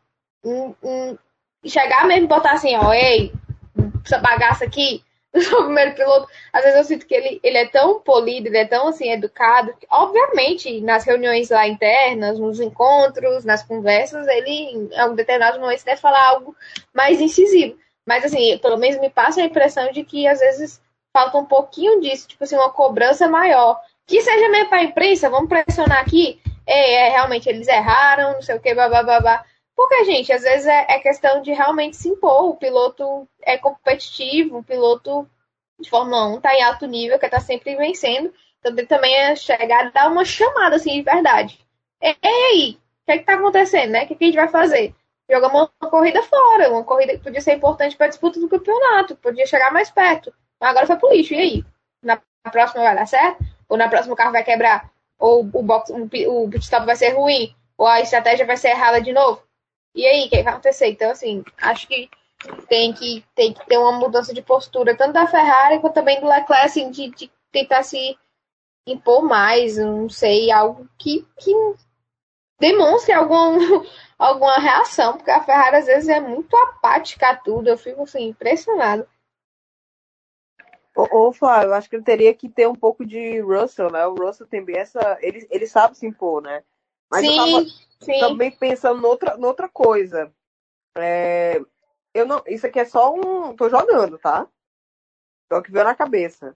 um- 0.45 0.75
um- 0.83 1.19
chegar 1.65 2.05
mesmo 2.07 2.25
e 2.25 2.29
botar 2.29 2.53
assim, 2.55 2.77
ó, 2.77 2.93
ei, 2.93 3.33
essa 4.05 4.19
bagaça 4.19 4.65
aqui, 4.65 5.05
sou 5.49 5.61
o 5.61 5.65
primeiro 5.67 5.95
piloto. 5.95 6.29
Às 6.53 6.65
vezes 6.65 6.79
eu 6.79 6.85
sinto 6.85 7.07
que 7.07 7.15
ele, 7.15 7.41
ele 7.45 7.59
é 7.59 7.69
tão 7.69 8.01
polido, 8.01 8.49
ele 8.49 8.59
é 8.59 8.67
tão 8.67 8.89
assim, 8.89 9.11
educado, 9.11 9.73
que, 9.79 9.87
obviamente, 9.91 10.81
nas 10.81 11.05
reuniões 11.05 11.49
lá 11.51 11.67
internas, 11.69 12.39
nos 12.41 12.59
encontros, 12.61 13.45
nas 13.45 13.63
conversas, 13.63 14.27
ele, 14.27 14.51
em 14.51 14.99
algum 14.99 15.15
determinado 15.15 15.61
momento, 15.61 15.85
deve 15.85 16.01
falar 16.01 16.27
algo 16.27 16.57
mais 16.93 17.21
incisivo. 17.21 17.79
Mas 18.05 18.25
assim, 18.25 18.59
pelo 18.59 18.77
menos 18.77 19.01
me 19.01 19.09
passa 19.11 19.41
a 19.41 19.45
impressão 19.45 19.93
de 19.93 20.03
que 20.05 20.27
às 20.27 20.41
vezes 20.41 20.83
falta 21.13 21.39
um 21.39 21.45
pouquinho 21.45 22.01
disso, 22.01 22.29
tipo 22.29 22.43
assim, 22.45 22.57
uma 22.57 22.71
cobrança 22.71 23.29
maior. 23.29 23.81
Que 24.07 24.21
seja 24.21 24.49
mesmo 24.49 24.69
para 24.69 24.79
a 24.79 24.85
imprensa, 24.85 25.31
vamos 25.31 25.49
pressionar 25.49 26.01
aqui. 26.01 26.41
É, 26.67 26.95
é, 26.95 27.09
realmente 27.11 27.49
eles 27.49 27.69
erraram, 27.69 28.35
não 28.35 28.43
sei 28.43 28.57
o 28.57 28.61
que, 28.61 28.75
babá. 28.75 29.45
Porque, 29.77 30.05
gente, 30.05 30.33
às 30.33 30.43
vezes 30.43 30.67
é, 30.67 30.87
é 30.89 30.99
questão 30.99 31.43
de 31.43 31.53
realmente 31.53 31.97
se 31.97 32.09
impor. 32.09 32.51
O 32.51 32.57
piloto 32.57 33.29
é 33.43 33.57
competitivo, 33.59 34.59
o 34.59 34.65
piloto 34.65 35.29
de 35.79 35.91
Fórmula 35.91 36.27
1 36.37 36.41
tá 36.41 36.55
em 36.55 36.63
alto 36.63 36.87
nível, 36.87 37.19
quer 37.19 37.27
estar 37.27 37.41
sempre 37.41 37.77
vencendo. 37.77 38.33
Então 38.61 38.73
ele 38.73 38.87
também 38.87 39.15
é 39.15 39.35
chegar 39.35 39.91
dar 39.91 40.11
uma 40.11 40.25
chamada, 40.25 40.77
assim, 40.77 40.95
de 40.95 41.03
verdade. 41.03 41.59
E, 42.01 42.11
e 42.11 42.29
aí? 42.29 42.79
O 43.03 43.07
que 43.07 43.13
é 43.13 43.19
que 43.19 43.25
tá 43.25 43.35
acontecendo, 43.35 43.91
né? 43.91 44.05
O 44.05 44.07
que, 44.07 44.15
que 44.15 44.25
a 44.25 44.27
gente 44.29 44.37
vai 44.37 44.49
fazer? 44.49 44.95
Jogar 45.31 45.49
uma, 45.49 45.71
uma 45.81 45.91
corrida 45.91 46.23
fora, 46.23 46.71
uma 46.71 46.85
corrida 46.85 47.15
que 47.15 47.25
podia 47.25 47.41
ser 47.41 47.55
importante 47.55 47.97
para 47.97 48.09
disputa 48.09 48.39
do 48.39 48.49
campeonato, 48.49 49.17
podia 49.17 49.47
chegar 49.47 49.73
mais 49.73 49.91
perto. 49.91 50.33
Mas 50.63 50.71
agora 50.71 50.87
foi 50.87 50.97
pro 50.97 51.13
lixo, 51.13 51.35
e 51.35 51.39
aí? 51.41 51.67
Na 52.05 52.19
próxima 52.53 52.85
vai 52.85 52.95
dar 52.97 53.07
certo? 53.07 53.45
Ou 53.69 53.77
na 53.77 53.89
próxima 53.91 54.15
o 54.15 54.17
carro 54.17 54.33
vai 54.33 54.45
quebrar? 54.45 54.91
Ou 55.19 55.41
o, 55.43 55.63
box, 55.65 55.91
o, 55.93 56.09
pi- 56.09 56.29
o 56.29 56.49
pit 56.51 56.65
stop 56.65 56.87
vai 56.87 56.97
ser 56.97 57.11
ruim? 57.11 57.55
Ou 57.79 57.87
a 57.89 58.01
estratégia 58.01 58.47
vai 58.47 58.57
ser 58.57 58.71
errada 58.71 59.01
de 59.03 59.13
novo? 59.13 59.43
E 59.95 60.07
aí, 60.07 60.27
o 60.27 60.31
que 60.31 60.43
vai 60.45 60.53
acontecer? 60.55 60.89
Então, 60.89 61.11
assim, 61.11 61.45
acho 61.61 61.89
que 61.89 62.11
tem 62.69 62.95
que, 62.95 63.25
tem 63.35 63.53
que 63.55 63.67
ter 63.67 63.79
uma 63.79 63.93
mudança 63.93 64.35
de 64.35 64.43
postura, 64.43 64.97
tanto 64.97 65.15
da 65.15 65.29
Ferrari 65.29 65.81
quanto 65.81 65.95
também 65.95 66.21
do 66.21 66.29
Leclerc, 66.29 66.67
assim, 66.67 66.91
de, 66.93 67.11
de 67.11 67.33
tentar 67.53 67.85
se 67.85 68.19
impor 68.89 69.23
mais, 69.23 69.79
não 69.79 70.09
sei, 70.11 70.53
algo 70.53 70.89
que, 70.99 71.27
que 71.41 71.53
demonstre 72.61 73.13
algum, 73.13 73.59
alguma 74.19 74.57
reação, 74.59 75.17
porque 75.17 75.31
a 75.31 75.43
Ferrari 75.43 75.77
às 75.77 75.87
vezes 75.87 76.09
é 76.09 76.21
muito 76.21 76.57
apática 76.57 77.31
a 77.31 77.37
tudo, 77.37 77.69
eu 77.69 77.77
fico 77.79 78.03
assim, 78.05 78.29
impressionado. 78.29 79.07
Ô, 80.95 81.28
ô, 81.28 81.32
Flávio, 81.32 81.70
eu 81.70 81.74
acho 81.74 81.88
que 81.88 81.97
ele 81.97 82.05
teria 82.05 82.34
que 82.34 82.49
ter 82.49 82.68
um 82.68 82.74
pouco 82.74 83.05
de 83.05 83.40
Russell, 83.40 83.90
né? 83.90 84.07
O 84.07 84.14
Russell 84.14 84.47
tem 84.47 84.62
bem 84.62 84.76
essa. 84.76 85.18
Ele, 85.20 85.47
ele 85.51 85.66
sabe 85.66 85.97
se 85.97 86.07
impor, 86.07 86.43
né? 86.43 86.62
Mas 87.11 87.24
eu 87.24 87.30
sim, 87.30 87.36
tava 87.36 87.66
sim. 88.01 88.20
também 88.20 88.51
pensando 88.51 89.01
noutra, 89.01 89.36
noutra 89.36 89.68
coisa. 89.68 90.32
É, 90.97 91.61
eu 92.12 92.26
não, 92.26 92.43
isso 92.47 92.66
aqui 92.66 92.78
é 92.78 92.84
só 92.84 93.14
um. 93.14 93.57
Tô 93.57 93.70
jogando, 93.70 94.18
tá? 94.18 94.47
Só 95.51 95.62
que 95.62 95.72
veio 95.72 95.84
na 95.84 95.95
cabeça. 95.95 96.55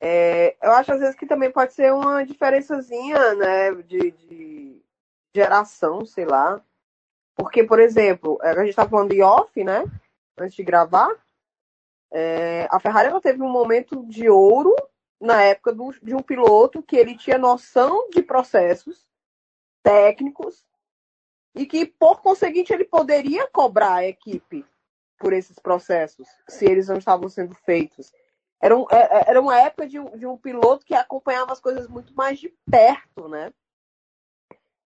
É, 0.00 0.56
eu 0.62 0.72
acho 0.72 0.92
às 0.92 1.00
vezes 1.00 1.16
que 1.16 1.26
também 1.26 1.50
pode 1.50 1.72
ser 1.74 1.92
uma 1.92 2.24
diferençazinha, 2.24 3.34
né? 3.34 3.74
De, 3.74 4.10
de 4.10 4.82
geração, 5.34 6.04
sei 6.06 6.24
lá. 6.24 6.62
Porque, 7.34 7.62
por 7.62 7.78
exemplo, 7.78 8.38
a 8.40 8.64
gente 8.64 8.74
tá 8.74 8.88
falando 8.88 9.10
de 9.10 9.20
off, 9.20 9.62
né? 9.62 9.84
Antes 10.38 10.56
de 10.56 10.62
gravar. 10.62 11.10
É, 12.18 12.66
a 12.70 12.80
Ferrari 12.80 13.08
ela 13.08 13.20
teve 13.20 13.42
um 13.42 13.50
momento 13.50 14.02
de 14.06 14.26
ouro 14.30 14.74
na 15.20 15.42
época 15.42 15.70
do- 15.74 15.92
de 16.02 16.14
um 16.14 16.22
piloto 16.22 16.82
que 16.82 16.96
ele 16.96 17.14
tinha 17.14 17.36
noção 17.36 18.08
de 18.08 18.22
processos 18.22 19.06
técnicos 19.82 20.64
e 21.54 21.66
que, 21.66 21.84
por 21.84 22.22
conseguinte, 22.22 22.72
ele 22.72 22.84
poderia 22.86 23.46
cobrar 23.48 23.96
a 23.96 24.06
equipe 24.06 24.64
por 25.18 25.34
esses 25.34 25.58
processos, 25.58 26.26
se 26.48 26.64
eles 26.64 26.88
não 26.88 26.96
estavam 26.96 27.28
sendo 27.28 27.54
feitos. 27.54 28.10
era, 28.58 28.74
um, 28.74 28.86
é- 28.90 29.18
é- 29.18 29.30
era 29.32 29.40
uma 29.40 29.60
época 29.60 29.86
de, 29.86 30.00
um- 30.00 30.16
de 30.16 30.26
um 30.26 30.38
piloto 30.38 30.86
que 30.86 30.94
acompanhava 30.94 31.52
as 31.52 31.60
coisas 31.60 31.86
muito 31.86 32.14
mais 32.14 32.38
de 32.38 32.48
perto, 32.70 33.28
né? 33.28 33.52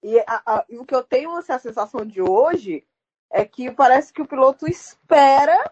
E, 0.03 0.18
a- 0.20 0.43
a- 0.47 0.64
e 0.70 0.79
o 0.79 0.87
que 0.87 0.95
eu 0.95 1.03
tenho 1.05 1.37
assim, 1.37 1.53
a 1.53 1.59
sensação 1.59 2.01
de 2.07 2.22
hoje 2.22 2.87
é 3.31 3.45
que 3.45 3.70
parece 3.70 4.11
que 4.14 4.22
o 4.22 4.26
piloto 4.26 4.66
espera. 4.66 5.70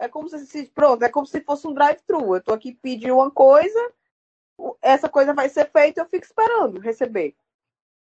É 0.00 0.08
como 0.08 0.28
se, 0.30 0.66
pronto, 0.70 1.04
é 1.04 1.10
como 1.10 1.26
se 1.26 1.42
fosse 1.42 1.68
um 1.68 1.74
drive-thru. 1.74 2.34
Eu 2.34 2.42
tô 2.42 2.54
aqui 2.54 2.72
pedindo 2.72 3.14
uma 3.14 3.30
coisa, 3.30 3.92
essa 4.82 5.08
coisa 5.10 5.34
vai 5.34 5.48
ser 5.50 5.70
feita, 5.70 6.00
eu 6.00 6.06
fico 6.08 6.24
esperando 6.24 6.80
receber. 6.80 7.36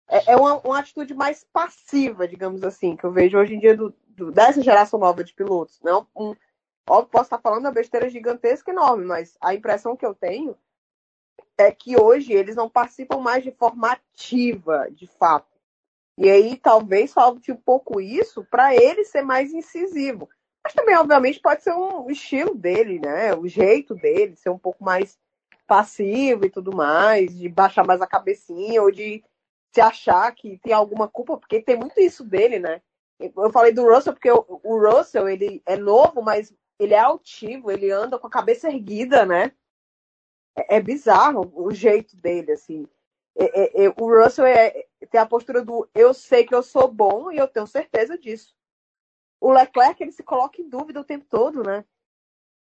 É, 0.10 0.34
é 0.34 0.38
uma, 0.38 0.56
uma 0.60 0.80
atitude 0.80 1.14
mais 1.14 1.44
passiva, 1.54 2.28
digamos 2.28 2.64
assim, 2.64 2.96
que 2.96 3.04
eu 3.06 3.12
vejo 3.12 3.38
hoje 3.38 3.56
em 3.56 3.60
dia 3.60 3.76
do, 3.78 3.94
do- 4.10 4.32
dessa 4.32 4.62
geração 4.62 5.00
nova 5.00 5.24
de 5.24 5.34
pilotos. 5.34 5.80
Não 5.82 6.08
um, 6.16 6.36
óbvio, 6.90 7.12
posso 7.12 7.26
estar 7.26 7.40
falando 7.40 7.66
uma 7.66 7.72
besteira 7.74 8.10
gigantesca 8.10 8.72
enorme, 8.72 9.06
mas 9.06 9.38
a 9.42 9.54
impressão 9.54 9.96
que 9.96 10.06
eu 10.06 10.16
tenho 10.16 10.58
é 11.58 11.72
que 11.72 12.00
hoje 12.00 12.34
eles 12.34 12.56
não 12.56 12.70
participam 12.70 13.20
mais 13.20 13.44
de 13.44 13.52
forma 13.52 13.92
ativa, 13.92 14.88
de 14.92 15.08
fato. 15.08 15.52
E 16.18 16.30
aí 16.30 16.58
talvez 16.58 17.14
falte 17.14 17.52
um 17.52 17.58
pouco 17.58 18.02
isso 18.02 18.46
para 18.46 18.76
ele 18.76 19.04
ser 19.06 19.22
mais 19.24 19.54
incisivo. 19.54 20.30
Mas 20.64 20.74
também, 20.74 20.96
obviamente, 20.96 21.40
pode 21.40 21.64
ser 21.64 21.74
um 21.74 22.10
estilo 22.10 22.54
dele, 22.56 23.00
né? 23.00 23.34
O 23.36 23.48
jeito 23.48 23.96
dele, 23.96 24.36
ser 24.36 24.50
um 24.50 24.60
pouco 24.60 24.84
mais 24.84 25.18
passivo 25.68 26.46
e 26.46 26.50
tudo 26.50 26.76
mais, 26.76 27.38
de 27.38 27.48
baixar 27.50 27.86
mais 27.86 28.02
a 28.02 28.08
cabecinha, 28.08 28.82
ou 28.82 28.92
de 28.92 29.24
se 29.74 29.82
achar 29.82 30.34
que 30.36 30.58
tem 30.60 30.74
alguma 30.74 31.08
culpa, 31.08 31.38
porque 31.38 31.62
tem 31.62 31.78
muito 31.78 32.00
isso 32.00 32.24
dele, 32.24 32.60
né? 32.60 32.82
Eu 33.20 33.52
falei 33.52 33.72
do 33.72 33.84
Russell 33.86 34.14
porque 34.14 34.32
o, 34.32 34.60
Russell, 34.64 35.30
ele 35.30 35.62
é 35.66 35.78
novo, 35.78 36.22
mas 36.22 36.54
ele 36.80 36.94
é 36.94 37.00
altivo, 37.00 37.72
ele 37.72 37.92
anda 37.92 38.18
com 38.20 38.28
a 38.28 38.32
cabeça 38.32 38.68
erguida, 38.70 39.26
né? 39.26 39.52
É, 40.58 40.78
é 40.78 40.82
bizarro 40.82 41.52
o 41.56 41.72
jeito 41.72 42.16
dele, 42.18 42.52
assim. 42.54 42.88
É- 43.38 43.84
é- 43.84 43.86
é- 43.86 43.94
o 43.98 44.08
Russell 44.10 44.46
é- 44.46 44.86
tem 45.10 45.20
a 45.22 45.26
postura 45.26 45.64
do 45.64 45.88
eu 45.96 46.14
sei 46.14 46.46
que 46.46 46.54
eu 46.54 46.64
sou 46.64 46.88
bom 46.88 47.32
e 47.32 47.38
eu 47.38 47.48
tenho 47.48 47.68
certeza 47.68 48.18
disso. 48.18 48.54
O 49.42 49.52
Leclerc, 49.52 50.02
ele 50.02 50.12
se 50.12 50.22
coloca 50.22 50.62
em 50.62 50.70
dúvida 50.70 51.02
o 51.02 51.04
tempo 51.04 51.26
todo, 51.28 51.64
né? 51.64 51.84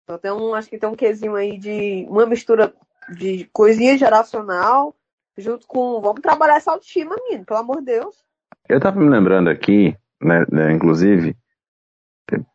Então 0.04 0.18
tem 0.18 0.32
um, 0.32 0.56
acho 0.56 0.70
que 0.70 0.78
tem 0.78 0.90
um 0.90 0.96
quesinho 0.96 1.36
aí 1.36 1.58
de 1.58 2.06
uma 2.10 2.26
mistura 2.26 2.74
de 3.10 3.46
coisinha 3.52 3.98
geracional 3.98 4.96
junto 5.38 5.68
com 5.68 6.02
vamos 6.02 6.22
trabalhar 6.22 6.56
essa 6.56 6.72
autoestima, 6.72 7.16
menino, 7.24 7.46
pelo 7.46 7.60
amor 7.60 7.78
de 7.80 7.86
Deus. 7.86 8.24
Eu 8.68 8.80
tava 8.80 9.00
me 9.00 9.10
lembrando 9.10 9.50
aqui, 9.50 9.96
né, 10.22 10.46
né, 10.52 10.72
inclusive, 10.72 11.36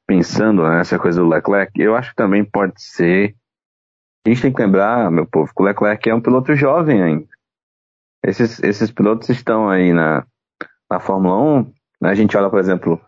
pensando 0.06 0.62
nessa 0.62 0.98
coisa 0.98 1.20
do 1.20 1.28
Leclerc, 1.28 1.72
eu 1.80 1.94
acho 1.94 2.10
que 2.10 2.16
também 2.16 2.44
pode 2.44 2.80
ser. 2.82 3.34
A 4.24 4.28
gente 4.30 4.42
tem 4.42 4.52
que 4.52 4.62
lembrar, 4.62 5.10
meu 5.10 5.26
povo, 5.26 5.52
que 5.54 5.62
o 5.62 5.64
Leclerc 5.64 6.08
é 6.08 6.14
um 6.14 6.20
piloto 6.20 6.54
jovem 6.54 7.02
ainda. 7.02 7.28
Esses, 8.24 8.62
esses 8.62 8.90
pilotos 8.90 9.28
estão 9.28 9.68
aí 9.68 9.92
na, 9.92 10.26
na 10.90 10.98
Fórmula 10.98 11.60
1. 11.60 11.72
né, 12.00 12.10
A 12.10 12.14
gente 12.14 12.36
olha, 12.36 12.50
por 12.50 12.58
exemplo, 12.58 13.00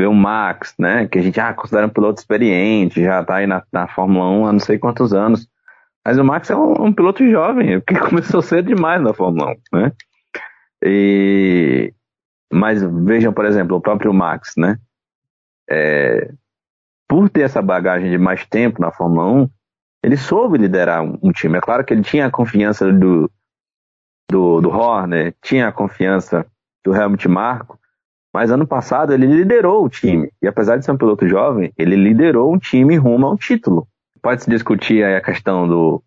vê 0.00 0.06
o 0.06 0.14
Max, 0.14 0.74
né? 0.78 1.06
Que 1.06 1.18
a 1.18 1.22
gente 1.22 1.38
ah, 1.38 1.52
considera 1.52 1.86
um 1.86 1.90
piloto 1.90 2.20
experiente, 2.20 3.02
já 3.02 3.22
tá 3.22 3.36
aí 3.36 3.46
na, 3.46 3.62
na 3.70 3.86
Fórmula 3.86 4.30
1 4.30 4.46
há 4.46 4.52
não 4.52 4.60
sei 4.60 4.78
quantos 4.78 5.12
anos. 5.12 5.46
Mas 6.04 6.16
o 6.16 6.24
Max 6.24 6.48
é 6.48 6.56
um, 6.56 6.86
um 6.86 6.92
piloto 6.92 7.28
jovem, 7.28 7.80
que 7.86 7.94
começou 7.98 8.40
cedo 8.40 8.68
demais 8.74 9.02
na 9.02 9.12
Fórmula 9.12 9.54
1, 9.74 9.78
né? 9.78 9.92
E, 10.82 11.92
mas 12.50 12.82
vejam, 12.82 13.32
por 13.32 13.44
exemplo, 13.44 13.76
o 13.76 13.80
próprio 13.80 14.14
Max, 14.14 14.54
né? 14.56 14.78
É, 15.68 16.32
por 17.06 17.28
ter 17.28 17.42
essa 17.42 17.60
bagagem 17.60 18.10
de 18.10 18.16
mais 18.16 18.46
tempo 18.46 18.80
na 18.80 18.90
Fórmula 18.90 19.26
1, 19.42 19.50
ele 20.02 20.16
soube 20.16 20.56
liderar 20.56 21.02
um, 21.02 21.18
um 21.22 21.30
time. 21.30 21.58
É 21.58 21.60
claro 21.60 21.84
que 21.84 21.92
ele 21.92 22.02
tinha 22.02 22.26
a 22.26 22.30
confiança 22.30 22.90
do, 22.90 23.30
do, 24.30 24.62
do 24.62 24.70
Horner, 24.70 25.34
tinha 25.42 25.68
a 25.68 25.72
confiança 25.72 26.46
do 26.82 26.94
Helmut 26.94 27.28
Marko, 27.28 27.78
mas 28.32 28.50
ano 28.50 28.66
passado 28.66 29.12
ele 29.12 29.26
liderou 29.26 29.84
o 29.84 29.88
time. 29.88 30.30
E 30.40 30.46
apesar 30.46 30.76
de 30.76 30.84
ser 30.84 30.92
um 30.92 30.96
piloto 30.96 31.28
jovem, 31.28 31.72
ele 31.76 31.96
liderou 31.96 32.52
um 32.52 32.58
time 32.58 32.96
rumo 32.96 33.26
a 33.26 33.32
um 33.32 33.36
título. 33.36 33.86
Pode-se 34.22 34.48
discutir 34.48 35.02
aí 35.04 35.16
a 35.16 35.20
questão 35.20 35.66
do, 35.66 36.02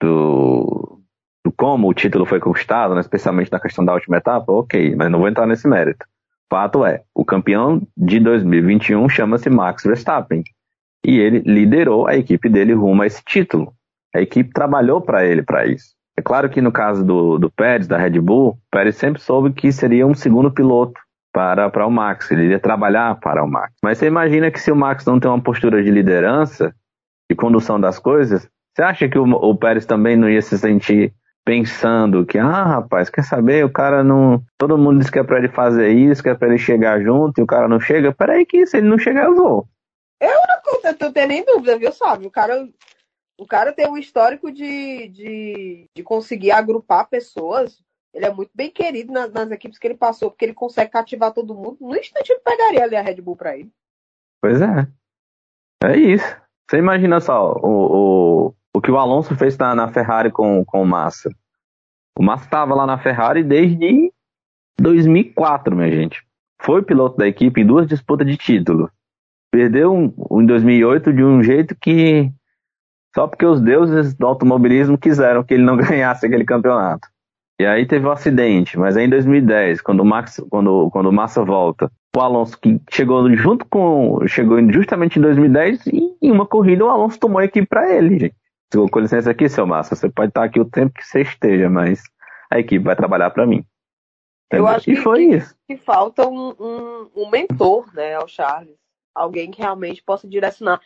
do, 0.00 1.00
do 1.44 1.52
como 1.52 1.88
o 1.88 1.94
título 1.94 2.24
foi 2.24 2.40
conquistado, 2.40 2.94
né, 2.94 3.00
especialmente 3.00 3.52
na 3.52 3.60
questão 3.60 3.84
da 3.84 3.92
última 3.92 4.16
etapa, 4.16 4.50
ok, 4.52 4.94
mas 4.96 5.10
não 5.10 5.18
vou 5.18 5.28
entrar 5.28 5.46
nesse 5.46 5.68
mérito. 5.68 6.06
Fato 6.48 6.84
é, 6.84 7.02
o 7.14 7.24
campeão 7.24 7.82
de 7.96 8.20
2021 8.20 9.08
chama-se 9.08 9.50
Max 9.50 9.84
Verstappen. 9.84 10.42
E 11.04 11.18
ele 11.18 11.40
liderou 11.40 12.06
a 12.06 12.14
equipe 12.14 12.48
dele 12.48 12.74
rumo 12.74 13.02
a 13.02 13.06
esse 13.06 13.22
título. 13.24 13.72
A 14.14 14.20
equipe 14.20 14.52
trabalhou 14.52 15.00
para 15.00 15.24
ele 15.26 15.42
para 15.42 15.66
isso. 15.66 15.94
É 16.16 16.22
claro 16.22 16.48
que 16.48 16.60
no 16.60 16.70
caso 16.70 17.04
do, 17.04 17.38
do 17.38 17.50
Pérez, 17.50 17.88
da 17.88 17.96
Red 17.96 18.20
Bull, 18.20 18.58
Pérez 18.70 18.96
sempre 18.96 19.20
soube 19.20 19.52
que 19.52 19.72
seria 19.72 20.06
um 20.06 20.14
segundo 20.14 20.50
piloto 20.50 21.00
para, 21.32 21.70
para 21.70 21.86
o 21.86 21.90
Max, 21.90 22.30
ele 22.30 22.44
iria 22.44 22.60
trabalhar 22.60 23.18
para 23.20 23.42
o 23.42 23.48
Max. 23.48 23.72
Mas 23.82 23.98
você 23.98 24.06
imagina 24.06 24.50
que 24.50 24.60
se 24.60 24.70
o 24.70 24.76
Max 24.76 25.04
não 25.04 25.18
tem 25.18 25.30
uma 25.30 25.42
postura 25.42 25.82
de 25.82 25.90
liderança, 25.90 26.74
de 27.30 27.36
condução 27.36 27.80
das 27.80 27.98
coisas, 27.98 28.48
você 28.74 28.82
acha 28.82 29.08
que 29.08 29.18
o, 29.18 29.24
o 29.24 29.56
Pérez 29.56 29.86
também 29.86 30.16
não 30.16 30.28
ia 30.28 30.42
se 30.42 30.58
sentir 30.58 31.12
pensando 31.44 32.24
que, 32.24 32.38
ah, 32.38 32.62
rapaz, 32.62 33.10
quer 33.10 33.24
saber, 33.24 33.64
o 33.64 33.72
cara 33.72 34.04
não. 34.04 34.42
Todo 34.58 34.78
mundo 34.78 35.00
diz 35.00 35.10
que 35.10 35.18
é 35.18 35.24
para 35.24 35.38
ele 35.38 35.48
fazer 35.48 35.90
isso, 35.90 36.22
que 36.22 36.28
é 36.28 36.34
para 36.34 36.48
ele 36.48 36.58
chegar 36.58 37.02
junto, 37.02 37.40
e 37.40 37.42
o 37.42 37.46
cara 37.46 37.68
não 37.68 37.80
chega. 37.80 38.12
Peraí, 38.12 38.46
que 38.46 38.66
se 38.66 38.78
ele 38.78 38.88
não 38.88 38.98
chegar, 38.98 39.24
eu 39.24 39.34
vou. 39.34 39.68
Eu 40.20 40.30
não 41.00 41.12
tenho 41.12 41.28
nem 41.28 41.44
dúvida, 41.44 41.76
viu, 41.78 41.92
sabe? 41.92 42.26
O 42.26 42.30
cara, 42.30 42.68
o 43.38 43.46
cara 43.46 43.72
tem 43.72 43.88
um 43.88 43.98
histórico 43.98 44.52
de, 44.52 45.08
de, 45.08 45.86
de 45.94 46.02
conseguir 46.02 46.52
agrupar 46.52 47.08
pessoas. 47.08 47.82
Ele 48.14 48.26
é 48.26 48.32
muito 48.32 48.50
bem 48.54 48.70
querido 48.70 49.12
nas, 49.12 49.32
nas 49.32 49.50
equipes 49.50 49.78
que 49.78 49.86
ele 49.86 49.96
passou, 49.96 50.30
porque 50.30 50.44
ele 50.44 50.54
consegue 50.54 50.90
cativar 50.90 51.32
todo 51.32 51.54
mundo. 51.54 51.78
No 51.80 51.96
instante 51.96 52.30
ele 52.30 52.40
pegaria 52.40 52.84
ali 52.84 52.96
a 52.96 53.02
Red 53.02 53.20
Bull 53.20 53.36
pra 53.36 53.56
ele. 53.56 53.70
Pois 54.40 54.60
é. 54.60 54.86
É 55.84 55.96
isso. 55.96 56.36
Você 56.68 56.78
imagina 56.78 57.20
só 57.20 57.54
o, 57.54 58.48
o, 58.48 58.54
o 58.74 58.80
que 58.80 58.90
o 58.90 58.98
Alonso 58.98 59.34
fez 59.36 59.56
na, 59.56 59.74
na 59.74 59.92
Ferrari 59.92 60.30
com, 60.30 60.64
com 60.64 60.82
o 60.82 60.86
Massa. 60.86 61.30
O 62.18 62.22
Massa 62.22 62.44
estava 62.44 62.74
lá 62.74 62.86
na 62.86 62.98
Ferrari 62.98 63.42
desde 63.42 64.12
2004, 64.80 65.74
minha 65.74 65.90
gente. 65.90 66.24
Foi 66.60 66.82
piloto 66.82 67.16
da 67.16 67.26
equipe 67.26 67.60
em 67.60 67.66
duas 67.66 67.86
disputas 67.86 68.26
de 68.26 68.36
título. 68.36 68.90
Perdeu 69.50 69.92
um, 69.92 70.40
em 70.40 70.46
2008 70.46 71.12
de 71.12 71.24
um 71.24 71.42
jeito 71.42 71.74
que 71.74 72.32
só 73.14 73.26
porque 73.26 73.44
os 73.44 73.60
deuses 73.60 74.14
do 74.14 74.26
automobilismo 74.26 74.96
quiseram 74.96 75.44
que 75.44 75.54
ele 75.54 75.64
não 75.64 75.76
ganhasse 75.76 76.26
aquele 76.26 76.44
campeonato. 76.44 77.08
E 77.62 77.66
aí 77.66 77.86
teve 77.86 78.04
o 78.04 78.08
um 78.08 78.12
acidente, 78.12 78.76
mas 78.76 78.96
aí 78.96 79.04
em 79.04 79.08
2010, 79.08 79.80
quando 79.82 80.00
o 80.00 80.04
Max, 80.04 80.42
quando, 80.50 80.90
quando 80.90 81.06
o 81.08 81.12
Massa 81.12 81.44
volta, 81.44 81.88
o 82.16 82.20
Alonso 82.20 82.58
que 82.58 82.80
chegou 82.90 83.32
junto 83.36 83.64
com, 83.66 84.18
chegou 84.26 84.58
justamente 84.72 85.20
em 85.20 85.22
2010 85.22 85.86
e 85.86 86.16
em 86.20 86.32
uma 86.32 86.44
corrida 86.44 86.84
o 86.84 86.90
Alonso 86.90 87.20
tomou 87.20 87.38
a 87.38 87.44
equipe 87.44 87.68
para 87.68 87.94
ele, 87.94 88.18
gente. 88.18 88.34
Com 88.90 88.98
licença 88.98 89.30
aqui, 89.30 89.48
seu 89.48 89.64
Massa, 89.64 89.94
você 89.94 90.10
pode 90.10 90.30
estar 90.30 90.42
aqui 90.42 90.58
o 90.58 90.64
tempo 90.64 90.92
que 90.94 91.06
você 91.06 91.20
esteja, 91.20 91.70
mas 91.70 92.02
a 92.50 92.58
equipe 92.58 92.84
vai 92.84 92.96
trabalhar 92.96 93.30
para 93.30 93.46
mim. 93.46 93.64
Eu 94.50 94.64
Entendeu? 94.64 94.66
acho 94.66 94.90
e 94.90 94.94
que- 94.96 95.00
foi 95.00 95.22
isso. 95.26 95.54
Que 95.68 95.76
falta 95.76 96.28
um, 96.28 96.56
um, 96.58 97.10
um 97.14 97.30
mentor, 97.30 97.94
né, 97.94 98.14
ao 98.14 98.26
Charles. 98.26 98.74
Alguém 99.14 99.52
que 99.52 99.62
realmente 99.62 100.02
possa 100.02 100.26
direcionar. 100.26 100.80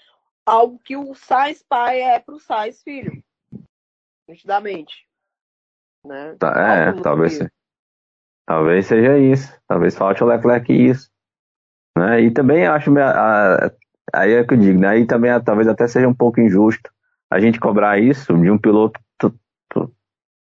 Algo 0.44 0.78
que 0.84 0.94
o 0.94 1.14
Sainz 1.14 1.64
pai 1.66 2.02
é 2.02 2.18
pro 2.18 2.38
Sainz 2.38 2.82
filho. 2.82 3.22
Nitidamente. 4.28 5.06
Né? 6.06 6.36
Tá, 6.38 6.52
é, 6.56 6.92
talvez, 7.02 7.32
meio. 7.38 7.44
se- 7.44 7.52
talvez 8.46 8.86
seja 8.86 9.18
isso. 9.18 9.52
Talvez 9.66 9.94
falte 9.96 10.22
o 10.22 10.26
Leclerc 10.26 10.72
isso. 10.72 11.10
Né? 11.96 12.22
E 12.22 12.30
também 12.30 12.64
eu 12.64 12.72
acho, 12.72 12.96
a- 12.98 13.66
a- 13.66 13.70
aí 14.12 14.32
é 14.34 14.44
que 14.44 14.54
eu 14.54 14.58
digo, 14.58 14.78
né? 14.80 14.88
aí 14.88 15.06
também 15.06 15.30
ah, 15.30 15.40
talvez 15.40 15.66
até 15.68 15.86
seja 15.88 16.06
um 16.06 16.14
pouco 16.14 16.40
injusto 16.40 16.90
a 17.30 17.40
gente 17.40 17.58
cobrar 17.58 17.98
isso 17.98 18.34
de 18.38 18.50
um 18.50 18.58
piloto. 18.58 19.00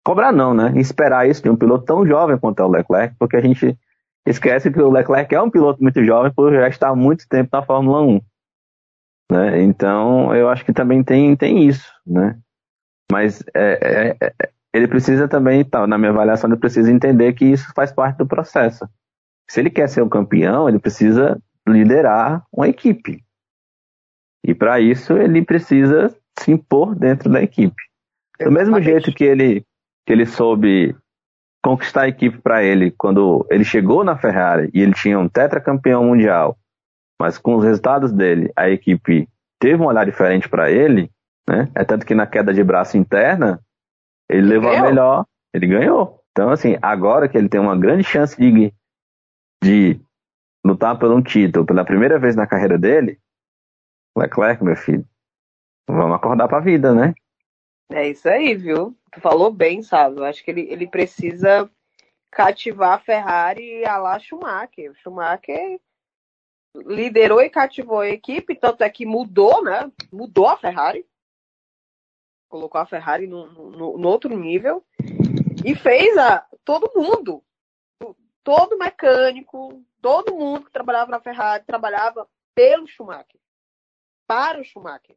Cobrar 0.04 0.32
não, 0.32 0.52
né? 0.52 0.72
Esperar 0.76 1.28
isso 1.28 1.42
de 1.42 1.48
um 1.50 1.56
piloto 1.56 1.84
tão 1.84 2.04
jovem 2.04 2.36
quanto 2.36 2.60
é 2.60 2.64
o 2.64 2.68
Leclerc, 2.70 3.14
porque 3.18 3.36
a 3.36 3.40
gente 3.40 3.78
esquece 4.26 4.70
que 4.70 4.80
o 4.80 4.90
Leclerc 4.90 5.32
é 5.32 5.40
um 5.40 5.50
piloto 5.50 5.80
muito 5.80 6.02
jovem 6.04 6.32
por 6.32 6.52
já 6.52 6.66
estar 6.68 6.88
há 6.88 6.96
muito 6.96 7.28
tempo 7.28 7.50
na 7.52 7.62
Fórmula 7.62 8.00
1. 8.02 8.20
Né? 9.30 9.62
Então, 9.62 10.34
eu 10.34 10.48
acho 10.48 10.64
que 10.64 10.72
também 10.72 11.04
tem, 11.04 11.36
tem 11.36 11.66
isso, 11.68 11.88
né? 12.04 12.36
Mas 13.12 13.44
é, 13.54 14.16
é- 14.20 14.26
é- 14.26 14.50
ele 14.72 14.88
precisa 14.88 15.28
também, 15.28 15.64
tá, 15.64 15.86
na 15.86 15.98
minha 15.98 16.10
avaliação, 16.10 16.48
ele 16.48 16.58
precisa 16.58 16.90
entender 16.90 17.32
que 17.34 17.44
isso 17.44 17.72
faz 17.74 17.92
parte 17.92 18.16
do 18.18 18.26
processo. 18.26 18.88
Se 19.48 19.60
ele 19.60 19.70
quer 19.70 19.88
ser 19.88 20.00
o 20.00 20.08
campeão, 20.08 20.68
ele 20.68 20.78
precisa 20.78 21.40
liderar 21.68 22.44
uma 22.50 22.68
equipe. 22.68 23.22
E 24.44 24.54
para 24.54 24.80
isso 24.80 25.12
ele 25.12 25.44
precisa 25.44 26.14
se 26.38 26.50
impor 26.50 26.94
dentro 26.94 27.30
da 27.30 27.42
equipe. 27.42 27.82
Do 28.40 28.50
mesmo 28.50 28.80
jeito 28.80 29.12
que 29.12 29.24
ele, 29.24 29.64
que 30.06 30.12
ele 30.12 30.26
soube 30.26 30.96
conquistar 31.62 32.02
a 32.02 32.08
equipe 32.08 32.38
para 32.38 32.64
ele 32.64 32.90
quando 32.90 33.46
ele 33.50 33.64
chegou 33.64 34.02
na 34.02 34.16
Ferrari 34.16 34.68
e 34.74 34.80
ele 34.80 34.94
tinha 34.94 35.18
um 35.18 35.28
tetracampeão 35.28 36.04
mundial, 36.04 36.56
mas 37.20 37.38
com 37.38 37.54
os 37.54 37.64
resultados 37.64 38.10
dele, 38.10 38.50
a 38.56 38.68
equipe 38.68 39.28
teve 39.60 39.80
um 39.80 39.86
olhar 39.86 40.04
diferente 40.04 40.48
para 40.48 40.70
ele, 40.70 41.08
Né? 41.48 41.68
É 41.74 41.84
tanto 41.84 42.06
que 42.06 42.14
na 42.14 42.26
queda 42.26 42.52
de 42.52 42.64
braço 42.64 42.96
interna, 42.96 43.60
ele 44.28 44.42
levou 44.42 44.70
a 44.70 44.72
Ganhou. 44.74 44.88
melhor, 44.88 45.26
ele 45.52 45.66
ganhou. 45.66 46.22
Então, 46.30 46.50
assim, 46.50 46.76
agora 46.80 47.28
que 47.28 47.36
ele 47.36 47.48
tem 47.48 47.60
uma 47.60 47.76
grande 47.76 48.04
chance 48.04 48.36
de, 48.36 48.72
de 49.62 50.00
lutar 50.64 50.98
por 50.98 51.10
um 51.10 51.22
título 51.22 51.66
pela 51.66 51.84
primeira 51.84 52.18
vez 52.18 52.34
na 52.34 52.46
carreira 52.46 52.78
dele, 52.78 53.20
Leclerc, 54.16 54.62
meu 54.62 54.76
filho, 54.76 55.06
vamos 55.88 56.16
acordar 56.16 56.48
pra 56.48 56.60
vida, 56.60 56.94
né? 56.94 57.14
É 57.90 58.08
isso 58.08 58.28
aí, 58.28 58.54
viu? 58.54 58.96
Tu 59.10 59.20
falou 59.20 59.52
bem, 59.52 59.82
sabe? 59.82 60.18
Eu 60.18 60.24
acho 60.24 60.42
que 60.42 60.50
ele, 60.50 60.62
ele 60.70 60.86
precisa 60.86 61.70
cativar 62.30 62.94
a 62.94 62.98
Ferrari 62.98 63.84
a 63.84 63.98
lá 63.98 64.18
Schumacher. 64.18 64.90
O 64.90 64.94
Schumacher 64.94 65.78
liderou 66.74 67.42
e 67.42 67.50
cativou 67.50 68.00
a 68.00 68.08
equipe, 68.08 68.54
tanto 68.54 68.82
é 68.82 68.88
que 68.88 69.04
mudou, 69.04 69.62
né? 69.62 69.92
Mudou 70.10 70.48
a 70.48 70.56
Ferrari. 70.56 71.04
Colocou 72.52 72.78
a 72.78 72.84
Ferrari 72.84 73.26
no, 73.26 73.46
no, 73.46 73.96
no 73.96 74.08
outro 74.08 74.36
nível. 74.36 74.84
E 75.64 75.74
fez 75.74 76.18
a 76.18 76.46
todo 76.62 76.92
mundo, 76.94 77.42
todo 78.44 78.76
mecânico, 78.76 79.82
todo 80.02 80.36
mundo 80.36 80.66
que 80.66 80.70
trabalhava 80.70 81.10
na 81.10 81.18
Ferrari, 81.18 81.64
trabalhava 81.64 82.28
pelo 82.54 82.86
Schumacher. 82.86 83.40
Para 84.26 84.60
o 84.60 84.64
Schumacher. 84.64 85.16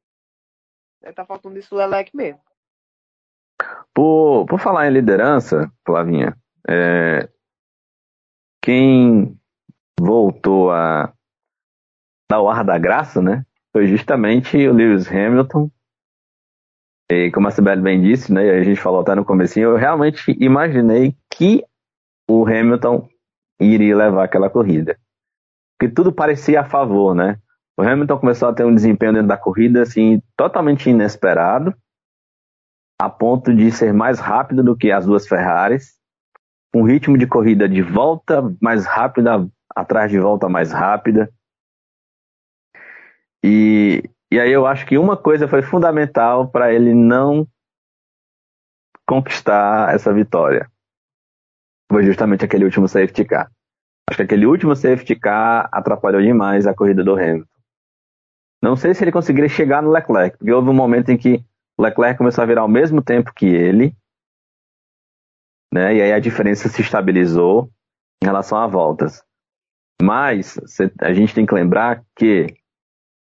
Tá 1.13 1.25
faltando 1.25 1.59
isso 1.59 1.75
o 1.75 1.77
Lelec 1.77 2.15
mesmo. 2.15 2.39
Por, 3.93 4.45
por 4.45 4.57
falar 4.57 4.87
em 4.87 4.93
liderança, 4.93 5.69
Flavinha, 5.85 6.37
é, 6.69 7.29
quem 8.61 9.37
voltou 9.99 10.71
a 10.71 11.13
dar 12.31 12.41
o 12.41 12.49
ar 12.49 12.63
da 12.63 12.77
graça, 12.77 13.21
né? 13.21 13.45
Foi 13.73 13.87
justamente 13.87 14.55
o 14.69 14.73
Lewis 14.73 15.05
Hamilton. 15.11 15.69
E 17.11 17.31
como 17.31 17.47
a 17.47 17.51
Sibeli 17.51 17.81
bem 17.81 18.01
disse, 18.01 18.33
né? 18.33 18.49
A 18.49 18.63
gente 18.63 18.79
falou 18.79 19.01
até 19.01 19.13
no 19.13 19.25
comecinho, 19.25 19.69
eu 19.69 19.75
realmente 19.75 20.35
imaginei 20.39 21.15
que 21.31 21.63
o 22.29 22.45
Hamilton 22.45 23.07
iria 23.59 23.95
levar 23.95 24.25
aquela 24.25 24.49
corrida. 24.49 24.97
Porque 25.77 25.93
tudo 25.93 26.11
parecia 26.11 26.61
a 26.61 26.65
favor, 26.65 27.13
né? 27.13 27.39
O 27.77 27.83
Hamilton 27.83 28.17
começou 28.17 28.49
a 28.49 28.53
ter 28.53 28.65
um 28.65 28.73
desempenho 28.73 29.13
dentro 29.13 29.27
da 29.27 29.37
corrida, 29.37 29.81
assim, 29.81 30.21
totalmente 30.35 30.89
inesperado 30.89 31.73
a 32.99 33.09
ponto 33.09 33.53
de 33.53 33.71
ser 33.71 33.93
mais 33.93 34.19
rápido 34.19 34.63
do 34.63 34.75
que 34.75 34.91
as 34.91 35.05
duas 35.05 35.27
Ferraris, 35.27 35.95
um 36.73 36.83
ritmo 36.83 37.17
de 37.17 37.27
corrida 37.27 37.67
de 37.67 37.81
volta 37.81 38.41
mais 38.61 38.85
rápida, 38.85 39.47
atrás 39.75 40.09
de 40.09 40.19
volta 40.19 40.47
mais 40.47 40.71
rápida. 40.71 41.29
E, 43.43 44.03
e 44.31 44.39
aí 44.39 44.51
eu 44.51 44.65
acho 44.65 44.85
que 44.85 44.97
uma 44.97 45.15
coisa 45.15 45.47
foi 45.47 45.61
fundamental 45.61 46.49
para 46.49 46.73
ele 46.73 46.93
não 46.93 47.47
conquistar 49.07 49.93
essa 49.93 50.13
vitória. 50.13 50.69
Foi 51.91 52.03
justamente 52.03 52.43
aquele 52.43 52.65
último 52.65 52.87
safety 52.87 53.23
car. 53.23 53.51
Acho 54.09 54.17
que 54.17 54.23
aquele 54.23 54.45
último 54.45 54.75
safety 54.75 55.15
car 55.15 55.69
atrapalhou 55.71 56.21
demais 56.21 56.65
a 56.65 56.73
corrida 56.73 57.03
do 57.03 57.13
Hamilton. 57.13 57.47
Não 58.63 58.75
sei 58.75 58.93
se 58.93 59.03
ele 59.03 59.11
conseguiria 59.11 59.49
chegar 59.49 59.83
no 59.83 59.91
Leclerc, 59.91 60.37
porque 60.37 60.51
houve 60.51 60.69
um 60.69 60.73
momento 60.73 61.09
em 61.09 61.17
que 61.17 61.45
o 61.77 61.83
Leclerc 61.83 62.17
começou 62.17 62.43
a 62.43 62.47
virar 62.47 62.61
ao 62.61 62.67
mesmo 62.67 63.01
tempo 63.03 63.33
que 63.33 63.45
ele, 63.45 63.95
né? 65.71 65.95
E 65.95 66.01
aí 66.01 66.11
a 66.11 66.19
diferença 66.19 66.67
se 66.67 66.81
estabilizou 66.81 67.69
em 68.23 68.25
relação 68.25 68.57
a 68.57 68.65
voltas. 68.65 69.23
Mas 70.01 70.57
a 70.99 71.13
gente 71.13 71.33
tem 71.33 71.45
que 71.45 71.53
lembrar 71.53 72.03
que 72.15 72.47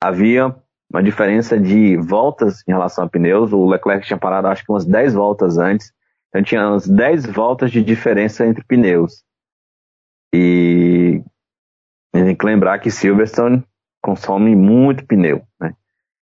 havia 0.04 0.56
uma 0.92 1.02
diferença 1.02 1.58
de 1.58 1.96
voltas 1.98 2.64
em 2.68 2.72
relação 2.72 3.06
a 3.06 3.10
pneus. 3.10 3.54
O 3.54 3.66
Leclerc 3.66 4.06
tinha 4.06 4.20
parado 4.20 4.48
acho 4.48 4.64
que 4.64 4.72
umas 4.72 4.86
10 4.86 5.14
voltas 5.14 5.58
antes. 5.58 5.94
Então 6.30 6.44
tinha 6.44 6.68
umas 6.68 6.88
10 6.88 7.28
voltas 7.28 7.72
de 7.72 7.82
diferença 7.82 8.46
entre 8.46 8.64
pneus. 8.64 9.24
E 10.34 11.22
tem 12.12 12.36
que 12.36 12.46
lembrar 12.46 12.80
que 12.80 12.92
Silverstone 12.92 13.64
consome 14.02 14.56
muito 14.56 15.06
pneu, 15.06 15.42
né? 15.60 15.74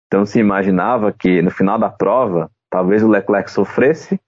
Então 0.07 0.27
se 0.27 0.39
imaginava 0.39 1.13
que 1.13 1.41
no 1.41 1.51
final 1.51 1.79
da 1.79 1.89
prova, 1.89 2.51
talvez 2.69 3.03
o 3.03 3.09
Leclerc 3.09 3.51
sofresse 3.51 4.21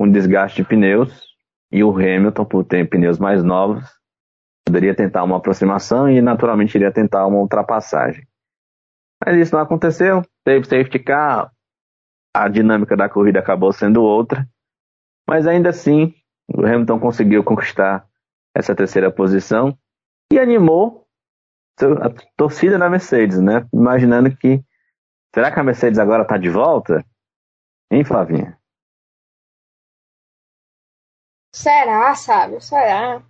um 0.00 0.10
desgaste 0.10 0.62
de 0.62 0.68
pneus 0.68 1.22
e 1.70 1.84
o 1.84 1.90
Hamilton, 1.90 2.44
por 2.44 2.64
ter 2.64 2.88
pneus 2.88 3.18
mais 3.18 3.42
novos, 3.44 3.84
poderia 4.64 4.94
tentar 4.94 5.22
uma 5.22 5.36
aproximação 5.36 6.08
e 6.08 6.20
naturalmente 6.22 6.74
iria 6.74 6.90
tentar 6.90 7.26
uma 7.26 7.38
ultrapassagem. 7.38 8.26
Mas 9.24 9.36
isso 9.36 9.54
não 9.54 9.62
aconteceu, 9.62 10.22
teve 10.44 10.64
safety 10.66 10.98
car, 10.98 11.50
a 12.34 12.48
dinâmica 12.48 12.96
da 12.96 13.08
corrida 13.08 13.38
acabou 13.38 13.72
sendo 13.72 14.02
outra, 14.02 14.46
mas 15.28 15.46
ainda 15.46 15.70
assim 15.70 16.14
o 16.48 16.64
Hamilton 16.64 16.98
conseguiu 17.00 17.42
conquistar 17.44 18.06
essa 18.54 18.74
terceira 18.74 19.10
posição 19.10 19.76
e 20.32 20.38
animou 20.38 21.06
a 21.80 22.10
torcida 22.36 22.78
da 22.78 22.88
Mercedes, 22.90 23.40
né? 23.40 23.66
Imaginando 23.72 24.34
que 24.36 24.62
será 25.34 25.50
que 25.52 25.58
a 25.58 25.64
Mercedes 25.64 25.98
agora 25.98 26.22
está 26.22 26.36
de 26.36 26.48
volta? 26.50 27.04
Hein, 27.90 28.04
Flavinha? 28.04 28.58
Será, 31.52 32.14
sabe? 32.14 32.60
Será? 32.60 33.22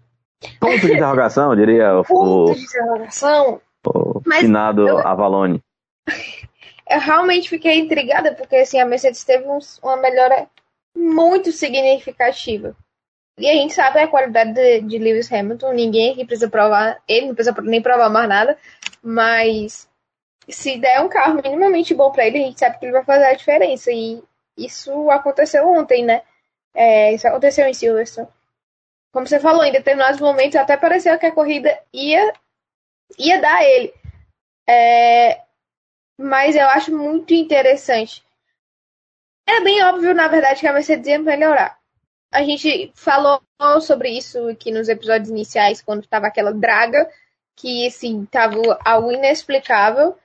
Ponto 0.61 0.81
de 0.81 0.93
interrogação, 0.93 1.55
diria 1.55 1.99
o, 1.99 2.05
Ponto 2.05 2.51
o, 2.53 2.55
de 2.55 2.63
interrogação. 2.65 3.61
o 3.87 4.21
finado 4.33 4.89
eu- 4.89 5.07
Avalone. 5.07 5.63
Eu 6.89 7.01
realmente 7.01 7.49
fiquei 7.49 7.79
intrigada, 7.79 8.35
porque 8.35 8.57
assim, 8.57 8.79
a 8.79 8.85
Mercedes 8.85 9.25
teve 9.25 9.49
um- 9.49 9.59
uma 9.83 9.97
melhora 9.97 10.49
muito 10.95 11.51
significativa. 11.51 12.77
E 13.39 13.49
a 13.49 13.55
gente 13.55 13.75
sabe 13.75 13.99
a 14.01 14.09
qualidade 14.09 14.53
de, 14.55 14.81
de 14.83 14.99
Lewis 14.99 15.33
Hamilton, 15.33 15.73
ninguém 15.73 16.13
aqui 16.13 16.25
precisa 16.25 16.49
provar, 16.49 17.03
ele 17.09 17.29
não 17.29 17.35
precisa 17.35 17.57
nem 17.63 17.83
provar 17.83 18.09
mais 18.09 18.29
nada, 18.29 18.59
mas 19.03 19.89
se 20.49 20.79
der 20.79 21.01
um 21.01 21.09
carro 21.09 21.41
minimamente 21.43 21.95
bom 21.95 22.13
para 22.13 22.27
ele, 22.27 22.39
a 22.39 22.47
gente 22.47 22.61
sabe 22.61 22.79
que 22.79 22.85
ele 22.87 22.93
vai 22.93 23.05
fazer 23.05 23.25
a 23.27 23.35
diferença. 23.35 23.91
E 23.91 24.23
isso 24.57 25.11
aconteceu 25.11 25.69
ontem, 25.69 26.05
né? 26.05 26.23
É, 26.75 27.13
isso 27.15 27.27
aconteceu 27.27 27.67
em 27.67 27.75
Silverstone. 27.75 28.29
Como 29.13 29.27
você 29.27 29.41
falou, 29.41 29.65
em 29.65 29.73
determinados 29.73 30.21
momentos 30.21 30.57
até 30.57 30.77
pareceu 30.77 31.19
que 31.19 31.27
a 31.27 31.33
corrida 31.33 31.79
ia, 31.93 32.33
ia 33.19 33.41
dar 33.41 33.65
ele. 33.65 33.95
É, 34.69 35.44
mas 36.19 36.57
eu 36.57 36.67
acho 36.69 36.97
muito 36.97 37.35
interessante. 37.35 38.25
É 39.47 39.61
bem 39.61 39.83
óbvio, 39.85 40.15
na 40.15 40.29
verdade, 40.29 40.61
que 40.61 40.67
a 40.67 40.73
Mercedes 40.73 41.07
ia 41.07 41.19
melhorar. 41.19 41.79
A 42.33 42.43
gente 42.43 42.93
falou 42.95 43.41
sobre 43.81 44.11
isso 44.11 44.49
aqui 44.49 44.71
nos 44.71 44.89
episódios 44.89 45.29
iniciais, 45.29 45.83
quando 45.83 46.03
estava 46.03 46.27
aquela 46.27 46.53
draga, 46.53 47.09
que 47.55 47.87
assim, 47.87 48.25
tava 48.27 48.79
algo 48.85 49.13
inexplicável 49.13 50.19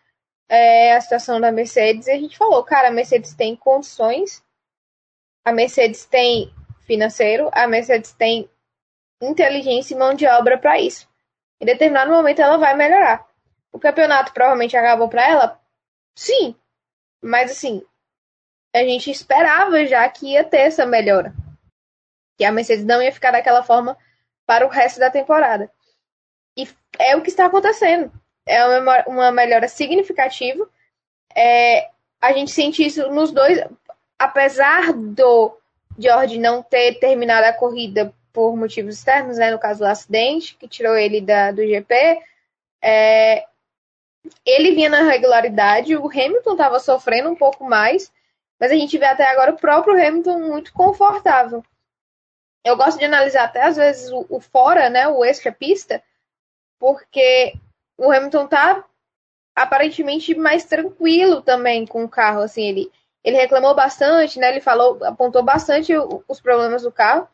é, 0.49 0.95
a 0.95 1.01
situação 1.01 1.39
da 1.39 1.51
Mercedes. 1.51 2.07
E 2.07 2.11
a 2.11 2.17
gente 2.17 2.37
falou, 2.37 2.63
cara, 2.63 2.87
a 2.87 2.91
Mercedes 2.91 3.33
tem 3.33 3.55
condições, 3.55 4.43
a 5.45 5.51
Mercedes 5.51 6.05
tem 6.05 6.51
financeiro, 6.81 7.49
a 7.53 7.67
Mercedes 7.67 8.13
tem 8.13 8.49
inteligência 9.21 9.93
e 9.93 9.97
mão 9.97 10.13
de 10.13 10.25
obra 10.25 10.57
para 10.57 10.79
isso. 10.79 11.07
Em 11.61 11.65
determinado 11.65 12.11
momento 12.11 12.41
ela 12.41 12.57
vai 12.57 12.75
melhorar. 12.75 13.27
O 13.71 13.79
campeonato 13.79 14.33
provavelmente 14.33 14.75
acabou 14.75 15.07
para 15.07 15.27
ela? 15.27 15.61
Sim. 16.15 16.55
Mas 17.21 17.51
assim, 17.51 17.83
a 18.73 18.79
gente 18.79 19.09
esperava 19.09 19.85
já 19.85 20.07
que 20.09 20.33
ia 20.33 20.43
ter 20.43 20.59
essa 20.59 20.85
melhora. 20.85 21.33
Que 22.37 22.45
a 22.45 22.51
Mercedes 22.51 22.85
não 22.85 23.01
ia 23.01 23.11
ficar 23.11 23.31
daquela 23.31 23.63
forma 23.63 23.97
para 24.45 24.65
o 24.65 24.69
resto 24.69 24.99
da 24.99 25.09
temporada. 25.09 25.71
E 26.55 26.67
é 26.97 27.15
o 27.15 27.21
que 27.21 27.29
está 27.29 27.45
acontecendo. 27.45 28.11
É 28.45 28.63
uma, 29.07 29.31
melhora 29.31 29.67
significativa. 29.67 30.67
É, 31.35 31.89
a 32.21 32.33
gente 32.33 32.51
sente 32.51 32.85
isso 32.85 33.09
nos 33.11 33.31
dois. 33.31 33.59
Apesar 34.17 34.93
do 34.93 35.57
George 35.97 36.39
não 36.39 36.63
ter 36.63 36.99
terminado 36.99 37.45
a 37.45 37.53
corrida 37.53 38.13
por 38.33 38.55
motivos 38.55 38.95
externos, 38.95 39.37
né, 39.37 39.51
no 39.51 39.59
caso 39.59 39.79
do 39.79 39.85
acidente, 39.85 40.55
que 40.55 40.67
tirou 40.67 40.95
ele 40.95 41.21
da, 41.21 41.51
do 41.51 41.65
GP, 41.65 42.21
é, 42.81 43.45
ele 44.45 44.71
vinha 44.71 44.89
na 44.89 45.03
regularidade, 45.03 45.95
o 45.95 46.07
Hamilton 46.07 46.51
estava 46.51 46.79
sofrendo 46.79 47.29
um 47.29 47.35
pouco 47.35 47.63
mais, 47.63 48.11
mas 48.59 48.71
a 48.71 48.75
gente 48.75 48.97
vê 48.97 49.05
até 49.05 49.25
agora 49.29 49.51
o 49.51 49.57
próprio 49.57 49.93
Hamilton 49.93 50.39
muito 50.39 50.73
confortável. 50.73 51.63
Eu 52.63 52.75
gosto 52.75 52.99
de 52.99 53.05
analisar 53.05 53.45
até 53.45 53.63
às 53.63 53.77
vezes 53.77 54.11
o, 54.11 54.25
o 54.29 54.39
fora, 54.41 54.89
né, 54.89 55.07
o 55.07 55.23
extra-pista, 55.23 56.03
porque 56.77 57.53
o 57.97 58.11
Hamilton 58.11 58.47
tá 58.47 58.85
aparentemente 59.55 60.35
mais 60.35 60.65
tranquilo 60.65 61.41
também 61.41 61.85
com 61.85 62.03
o 62.03 62.09
carro, 62.09 62.41
assim, 62.41 62.63
ele, 62.63 62.91
ele 63.23 63.37
reclamou 63.37 63.75
bastante, 63.75 64.39
né, 64.39 64.49
ele 64.49 64.61
falou, 64.61 65.03
apontou 65.03 65.43
bastante 65.43 65.93
os 66.27 66.41
problemas 66.41 66.83
do 66.83 66.91
carro, 66.91 67.27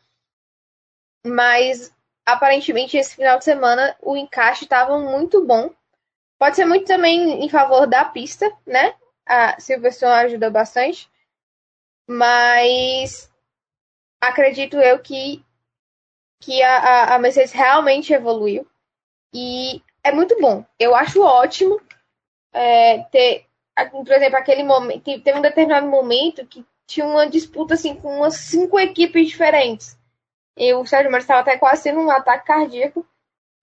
mas 1.26 1.94
aparentemente 2.26 2.98
esse 2.98 3.16
final 3.16 3.38
de 3.38 3.44
semana 3.44 3.96
o 4.02 4.16
encaixe 4.16 4.64
estava 4.64 4.98
muito 5.00 5.46
bom. 5.46 5.72
Pode 6.38 6.56
ser 6.56 6.66
muito 6.66 6.86
também 6.86 7.44
em 7.44 7.50
favor 7.50 7.88
da 7.88 8.06
pista, 8.06 8.52
né? 8.66 8.96
a 9.26 9.60
Silverstone 9.60 10.14
ajuda 10.14 10.50
bastante, 10.50 11.10
mas 12.08 13.32
acredito 14.22 14.78
eu 14.78 15.00
que, 15.00 15.44
que 16.42 16.62
a, 16.62 17.16
a, 17.16 17.20
Mercedes 17.20 17.52
realmente 17.52 18.14
evoluiu 18.14 18.68
e 19.34 19.82
é 20.04 20.12
muito 20.12 20.40
bom. 20.40 20.64
Eu 20.80 20.96
acho 20.96 21.24
ótimo 21.24 21.82
é, 22.54 23.00
ter, 23.06 23.46
por 23.92 24.12
exemplo, 24.12 24.38
aquele 24.38 24.64
momento, 24.64 25.04
teve 25.04 25.40
um 25.40 25.42
determinado 25.42 25.88
momento 25.88 26.46
que 26.46 26.64
tinha 26.88 27.06
uma 27.06 27.28
disputa 27.28 27.74
assim 27.74 27.96
com 27.96 28.18
umas 28.18 28.36
cinco 28.36 28.80
equipes 28.80 29.28
diferentes. 29.28 29.98
E 30.56 30.74
o 30.74 30.86
Sérgio 30.86 31.10
Moro 31.10 31.22
estava 31.22 31.42
até 31.42 31.58
quase 31.58 31.84
tendo 31.84 32.00
um 32.00 32.12
ataque 32.12 32.46
cardíaco 32.46 33.06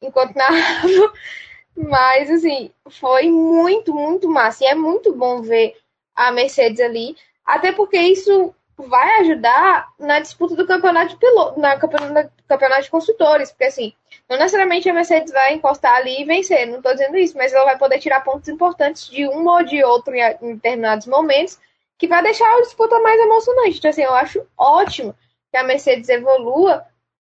enquanto 0.03 0.35
narrava. 0.35 0.89
Mas, 1.77 2.31
assim, 2.31 2.71
foi 2.91 3.31
muito, 3.31 3.95
muito 3.95 4.29
massa. 4.29 4.65
E 4.65 4.67
é 4.69 4.75
muito 4.75 5.15
bom 5.15 5.43
ver 5.43 5.77
a 6.15 6.31
Mercedes 6.31 6.81
ali. 6.81 7.17
Até 7.45 7.73
porque 7.73 7.99
isso 7.99 8.55
vai 8.77 9.21
ajudar 9.21 9.89
na 9.99 10.21
disputa 10.21 10.57
do 10.57 10.67
campeonato 10.67 11.11
de 11.11 11.17
piloto, 11.17 11.61
na 11.61 11.79
campeonato, 11.79 12.83
de 12.83 12.91
construtores. 12.91 13.51
Porque, 13.51 13.65
assim, 13.65 13.95
não 14.29 14.39
necessariamente 14.39 14.89
a 14.89 14.95
Mercedes 14.95 15.33
vai 15.33 15.55
encostar 15.55 15.97
ali 15.97 16.21
e 16.21 16.25
vencer. 16.25 16.67
Não 16.67 16.77
estou 16.77 16.93
dizendo 16.93 17.17
isso. 17.17 17.37
Mas 17.37 17.53
ela 17.53 17.65
vai 17.65 17.79
poder 17.79 17.99
tirar 17.99 18.23
pontos 18.23 18.49
importantes 18.49 19.09
de 19.09 19.27
um 19.29 19.49
ou 19.49 19.63
de 19.65 19.83
outro 19.83 20.15
em, 20.15 20.21
em 20.43 20.55
determinados 20.55 21.07
momentos. 21.07 21.59
Que 21.99 22.09
vai 22.09 22.23
deixar 22.23 22.53
a 22.57 22.61
disputa 22.61 22.99
mais 23.01 23.21
emocionante. 23.21 23.79
Então, 23.79 23.91
assim, 23.91 24.03
eu 24.03 24.15
acho 24.15 24.47
ótimo 24.59 25.15
que 25.51 25.57
a 25.57 25.63
Mercedes 25.63 26.09
evolua 26.09 26.85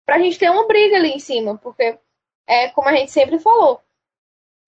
para 0.05 0.15
a 0.15 0.19
gente 0.19 0.39
ter 0.39 0.49
uma 0.49 0.67
briga 0.67 0.97
ali 0.97 1.11
em 1.11 1.19
cima, 1.19 1.57
porque 1.57 1.97
é 2.47 2.69
como 2.69 2.89
a 2.89 2.95
gente 2.95 3.11
sempre 3.11 3.39
falou, 3.39 3.81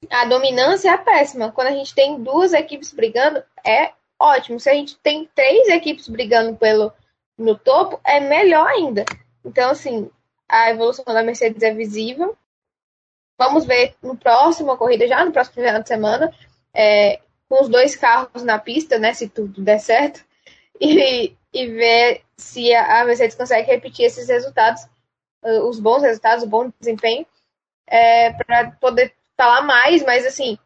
a 0.10 0.26
dominância 0.26 0.92
é 0.92 0.98
péssima. 0.98 1.52
Quando 1.52 1.68
a 1.68 1.72
gente 1.72 1.94
tem 1.94 2.22
duas 2.22 2.54
equipes 2.54 2.92
brigando, 2.92 3.44
é 3.66 3.94
ótimo. 4.20 4.60
Se 4.60 4.70
a 4.70 4.74
gente 4.74 4.98
tem 4.98 5.30
três 5.34 5.68
equipes 5.70 6.08
brigando 6.08 6.56
pelo 6.56 6.92
no 7.38 7.58
topo, 7.58 8.00
é 8.04 8.20
melhor 8.20 8.68
ainda. 8.68 9.04
Então, 9.44 9.72
assim, 9.72 10.10
a 10.48 10.70
evolução 10.70 11.04
da 11.06 11.24
Mercedes 11.24 11.62
é 11.64 11.74
visível. 11.74 12.38
Vamos 13.38 13.66
ver 13.66 13.96
no 14.02 14.16
próximo 14.16 14.78
corrida, 14.78 15.08
já 15.08 15.26
no 15.26 15.34
próximo 15.34 15.56
final 15.56 15.82
de 15.82 15.88
semana, 15.88 16.34
é, 16.74 17.20
com 17.50 17.62
os 17.62 17.68
dois 17.68 17.96
carros 17.96 18.44
na 18.44 18.58
pista, 18.58 18.98
né? 18.98 19.14
Se 19.14 19.28
tudo 19.28 19.62
der 19.62 19.80
certo, 19.80 20.24
e, 20.80 21.36
e 21.54 21.68
ver 21.68 22.22
se 22.38 22.74
a 22.74 23.04
Mercedes 23.04 23.36
consegue 23.36 23.70
repetir 23.70 24.06
esses 24.06 24.30
resultados 24.30 24.88
uh, 25.46 25.70
os 25.70 25.80
bons 25.80 26.02
resultados, 26.02 26.44
o 26.44 26.48
bom 26.48 26.72
desempenho, 26.80 27.26
é, 27.88 28.32
para 28.34 28.72
poder 28.72 29.14
falar 29.38 29.62
mais, 29.62 30.04
mas 30.04 30.26
assim, 30.26 30.58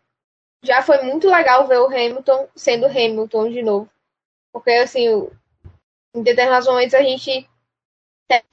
já 0.63 0.81
foi 0.81 1.01
muito 1.03 1.29
legal 1.29 1.67
ver 1.67 1.79
o 1.79 1.87
Hamilton 1.87 2.47
sendo 2.55 2.85
Hamilton 2.85 3.49
de 3.49 3.63
novo. 3.63 3.89
Porque 4.51 4.71
assim, 4.71 5.07
em 6.15 6.23
determinados 6.23 6.67
momentos 6.67 6.93
a 6.93 7.01
gente 7.01 7.49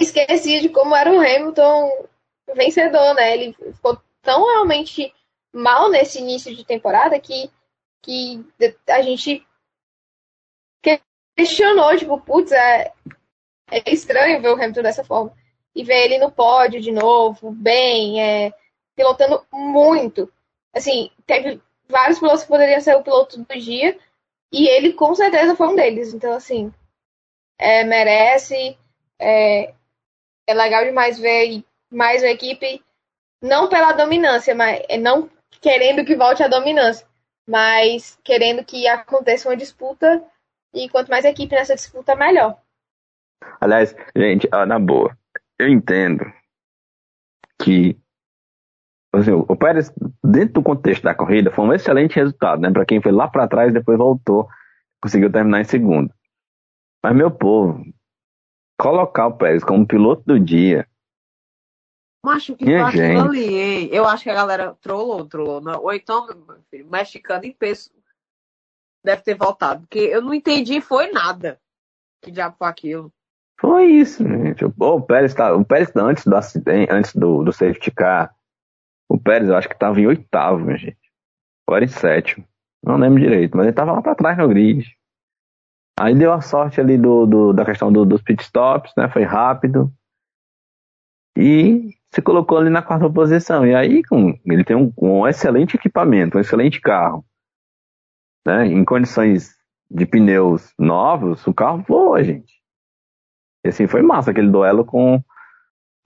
esquecia 0.00 0.60
de 0.60 0.68
como 0.68 0.94
era 0.94 1.12
o 1.12 1.18
Hamilton 1.18 2.08
vencedor, 2.54 3.14
né? 3.14 3.34
Ele 3.34 3.52
ficou 3.52 4.00
tão 4.22 4.46
realmente 4.46 5.12
mal 5.52 5.90
nesse 5.90 6.18
início 6.18 6.54
de 6.54 6.64
temporada 6.64 7.18
que, 7.18 7.50
que 8.02 8.44
a 8.88 9.02
gente 9.02 9.46
questionou, 11.36 11.96
tipo, 11.96 12.18
putz, 12.20 12.50
é, 12.52 12.92
é 13.70 13.90
estranho 13.92 14.40
ver 14.40 14.48
o 14.48 14.54
Hamilton 14.54 14.82
dessa 14.82 15.04
forma 15.04 15.32
e 15.74 15.84
ver 15.84 16.04
ele 16.04 16.18
no 16.18 16.32
pódio 16.32 16.80
de 16.80 16.90
novo, 16.90 17.50
bem, 17.50 18.22
é, 18.22 18.52
pilotando 18.96 19.46
muito. 19.52 20.32
Assim, 20.74 21.10
teve 21.26 21.60
vários 21.88 22.18
pilotos 22.18 22.42
que 22.42 22.48
poderiam 22.48 22.80
ser 22.80 22.96
o 22.96 23.02
piloto 23.02 23.38
do 23.38 23.58
dia, 23.58 23.98
e 24.52 24.66
ele 24.66 24.92
com 24.94 25.14
certeza 25.14 25.54
foi 25.54 25.68
um 25.68 25.76
deles. 25.76 26.12
Então, 26.14 26.32
assim, 26.32 26.72
é, 27.58 27.84
merece. 27.84 28.76
É, 29.18 29.74
é 30.48 30.54
legal 30.54 30.84
demais 30.84 31.18
ver 31.18 31.64
mais 31.90 32.22
uma 32.22 32.30
equipe, 32.30 32.82
não 33.42 33.68
pela 33.68 33.92
dominância, 33.92 34.54
mas 34.54 34.82
é 34.88 34.96
não 34.96 35.30
querendo 35.60 36.04
que 36.04 36.16
volte 36.16 36.42
a 36.42 36.48
dominância, 36.48 37.06
mas 37.48 38.18
querendo 38.22 38.64
que 38.64 38.86
aconteça 38.86 39.48
uma 39.48 39.56
disputa, 39.56 40.22
e 40.74 40.88
quanto 40.88 41.08
mais 41.08 41.24
equipe 41.24 41.54
nessa 41.54 41.74
disputa, 41.74 42.14
melhor. 42.14 42.60
Aliás, 43.60 43.94
gente, 44.16 44.48
na 44.66 44.78
boa, 44.78 45.16
eu 45.58 45.68
entendo 45.68 46.24
que 47.62 47.96
assim, 49.20 49.32
o 49.32 49.56
Pérez, 49.56 49.92
dentro 50.22 50.54
do 50.54 50.62
contexto 50.62 51.02
da 51.02 51.14
corrida, 51.14 51.50
foi 51.50 51.64
um 51.64 51.72
excelente 51.72 52.16
resultado, 52.16 52.60
né? 52.60 52.70
Para 52.70 52.84
quem 52.84 53.00
foi 53.00 53.12
lá 53.12 53.28
para 53.28 53.48
trás, 53.48 53.72
depois 53.72 53.96
voltou, 53.98 54.48
conseguiu 55.00 55.30
terminar 55.30 55.60
em 55.60 55.64
segundo. 55.64 56.12
Mas, 57.02 57.14
meu 57.14 57.30
povo, 57.30 57.84
colocar 58.78 59.26
o 59.26 59.36
Pérez 59.36 59.62
como 59.62 59.86
piloto 59.86 60.22
do 60.26 60.40
dia. 60.40 60.86
Macho, 62.24 62.56
que 62.56 62.64
Minha 62.64 62.90
gente. 62.90 63.20
ali, 63.20 63.54
hein? 63.54 63.88
Eu 63.92 64.04
acho 64.06 64.24
que 64.24 64.30
a 64.30 64.34
galera 64.34 64.76
trollou, 64.80 65.24
trollou. 65.26 65.60
Não. 65.60 65.80
Ou 65.80 65.92
então, 65.92 66.26
filho, 66.68 66.90
mexicano 66.90 67.44
em 67.44 67.52
peso 67.52 67.90
deve 69.04 69.22
ter 69.22 69.34
voltado. 69.34 69.82
Porque 69.82 70.00
eu 70.00 70.20
não 70.20 70.34
entendi, 70.34 70.80
foi 70.80 71.12
nada. 71.12 71.60
Que 72.20 72.32
diabo 72.32 72.56
foi 72.58 72.66
aquilo? 72.66 73.12
Foi 73.58 73.86
isso, 73.86 74.22
gente. 74.26 74.64
O 74.64 75.00
Pérez 75.00 75.32
tá, 75.32 75.54
o 75.54 75.64
Pérez 75.64 75.94
antes 75.96 76.24
do 76.26 76.36
acidente, 76.36 76.92
antes 76.92 77.14
do, 77.14 77.42
do 77.42 77.52
safety 77.52 77.90
car, 77.90 78.34
o 79.08 79.18
Pérez 79.18 79.48
eu 79.48 79.56
acho 79.56 79.68
que 79.68 79.74
estava 79.74 80.00
em 80.00 80.06
oitavo, 80.06 80.64
minha 80.64 80.76
gente. 80.78 80.98
Ou 81.68 81.76
era 81.76 81.84
em 81.84 81.88
sétimo. 81.88 82.44
Não 82.84 82.96
lembro 82.96 83.20
direito, 83.20 83.56
mas 83.56 83.64
ele 83.66 83.70
estava 83.70 83.92
lá 83.92 84.02
para 84.02 84.14
trás 84.14 84.38
no 84.38 84.48
grid. 84.48 84.96
Aí 85.98 86.14
deu 86.14 86.32
a 86.32 86.40
sorte 86.40 86.80
ali 86.80 86.98
do, 86.98 87.26
do- 87.26 87.52
da 87.52 87.64
questão 87.64 87.90
do- 87.92 88.04
dos 88.04 88.22
pit 88.22 88.42
stops, 88.42 88.92
né? 88.96 89.08
Foi 89.08 89.22
rápido. 89.22 89.92
E 91.36 91.90
se 92.14 92.22
colocou 92.22 92.58
ali 92.58 92.70
na 92.70 92.82
quarta 92.82 93.10
posição. 93.10 93.66
E 93.66 93.74
aí, 93.74 94.02
com, 94.04 94.38
ele 94.44 94.64
tem 94.64 94.76
um, 94.76 94.92
um 95.00 95.26
excelente 95.26 95.76
equipamento, 95.76 96.36
um 96.36 96.40
excelente 96.40 96.80
carro. 96.80 97.24
Né? 98.46 98.66
Em 98.66 98.84
condições 98.84 99.54
de 99.90 100.06
pneus 100.06 100.72
novos, 100.78 101.46
o 101.46 101.54
carro 101.54 101.84
voa, 101.86 102.22
gente. 102.22 102.54
E 103.64 103.68
assim, 103.68 103.86
foi 103.86 104.02
massa 104.02 104.30
aquele 104.30 104.50
duelo 104.50 104.84
com, 104.84 105.22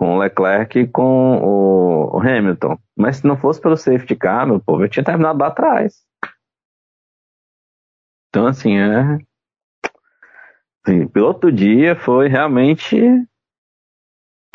com 0.00 0.14
o 0.14 0.18
Leclerc 0.18 0.78
e 0.78 0.88
com 0.88 1.36
o, 1.42 2.18
Hamilton. 2.20 2.78
Mas 2.96 3.18
se 3.18 3.26
não 3.26 3.36
fosse 3.36 3.60
pelo 3.60 3.76
safety 3.76 4.16
car, 4.16 4.46
meu 4.46 4.58
povo, 4.58 4.82
eu 4.82 4.88
tinha 4.88 5.04
terminado 5.04 5.38
lá 5.38 5.48
atrás. 5.48 6.02
Então, 8.30 8.46
assim, 8.46 8.78
é. 8.78 9.18
Assim, 10.82 11.06
piloto 11.06 11.40
do 11.40 11.52
dia 11.52 11.94
foi 11.94 12.28
realmente. 12.28 12.98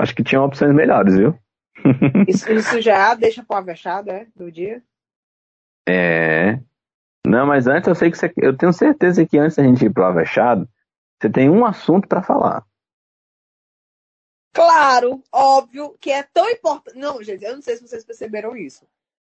Acho 0.01 0.15
que 0.15 0.23
tinha 0.23 0.41
opções 0.41 0.73
melhores, 0.73 1.15
viu? 1.15 1.37
Isso, 2.27 2.51
isso 2.51 2.81
já 2.81 3.13
deixa 3.13 3.43
pro 3.43 3.57
avexado, 3.57 4.09
é? 4.09 4.25
Do 4.35 4.51
dia. 4.51 4.81
É. 5.87 6.59
Não, 7.27 7.45
mas 7.45 7.67
antes 7.67 7.87
eu 7.87 7.93
sei 7.93 8.09
que 8.09 8.17
você, 8.17 8.33
eu 8.37 8.57
tenho 8.57 8.73
certeza 8.73 9.23
que 9.27 9.37
antes 9.37 9.57
da 9.57 9.63
gente 9.63 9.85
ir 9.85 9.93
pro 9.93 10.05
Avechado, 10.05 10.67
você 11.21 11.29
tem 11.29 11.49
um 11.49 11.65
assunto 11.65 12.07
para 12.07 12.23
falar. 12.23 12.65
Claro, 14.55 15.21
óbvio, 15.33 15.97
que 15.99 16.09
é 16.09 16.23
tão 16.23 16.49
importante. 16.49 16.97
Não, 16.97 17.21
gente, 17.21 17.43
eu 17.43 17.55
não 17.55 17.61
sei 17.61 17.75
se 17.75 17.85
vocês 17.85 18.05
perceberam 18.05 18.55
isso. 18.55 18.87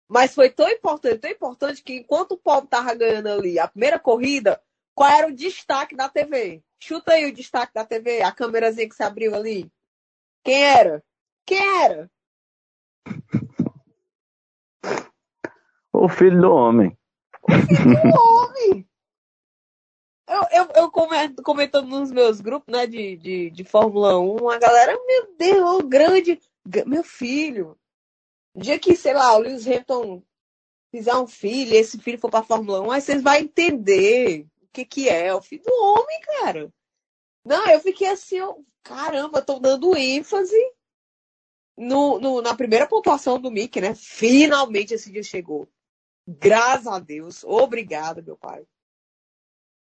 Mas 0.07 0.35
foi 0.35 0.47
tão 0.47 0.69
importante, 0.69 1.17
tão 1.17 1.31
importante 1.31 1.81
que 1.81 1.95
enquanto 1.95 2.33
o 2.33 2.37
povo 2.37 2.67
tava 2.67 2.93
ganhando 2.93 3.29
ali 3.29 3.57
a 3.57 3.67
primeira 3.67 3.97
corrida, 3.97 4.61
qual 4.93 5.09
era 5.09 5.27
o 5.27 5.35
destaque 5.35 5.95
da 5.95 6.07
TV? 6.07 6.61
Chuta 6.79 7.13
aí 7.13 7.25
o 7.25 7.33
destaque 7.33 7.73
da 7.73 7.83
TV, 7.83 8.21
a 8.21 8.31
câmerazinha 8.31 8.87
que 8.87 8.93
se 8.93 9.01
abriu 9.01 9.33
ali. 9.33 9.71
Quem 10.43 10.63
era? 10.63 11.03
Quem 11.47 11.83
era? 11.83 12.11
O 15.91 16.07
filho 16.07 16.39
do 16.39 16.51
homem. 16.51 16.95
O 17.49 18.35
homem! 18.35 18.87
Eu, 20.27 20.41
eu, 20.51 20.69
eu 20.75 20.91
comento, 20.91 21.41
comentando 21.41 21.87
nos 21.87 22.11
meus 22.11 22.41
grupos 22.41 22.73
né, 22.73 22.85
de, 22.85 23.15
de, 23.15 23.49
de 23.49 23.63
Fórmula 23.63 24.19
1, 24.19 24.49
a 24.49 24.57
galera, 24.57 24.99
meu 25.05 25.35
Deus, 25.37 25.81
grande. 25.83 26.39
Meu 26.85 27.03
filho. 27.03 27.77
Dia 28.53 28.77
que, 28.77 28.95
sei 28.95 29.13
lá, 29.13 29.35
o 29.35 29.39
Lewis 29.39 29.65
Hamilton 29.65 30.21
fizer 30.91 31.15
um 31.15 31.27
filho, 31.27 31.75
esse 31.75 31.97
filho 31.99 32.19
for 32.19 32.29
pra 32.29 32.43
Fórmula 32.43 32.81
1, 32.81 32.91
aí 32.91 33.01
vocês 33.01 33.21
vão 33.21 33.35
entender 33.35 34.45
o 34.61 34.67
que, 34.73 34.85
que 34.85 35.09
é. 35.09 35.33
O 35.33 35.41
filho 35.41 35.63
do 35.63 35.73
homem, 35.73 36.19
cara. 36.41 36.73
Não, 37.45 37.69
eu 37.69 37.79
fiquei 37.79 38.09
assim, 38.09 38.37
eu, 38.37 38.65
caramba, 38.83 39.41
tô 39.41 39.59
dando 39.59 39.95
ênfase 39.95 40.57
no, 41.77 42.19
no, 42.19 42.41
na 42.41 42.55
primeira 42.55 42.87
pontuação 42.87 43.39
do 43.39 43.51
Mickey, 43.51 43.79
né? 43.79 43.95
Finalmente 43.95 44.93
esse 44.93 45.11
dia 45.11 45.23
chegou. 45.23 45.69
Graças 46.27 46.87
a 46.87 46.99
Deus. 46.99 47.43
Obrigada, 47.45 48.21
meu 48.21 48.35
pai. 48.35 48.65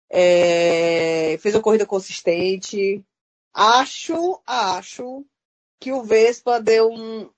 É, 0.10 1.38
fez 1.40 1.56
uma 1.56 1.62
corrida 1.62 1.86
consistente. 1.86 3.04
Acho, 3.54 4.42
acho 4.46 5.26
que 5.80 5.92
o 5.92 6.04
Vespa 6.04 6.60
deu 6.60 6.92
um, 6.92 7.30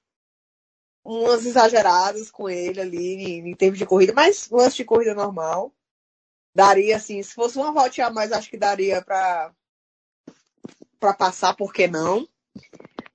umas 1.03 1.45
exageradas 1.45 2.29
com 2.31 2.49
ele 2.49 2.81
ali 2.81 3.13
em, 3.15 3.49
em 3.49 3.55
termos 3.55 3.79
de 3.79 3.85
corrida, 3.85 4.13
mas 4.13 4.49
lance 4.49 4.77
de 4.77 4.85
corrida 4.85 5.13
normal. 5.13 5.73
Daria, 6.53 6.97
assim, 6.97 7.21
se 7.23 7.33
fosse 7.33 7.57
uma 7.57 7.71
voltinha 7.71 8.07
a 8.07 8.11
mais, 8.11 8.31
acho 8.31 8.49
que 8.49 8.57
daria 8.57 9.01
pra, 9.01 9.53
pra 10.99 11.13
passar, 11.13 11.55
por 11.55 11.71
que 11.71 11.87
não? 11.87 12.27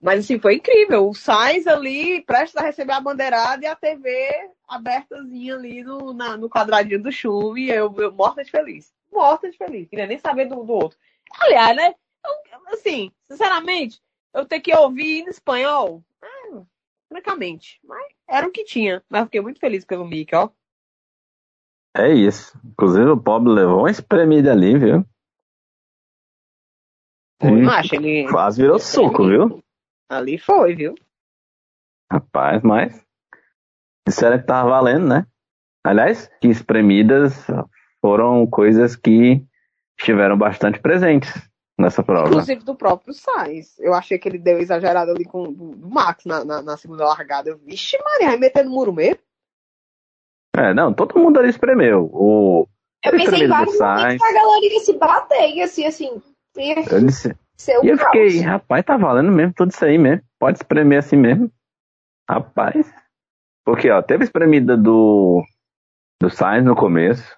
Mas, 0.01 0.20
assim, 0.20 0.38
foi 0.38 0.57
incrível. 0.57 1.09
O 1.09 1.14
Sainz 1.14 1.66
ali, 1.66 2.20
prestes 2.22 2.57
a 2.57 2.62
receber 2.62 2.92
a 2.92 3.01
bandeirada 3.01 3.64
e 3.64 3.66
a 3.66 3.74
TV 3.74 4.51
abertazinha 4.68 5.55
ali 5.55 5.82
no, 5.82 6.12
na- 6.12 6.36
no 6.36 6.51
quadradinho 6.51 7.03
do 7.03 7.11
chumbo. 7.11 7.57
E 7.57 7.70
eu, 7.70 7.94
eu 7.97 8.12
morta 8.12 8.44
de 8.44 8.51
feliz. 8.51 8.92
Morta 9.12 9.51
de 9.51 9.57
feliz. 9.57 9.88
Queria 9.88 10.07
nem 10.07 10.18
saber 10.18 10.47
do, 10.47 10.62
do 10.62 10.72
outro. 10.72 10.99
Aliás, 11.40 11.74
né? 11.76 11.94
eu- 12.24 12.74
assim, 12.74 13.11
sinceramente, 13.24 14.01
eu 14.34 14.44
ter 14.44 14.61
que 14.61 14.74
ouvir 14.74 15.20
em 15.22 15.28
espanhol, 15.28 16.03
é, 16.22 16.61
francamente. 17.09 17.80
Mas 17.82 18.05
era 18.28 18.47
o 18.47 18.51
que 18.51 18.64
tinha. 18.64 19.03
Mas 19.09 19.20
eu 19.20 19.26
fiquei 19.26 19.40
muito 19.40 19.61
feliz 19.61 19.84
pelo 19.84 20.07
Mickey, 20.07 20.34
ó. 20.36 20.51
É 21.97 22.12
isso. 22.12 22.59
Inclusive 22.64 23.09
o 23.09 23.16
pobre 23.20 23.51
levou 23.51 23.78
uma 23.78 23.90
espremida 23.90 24.53
ali, 24.53 24.76
viu? 24.76 25.05
Hum, 27.42 27.62
macho, 27.62 27.94
ele. 27.94 28.28
Quase 28.30 28.61
virou 28.61 28.78
suco, 28.78 29.26
viu? 29.26 29.62
Ali 30.09 30.39
foi, 30.39 30.75
viu? 30.75 30.95
Rapaz, 32.11 32.63
mas 32.63 33.05
disseram 34.07 34.39
que 34.39 34.47
tava 34.47 34.71
valendo, 34.71 35.09
né? 35.09 35.27
Aliás, 35.85 36.31
que 36.41 36.49
espremidas 36.49 37.47
foram 38.01 38.47
coisas 38.47 38.95
que 38.95 39.45
estiveram 39.99 40.37
bastante 40.39 40.79
presentes 40.81 41.33
nessa 41.79 42.03
prova. 42.03 42.29
Inclusive 42.29 42.65
do 42.65 42.75
próprio 42.75 43.13
Sainz. 43.13 43.79
Eu 43.79 43.95
achei 43.95 44.19
que 44.19 44.29
ele 44.29 44.39
deu 44.39 44.59
exagerado 44.59 45.11
ali 45.11 45.25
com 45.25 45.45
o 45.45 45.89
Max 45.91 46.25
na, 46.25 46.45
na, 46.45 46.63
na 46.63 46.77
segunda 46.77 47.05
largada. 47.05 47.51
Eu, 47.51 47.59
Vixe, 47.59 47.99
Maria, 48.03 48.29
vai 48.29 48.39
metendo 48.39 48.71
muro 48.71 48.93
mesmo. 48.93 49.19
É, 50.57 50.73
não, 50.73 50.93
todo 50.93 51.19
mundo 51.19 51.39
ali 51.39 51.51
espremeu. 51.51 52.09
O, 52.13 52.67
Eu 53.05 53.13
pensei 53.13 53.45
em 53.45 53.49
vários 53.49 53.79
momentos 53.79 54.03
Sainz. 54.03 54.23
que 54.23 54.29
a 54.29 54.33
galera 54.33 54.65
ia 54.65 54.81
se 54.81 54.93
bater, 54.97 55.51
ia 55.51 55.65
assim, 55.65 56.23
ia 56.57 56.75
eu 56.91 57.05
disse, 57.05 57.37
ser 57.57 57.79
o 57.79 57.85
E 57.85 57.89
eu 57.89 57.97
caos. 57.97 58.11
fiquei, 58.11 58.41
rapaz, 58.41 58.85
tá 58.85 58.97
valendo 58.97 59.33
mesmo 59.33 59.53
tudo 59.55 59.71
isso 59.71 59.85
aí 59.85 59.99
mesmo. 59.99 60.23
Pode 60.39 60.59
espremer 60.59 60.99
assim 60.99 61.17
mesmo. 61.17 61.51
Rapaz. 62.29 62.93
Porque, 63.65 63.91
ó, 63.91 64.03
teve 64.03 64.25
espremida 64.25 64.77
do, 64.77 65.45
do 66.21 66.31
Sainz 66.31 66.65
no 66.65 66.77
começo. 66.77 67.35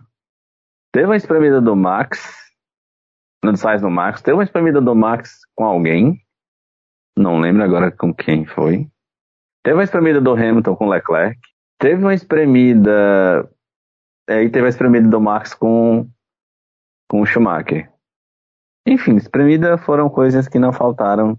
Teve 0.93 1.07
uma 1.07 1.17
espremida 1.17 1.61
do 1.61 1.75
Max. 1.77 2.35
No 3.45 3.53
do 3.53 3.59
Sainz 3.59 3.83
no 3.83 3.91
Max. 3.91 4.21
Teve 4.21 4.37
uma 4.37 4.45
espremida 4.45 4.81
do 4.81 4.95
Max 4.95 5.41
com 5.55 5.65
alguém. 5.65 6.21
Não 7.17 7.41
lembro 7.41 7.63
agora 7.63 7.91
com 7.91 8.13
quem 8.15 8.45
foi. 8.45 8.89
Teve 9.65 9.77
uma 9.77 9.85
espremida 9.85 10.21
do 10.21 10.33
Hamilton 10.33 10.77
com 10.77 10.89
Leclerc. 10.89 11.39
Teve 11.79 12.03
uma 12.03 12.15
espremida. 12.15 13.49
Aí 14.29 14.51
teve 14.51 14.67
a 14.67 14.71
espremida 14.71 15.09
do 15.09 15.21
Max 15.21 15.55
com, 15.55 16.09
com 17.09 17.21
o 17.21 17.27
Schumacher. 17.27 17.91
Enfim, 18.87 19.17
espremida 19.17 19.77
foram 19.79 20.09
coisas 20.09 20.49
que 20.49 20.59
não 20.59 20.73
faltaram 20.73 21.39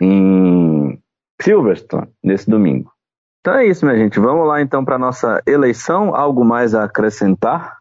em 0.00 1.00
Silverstone 1.40 2.12
nesse 2.22 2.50
domingo. 2.50 2.92
Então 3.40 3.54
é 3.54 3.66
isso, 3.66 3.84
minha 3.84 3.98
gente. 3.98 4.18
Vamos 4.18 4.46
lá 4.48 4.60
então 4.60 4.84
para 4.84 4.98
nossa 4.98 5.42
eleição. 5.46 6.14
Algo 6.14 6.44
mais 6.44 6.74
a 6.74 6.84
acrescentar? 6.84 7.78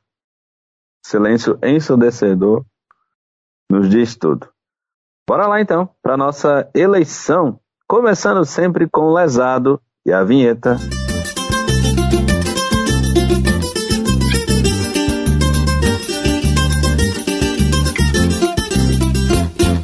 Silêncio 1.06 1.58
ensurdecedor 1.64 2.66
nos 3.70 3.90
diz 3.90 4.16
tudo. 4.16 4.50
Bora 5.28 5.48
lá 5.48 5.62
então 5.62 5.90
para 6.02 6.18
nossa 6.18 6.70
eleição. 6.76 7.60
Começando 7.88 8.44
sempre 8.46 8.90
com 8.90 9.02
o 9.02 9.14
lesado 9.14 9.82
e 10.06 10.12
a 10.12 10.24
vinheta. 10.24 10.78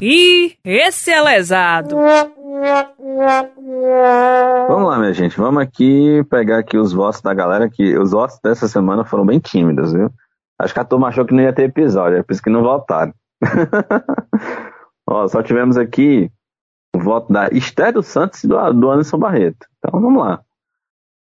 Ih, 0.02 0.58
esse 0.64 1.12
é 1.12 1.22
lesado. 1.22 1.98
Vamos 4.68 4.90
lá, 4.90 4.98
minha 4.98 5.14
gente. 5.14 5.38
Vamos 5.38 5.62
aqui 5.62 6.24
pegar 6.30 6.60
aqui 6.60 6.78
os 6.78 6.94
votos 6.94 7.22
da 7.22 7.34
galera, 7.34 7.70
que 7.70 7.98
os 7.98 8.12
votos 8.12 8.40
dessa 8.42 8.68
semana 8.70 9.04
foram 9.04 9.26
bem 9.26 9.40
tímidos, 9.40 9.92
viu? 9.92 10.10
Acho 10.58 10.74
que 10.74 10.80
a 10.80 10.86
turma 10.86 11.10
achou 11.10 11.26
que 11.26 11.34
não 11.34 11.44
ia 11.44 11.52
ter 11.52 11.64
episódio, 11.64 12.18
é 12.18 12.24
por 12.24 12.32
isso 12.32 12.42
que 12.42 12.50
não 12.50 12.64
votaram. 12.64 13.14
Ó, 15.08 15.28
só 15.28 15.44
tivemos 15.44 15.78
aqui 15.78 16.32
o 16.96 17.00
voto 17.00 17.32
da 17.32 17.50
Esther 17.50 17.92
dos 17.92 18.08
Santos 18.08 18.44
e 18.44 18.48
do, 18.48 18.74
do 18.74 18.90
Anderson 18.90 19.18
Barreto. 19.18 19.68
Então 19.78 20.00
vamos 20.00 20.22
lá. 20.22 20.42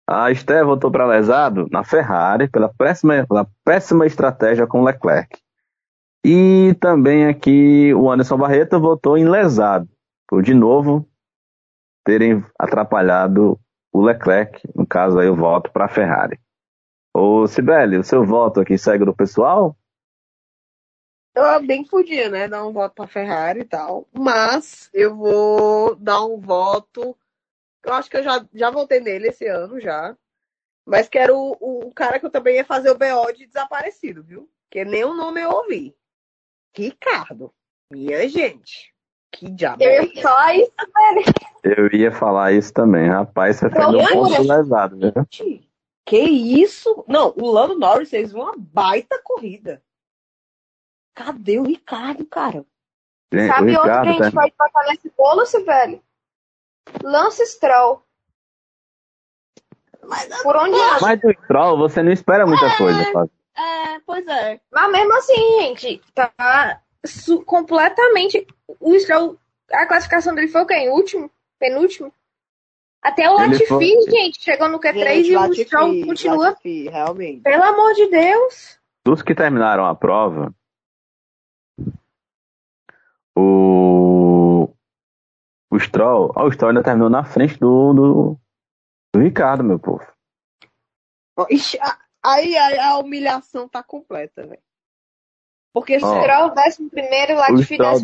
A 0.08 0.32
Esther 0.32 0.66
votou 0.66 0.92
para 0.92 1.08
Lesado 1.08 1.68
na 1.72 1.84
Ferrari 1.84 2.50
pela 2.50 2.70
péssima, 2.70 3.26
pela 3.26 3.48
péssima 3.64 4.06
estratégia 4.06 4.68
com 4.68 4.84
Leclerc. 4.84 5.45
E 6.28 6.74
também 6.80 7.28
aqui 7.28 7.94
o 7.94 8.10
Anderson 8.10 8.36
Barreto 8.36 8.80
votou 8.80 9.16
em 9.16 9.30
Lesado, 9.30 9.88
por 10.28 10.42
de 10.42 10.56
novo 10.56 11.08
terem 12.04 12.44
atrapalhado 12.58 13.60
o 13.94 14.02
Leclerc, 14.02 14.60
no 14.74 14.88
caso 14.88 15.20
aí 15.20 15.28
eu 15.28 15.36
voto 15.36 15.72
para 15.72 15.86
a 15.86 15.88
Ferrari. 15.88 16.40
Ô 17.14 17.46
Sibeli, 17.46 17.96
o 18.00 18.04
seu 18.04 18.26
voto 18.26 18.60
aqui 18.60 18.76
segue 18.76 19.06
do 19.06 19.16
pessoal? 19.16 19.78
Eu 21.36 21.64
bem 21.64 21.84
que 21.84 21.92
podia, 21.92 22.28
né? 22.28 22.48
Dar 22.48 22.66
um 22.66 22.74
voto 22.74 22.96
pra 22.96 23.06
Ferrari 23.06 23.60
e 23.60 23.66
tal. 23.66 24.08
Mas 24.12 24.90
eu 24.96 25.16
vou 25.16 25.96
dar 25.96 26.26
um 26.26 26.40
voto. 26.40 27.16
Eu 27.84 27.94
acho 27.94 28.10
que 28.10 28.18
eu 28.18 28.24
já, 28.24 28.44
já 28.52 28.72
votei 28.72 29.00
nele 29.00 29.28
esse 29.28 29.46
ano 29.46 29.80
já. 29.80 30.18
Mas 30.84 31.08
quero 31.08 31.38
o, 31.38 31.88
o 31.88 31.94
cara 31.94 32.20
que 32.20 32.26
eu 32.26 32.32
também 32.32 32.56
ia 32.56 32.66
fazer 32.66 32.90
o 32.90 32.98
BO 32.98 33.32
de 33.32 33.46
desaparecido, 33.46 34.24
viu? 34.24 34.50
Porque 34.64 34.84
nem 34.84 35.06
o 35.06 35.14
nome 35.14 35.40
eu 35.40 35.52
ouvi. 35.52 35.96
Ricardo. 36.84 37.54
Minha 37.92 38.28
gente. 38.28 38.94
Que 39.32 39.50
diabo. 39.50 39.84
Eu 39.84 39.90
é 39.90 40.06
ia 40.06 40.22
falar 40.22 40.56
isso, 40.56 40.72
Eu 41.64 41.88
ia 41.92 42.12
falar 42.12 42.52
isso 42.54 42.74
também, 42.74 43.10
rapaz, 43.10 43.58
você 43.58 43.70
perdeu 43.70 44.00
um 44.00 44.08
ponto 44.08 44.42
lesado, 44.42 44.98
viu? 44.98 45.14
Que 46.06 46.20
isso? 46.20 47.04
Não, 47.08 47.34
o 47.36 47.52
Lando 47.52 47.78
Norris 47.78 48.10
fez 48.10 48.34
uma 48.34 48.54
baita 48.56 49.20
corrida. 49.24 49.82
Cadê 51.14 51.60
o 51.60 51.64
Ricardo, 51.64 52.26
cara? 52.26 52.66
Gente, 53.34 53.48
Sabe 53.48 53.72
o 53.72 53.80
outro 53.80 53.84
que 53.84 53.90
a 53.90 54.02
Ricardo 54.04 54.24
gente 54.24 54.34
tá- 54.34 54.42
pode 54.42 54.54
botar 54.58 54.90
nesse 54.90 55.14
bolo, 55.18 55.66
velho? 55.66 56.04
Lance 57.04 57.46
Stroll. 57.48 58.04
Por 60.44 60.56
onde? 60.56 60.78
Mas 61.02 61.20
do 61.20 61.32
Stroll 61.44 61.78
você 61.78 62.04
não 62.04 62.12
espera 62.12 62.46
muita 62.46 62.78
coisa, 62.78 63.04
Fábio. 63.12 63.32
É, 63.58 64.00
pois 64.06 64.26
é. 64.28 64.60
Mas 64.72 64.92
mesmo 64.92 65.14
assim, 65.18 65.76
gente, 65.78 66.02
tá 66.14 66.82
su- 67.06 67.44
completamente. 67.46 68.46
O 68.80 68.98
Stroll, 69.00 69.38
a 69.72 69.86
classificação 69.86 70.36
dele 70.36 70.48
foi 70.50 70.62
o 70.62 70.66
quê? 70.68 70.74
Em 70.76 70.90
último? 70.90 71.32
Penúltimo? 71.60 72.14
Até 73.02 73.30
o 73.30 73.34
Latifi, 73.36 73.66
foi- 73.68 74.02
gente, 74.10 74.42
chegou 74.42 74.68
no 74.68 74.80
Q3 74.80 74.94
Gente, 75.24 75.30
e 75.32 75.38
o 75.38 75.40
Latifi, 75.40 75.64
Stroll 75.66 76.06
continua. 76.06 76.38
Latifi, 76.50 76.90
realmente. 76.90 77.42
Pelo 77.44 77.64
amor 77.64 77.94
de 77.94 78.08
Deus. 78.10 78.80
Dos 79.06 79.22
que 79.22 79.36
terminaram 79.36 79.86
a 79.86 79.96
prova, 79.96 80.54
o. 83.38 84.70
O 85.72 85.80
Stroll. 85.80 86.32
ó, 86.36 86.46
o 86.48 86.52
Stroll 86.52 86.70
ainda 86.70 86.84
terminou 86.84 87.10
na 87.10 87.24
frente 87.24 87.58
do, 87.60 87.94
do, 87.94 88.40
do 89.14 89.20
Ricardo, 89.22 89.64
meu 89.64 89.78
povo. 89.80 90.06
Ixi, 91.50 91.78
a- 91.82 91.98
aí, 92.34 92.58
aí 92.58 92.80
a 92.80 92.98
humilhação 92.98 93.68
tá 93.68 93.84
completa, 93.84 94.46
velho. 94.46 94.62
Porque 95.74 95.96
Ó. 95.96 96.00
Stroll, 96.00 96.52
11, 96.52 97.34
Latifi, 97.34 97.74
Stroll- 97.76 98.00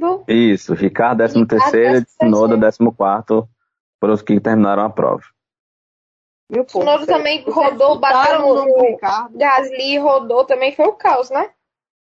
12. 0.00 0.24
Isso, 0.28 0.74
Ricardo 0.74 1.18
13 1.18 1.46
terceiro 1.46 1.86
e 1.96 1.98
Ricardo, 1.98 2.06
Tsunoda 2.06 2.54
14 2.54 2.96
quarto 2.96 3.48
foram 3.98 4.14
os 4.14 4.22
que 4.22 4.40
terminaram 4.40 4.84
a 4.84 4.90
prova. 4.90 5.22
meu 6.48 6.64
povo, 6.64 6.84
Tsunoda 6.84 7.06
também 7.06 7.42
rodou, 7.42 7.98
bateu 7.98 8.54
do 8.54 8.64
no 8.66 8.80
Ricardo. 8.82 9.36
Gasly, 9.36 9.98
rodou, 9.98 10.44
também 10.44 10.74
foi 10.74 10.86
o 10.86 10.92
caos, 10.92 11.30
né? 11.30 11.50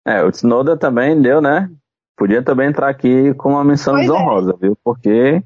É, 0.08 0.24
o 0.24 0.32
Tsunoda 0.32 0.78
também 0.78 1.22
deu, 1.22 1.42
né? 1.42 1.70
Podia 2.18 2.42
também 2.42 2.70
entrar 2.70 2.88
aqui 2.88 3.34
com 3.34 3.50
uma 3.50 3.64
menção 3.66 3.96
Pois 3.96 4.06
é. 4.06 4.08
desonrosa, 4.08 4.58
viu? 4.60 4.78
Porque 4.82 5.44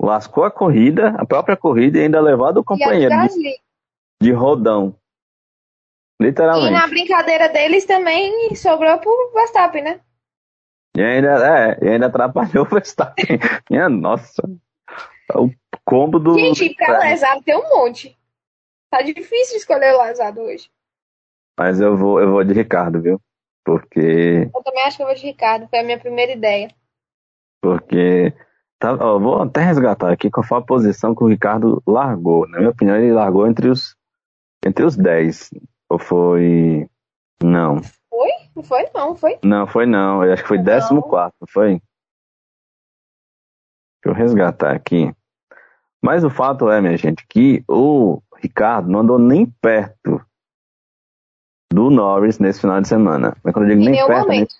lascou 0.00 0.44
a 0.44 0.50
corrida, 0.50 1.08
a 1.18 1.26
própria 1.26 1.56
corrida, 1.56 1.98
e 1.98 2.02
ainda 2.02 2.20
levado 2.20 2.56
o 2.56 2.60
E 2.60 2.62
a 2.62 2.64
companheiro 2.64 3.10
de, 3.10 3.16
Gasly. 3.16 3.63
De 4.24 4.32
rodão. 4.32 4.96
E 6.20 6.24
Literalmente. 6.24 6.70
na 6.70 6.86
brincadeira 6.86 7.48
deles 7.48 7.84
também 7.84 8.54
sobrou 8.54 8.98
pro 8.98 9.32
Verstappen, 9.34 9.82
né? 9.82 10.00
E 10.96 11.02
ainda, 11.02 11.28
é, 11.46 11.84
e 11.84 11.88
ainda 11.88 12.06
atrapalhou 12.06 12.64
o 12.64 12.68
Verstappen. 12.68 13.26
Minha 13.70 13.88
nossa. 13.88 14.42
O 15.34 15.50
combo 15.84 16.18
do. 16.18 16.38
Gente, 16.38 16.74
pra 16.74 17.00
lesado 17.00 17.42
tem 17.42 17.56
um 17.56 17.68
monte. 17.68 18.16
Tá 18.90 19.02
difícil 19.02 19.56
escolher 19.56 19.94
o 19.94 20.02
lesado 20.02 20.40
hoje. 20.40 20.70
Mas 21.58 21.80
eu 21.80 21.96
vou, 21.96 22.20
eu 22.20 22.30
vou 22.30 22.44
de 22.44 22.54
Ricardo, 22.54 23.02
viu? 23.02 23.20
Porque. 23.64 24.48
Eu 24.54 24.62
também 24.62 24.84
acho 24.84 24.96
que 24.96 25.02
eu 25.02 25.06
vou 25.06 25.14
de 25.14 25.26
Ricardo, 25.26 25.68
foi 25.68 25.80
a 25.80 25.84
minha 25.84 25.98
primeira 25.98 26.32
ideia. 26.32 26.68
Porque. 27.60 28.32
Tá, 28.78 28.92
ó, 28.94 29.18
vou 29.18 29.42
até 29.42 29.62
resgatar 29.62 30.12
aqui 30.12 30.30
qual 30.30 30.46
foi 30.46 30.58
a 30.58 30.62
posição 30.62 31.14
que 31.14 31.24
o 31.24 31.28
Ricardo 31.28 31.82
largou. 31.86 32.46
Na 32.48 32.58
minha 32.58 32.70
opinião, 32.70 32.96
ele 32.96 33.12
largou 33.12 33.46
entre 33.46 33.68
os, 33.68 33.96
entre 34.64 34.84
os 34.84 34.96
10. 34.96 35.50
Ou 35.90 35.98
foi. 35.98 36.88
Não, 37.42 37.76
Não 38.56 38.62
foi, 38.62 38.88
não, 38.94 39.16
foi? 39.16 39.38
não 39.42 39.66
foi 39.66 39.86
não. 39.86 40.24
Eu 40.24 40.32
acho 40.32 40.42
que 40.42 40.48
foi 40.48 40.58
Não. 40.58 40.64
14, 40.64 41.32
foi? 41.48 41.70
Deixa 44.02 44.06
eu 44.06 44.12
resgatar 44.14 44.74
aqui. 44.74 45.14
Mas 46.02 46.22
o 46.24 46.30
fato 46.30 46.70
é, 46.70 46.80
minha 46.80 46.96
gente, 46.96 47.26
que 47.28 47.64
o 47.68 48.20
Ricardo 48.36 48.88
não 48.90 49.00
andou 49.00 49.18
nem 49.18 49.46
perto 49.46 50.20
do 51.72 51.90
Norris 51.90 52.38
nesse 52.38 52.60
final 52.60 52.80
de 52.80 52.86
semana. 52.88 53.36
Mas 53.42 53.52
quando 53.52 53.68
eu 53.70 53.76
digo 53.76 53.82
Em 53.88 53.90
nem 53.92 54.06
perto, 54.06 54.28
nem, 54.28 54.38
momento. 54.40 54.54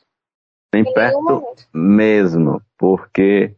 nem 0.72 0.82
Em 0.82 0.92
perto 0.94 1.22
momento. 1.22 1.68
mesmo, 1.72 2.62
porque 2.78 3.54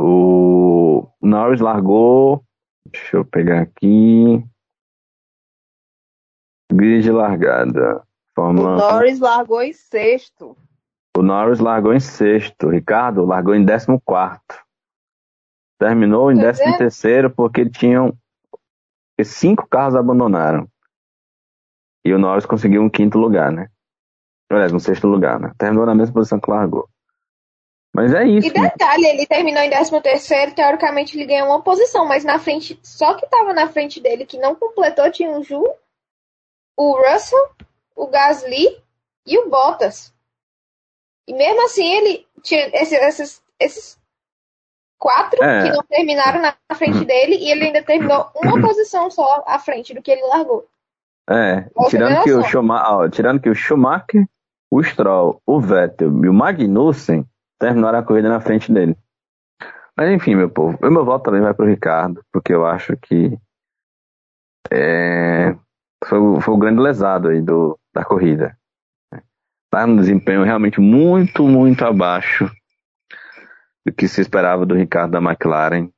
o 0.00 1.06
Norris 1.22 1.60
largou. 1.60 2.42
Deixa 2.90 3.18
eu 3.18 3.24
pegar 3.24 3.60
aqui. 3.60 4.42
Grid 6.72 7.10
largada. 7.10 7.98
O 7.98 8.34
Fórmula 8.34 8.76
Norris 8.76 9.18
largou 9.18 9.62
em 9.62 9.72
sexto. 9.72 10.56
O 11.16 11.22
Norris 11.22 11.58
largou 11.58 11.92
em 11.92 12.00
sexto, 12.00 12.66
o 12.66 12.70
Ricardo 12.70 13.24
largou 13.24 13.54
em 13.54 13.64
décimo 13.64 14.00
quarto. 14.00 14.54
Terminou 15.78 16.30
em 16.30 16.36
Pois 16.36 16.46
décimo 16.46 16.76
terceiro 16.76 17.30
porque 17.30 17.68
tinham 17.68 18.16
cinco 19.24 19.66
carros 19.66 19.96
abandonaram. 19.96 20.68
E 22.04 22.12
o 22.12 22.18
Norris 22.18 22.46
conseguiu 22.46 22.82
um 22.82 22.88
quinto 22.88 23.18
lugar, 23.18 23.50
né? 23.50 23.68
Aliás, 24.50 24.72
um 24.72 24.78
sexto 24.78 25.06
lugar, 25.06 25.38
né? 25.38 25.52
Terminou 25.58 25.84
na 25.84 25.94
mesma 25.94 26.14
posição 26.14 26.40
que 26.40 26.50
largou. 26.50 26.88
Mas 27.94 28.14
é 28.14 28.24
isso. 28.24 28.48
E 28.48 28.50
detalhe, 28.52 29.06
ele 29.06 29.26
terminou 29.26 29.62
em 29.62 29.70
13 29.70 30.00
terceiro, 30.00 30.54
teoricamente 30.54 31.16
ele 31.16 31.26
ganhou 31.26 31.48
uma 31.48 31.62
posição, 31.62 32.06
mas 32.06 32.24
na 32.24 32.38
frente, 32.38 32.78
só 32.82 33.14
que 33.14 33.26
tava 33.28 33.52
na 33.52 33.68
frente 33.68 34.00
dele, 34.00 34.24
que 34.24 34.38
não 34.38 34.54
completou, 34.54 35.10
tinha 35.10 35.30
o 35.30 35.42
Ju, 35.42 35.64
o 36.78 36.96
Russell, 36.96 37.50
o 37.96 38.06
Gasly 38.06 38.80
e 39.26 39.36
o 39.38 39.50
Bottas. 39.50 40.14
E 41.26 41.34
mesmo 41.34 41.64
assim 41.64 41.84
ele 41.92 42.26
tinha 42.42 42.68
esse- 42.72 42.94
esses, 42.96 43.42
esses 43.60 44.00
quatro 44.98 45.42
É. 45.42 45.64
que 45.64 45.76
não 45.76 45.82
terminaram 45.82 46.40
na 46.40 46.54
frente 46.76 47.04
dele 47.04 47.34
e 47.36 47.50
ele 47.50 47.64
ainda 47.64 47.82
terminou 47.82 48.30
uma 48.36 48.60
posição 48.60 49.10
só 49.10 49.44
à 49.46 49.58
frente 49.58 49.92
do 49.92 50.00
que 50.00 50.10
ele 50.12 50.22
largou. 50.22 50.66
É, 51.28 51.68
tirando 51.90 52.22
que, 52.22 52.32
o. 52.32 52.42
Schumacher, 52.44 52.90
ó, 52.90 53.08
tirando 53.10 53.40
que 53.42 53.50
o 53.50 53.54
Schumacher, 53.54 54.26
o 54.70 54.82
Stroll, 54.82 55.42
o 55.44 55.60
Vettel 55.60 56.08
e 56.24 56.28
o 56.28 56.32
Magnussen 56.32 57.26
terminaram 57.58 57.98
a 57.98 58.02
corrida 58.02 58.28
na 58.30 58.40
frente 58.40 58.72
dele. 58.72 58.96
Mas 59.96 60.10
enfim, 60.10 60.36
meu 60.36 60.48
povo, 60.48 60.78
o 60.80 60.90
meu 60.90 61.04
voto 61.04 61.24
também 61.24 61.42
vai 61.42 61.52
pro 61.52 61.66
Ricardo, 61.66 62.24
porque 62.32 62.54
eu 62.54 62.64
acho 62.64 62.96
que 62.96 63.36
é, 64.70 65.54
foi, 66.04 66.18
o- 66.18 66.40
foi 66.40 66.54
o 66.54 66.58
grande 66.58 66.80
lesado 66.80 67.28
aí 67.28 67.40
do, 67.40 67.78
da 67.94 68.04
corrida. 68.04 68.56
Tá 69.70 69.86
num 69.86 69.96
desempenho 69.96 70.44
realmente 70.44 70.80
muito, 70.80 71.46
muito 71.46 71.84
abaixo 71.84 72.50
do 73.86 73.92
que 73.92 74.08
se 74.08 74.20
esperava 74.20 74.64
do 74.64 74.74
Ricardo 74.74 75.12
da 75.12 75.18
McLaren, 75.18 75.90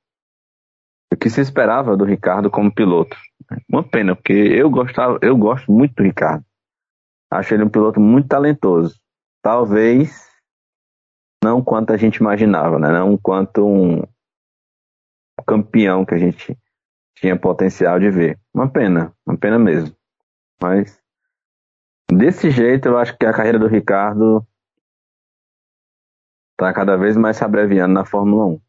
do 1.10 1.16
que 1.18 1.30
se 1.30 1.40
esperava 1.40 1.96
do 1.96 2.04
Ricardo 2.04 2.50
como 2.50 2.72
piloto. 2.74 3.16
Uma 3.68 3.82
pena, 3.82 4.14
porque 4.14 4.32
eu 4.32 4.70
gostava, 4.70 5.18
eu 5.22 5.36
gosto 5.36 5.70
muito 5.70 5.94
do 5.94 6.02
Ricardo. 6.02 6.44
Acho 7.30 7.54
ele 7.54 7.64
um 7.64 7.68
piloto 7.68 8.00
muito 8.00 8.28
talentoso. 8.28 8.98
Talvez 9.42 10.28
não 11.42 11.62
quanto 11.62 11.92
a 11.92 11.96
gente 11.96 12.16
imaginava, 12.16 12.78
né? 12.78 12.90
Não 12.90 13.16
quanto 13.16 13.64
um 13.66 14.02
campeão 15.46 16.04
que 16.04 16.14
a 16.14 16.18
gente 16.18 16.56
tinha 17.16 17.38
potencial 17.38 17.98
de 18.00 18.10
ver. 18.10 18.39
Uma 18.54 18.70
pena, 18.70 19.14
uma 19.26 19.36
pena 19.38 19.58
mesmo. 19.58 19.96
Mas 20.62 21.00
desse 22.10 22.50
jeito 22.50 22.88
eu 22.88 22.98
acho 22.98 23.16
que 23.16 23.24
a 23.26 23.32
carreira 23.32 23.58
do 23.58 23.66
Ricardo 23.68 24.46
tá 26.56 26.72
cada 26.72 26.96
vez 26.96 27.16
mais 27.16 27.36
se 27.36 27.44
abreviando 27.44 27.94
na 27.94 28.04
Fórmula 28.04 28.46
1. 28.46 28.60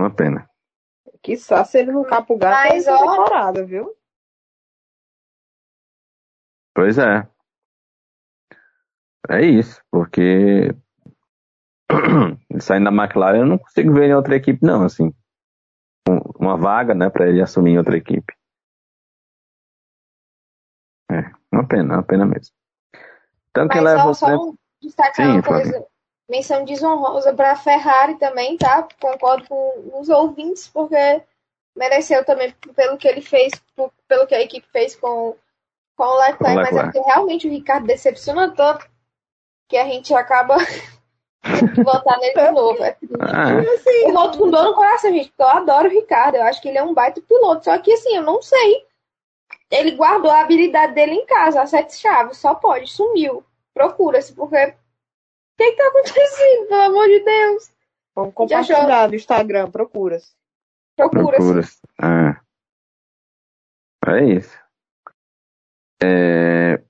Uma 0.00 0.10
pena. 0.14 0.48
Quiçá 1.22 1.64
se 1.64 1.78
ele 1.78 1.92
não 1.92 2.04
capugar 2.04 2.68
Mas, 2.68 2.86
essa 2.86 2.94
ó- 2.94 3.16
temporada, 3.24 3.64
viu? 3.66 3.94
Pois 6.74 6.96
é. 6.98 7.28
É 9.28 9.42
isso, 9.44 9.82
porque 9.90 10.74
saindo 12.60 12.90
da 12.90 13.04
McLaren 13.04 13.40
eu 13.40 13.46
não 13.46 13.58
consigo 13.58 13.92
ver 13.92 14.06
em 14.08 14.14
outra 14.14 14.34
equipe, 14.36 14.64
não, 14.64 14.82
assim. 14.82 15.12
Um- 16.08 16.20
Uma 16.38 16.56
vaga, 16.56 16.94
né, 16.94 17.10
para 17.10 17.28
ele 17.28 17.42
assumir 17.42 17.72
em 17.72 17.78
outra 17.78 17.96
equipe. 17.96 18.34
É, 21.10 21.30
uma 21.52 21.66
pena, 21.66 21.94
uma 21.94 22.02
pena 22.02 22.24
mesmo. 22.24 22.54
Tanto 23.52 23.72
que 23.72 23.80
Mas 23.80 23.84
leva 23.94 24.14
só, 24.14 24.26
só 24.28 24.36
um- 24.36 24.54
destacar 24.80 25.14
Sim, 25.14 25.32
uma 25.32 25.42
coisa, 25.42 25.86
menção 26.28 26.64
desonrosa 26.64 27.34
para 27.34 27.52
a 27.52 27.56
Ferrari 27.56 28.16
também, 28.18 28.56
tá? 28.56 28.86
Concordo 29.00 29.46
com 29.48 30.00
os 30.00 30.08
ouvintes, 30.08 30.68
porque 30.68 31.22
mereceu 31.76 32.24
também 32.24 32.52
pelo 32.74 32.96
que 32.96 33.08
ele 33.08 33.20
fez, 33.20 33.52
pelo 34.08 34.26
que 34.26 34.34
a 34.34 34.40
equipe 34.40 34.66
fez 34.68 34.94
com, 34.96 35.36
com 35.96 36.04
o 36.04 36.18
Leclerc, 36.20 36.42
mas 36.62 36.76
é 36.76 36.82
porque 36.84 37.00
realmente 37.00 37.48
o 37.48 37.50
Ricardo 37.50 37.86
decepciona 37.86 38.54
tanto 38.54 38.88
que 39.68 39.76
a 39.76 39.84
gente 39.84 40.14
acaba 40.14 40.56
que 40.64 40.99
votar 41.84 42.18
nele 42.18 42.34
de 42.34 42.50
novo. 42.50 42.82
É. 42.82 42.96
Ah, 43.20 43.62
Eu 44.04 44.12
volto 44.12 44.38
com 44.38 44.50
dor 44.50 44.64
no 44.64 44.74
coração, 44.74 45.10
gente, 45.10 45.28
porque 45.30 45.42
eu 45.42 45.48
adoro 45.48 45.88
o 45.88 45.92
Ricardo. 45.92 46.36
Eu 46.36 46.42
acho 46.44 46.60
que 46.60 46.68
ele 46.68 46.78
é 46.78 46.82
um 46.82 46.94
baita 46.94 47.20
piloto. 47.22 47.64
Só 47.64 47.78
que, 47.78 47.92
assim, 47.92 48.16
eu 48.16 48.22
não 48.22 48.42
sei. 48.42 48.86
Ele 49.70 49.92
guardou 49.92 50.30
a 50.30 50.40
habilidade 50.40 50.94
dele 50.94 51.12
em 51.12 51.26
casa, 51.26 51.62
as 51.62 51.70
sete 51.70 51.96
chaves. 51.96 52.36
Só 52.36 52.54
pode, 52.54 52.90
sumiu. 52.90 53.44
Procura-se, 53.72 54.34
porque. 54.34 54.56
O 54.56 55.62
que, 55.62 55.72
que 55.72 55.76
tá 55.76 55.88
acontecendo, 55.88 56.68
pelo 56.68 56.82
amor 56.82 57.06
de 57.06 57.20
Deus? 57.20 57.70
Vamos 58.14 58.34
compartilhar 58.34 59.08
no 59.08 59.14
Instagram, 59.14 59.70
procura-se. 59.70 60.32
Procura-se. 60.96 61.36
procura. 61.36 61.68
É. 62.02 62.50
É 64.06 64.24
isso. 64.24 64.58
É... 66.02 66.82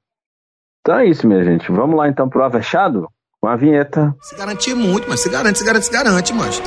Então 0.81 0.99
é 1.01 1.07
isso, 1.07 1.27
minha 1.27 1.43
gente. 1.43 1.71
Vamos 1.71 1.97
lá 1.97 2.09
então 2.09 2.29
pro 2.29 2.45
Avechado 2.45 3.11
com 3.41 3.49
a 3.49 3.57
vinheta. 3.57 4.15
Se 4.21 4.37
garantir 4.37 4.75
muito, 4.75 5.09
mas 5.09 5.21
se 5.21 5.31
garante, 5.31 5.59
se 5.59 5.65
garante, 5.65 5.87
se 5.87 5.93
garante, 5.93 6.33
mas. 6.35 6.61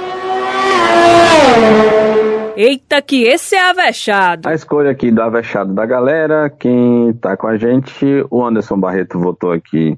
Eita, 2.55 3.01
que 3.01 3.23
esse 3.23 3.55
é 3.55 3.69
avexado. 3.69 4.47
A 4.47 4.53
escolha 4.53 4.91
aqui 4.91 5.11
do 5.11 5.21
Avechado 5.21 5.73
da 5.73 5.85
galera. 5.85 6.49
Quem 6.49 7.13
tá 7.13 7.35
com 7.35 7.47
a 7.47 7.57
gente, 7.57 8.05
o 8.29 8.45
Anderson 8.45 8.79
Barreto 8.79 9.19
votou 9.19 9.51
aqui 9.51 9.97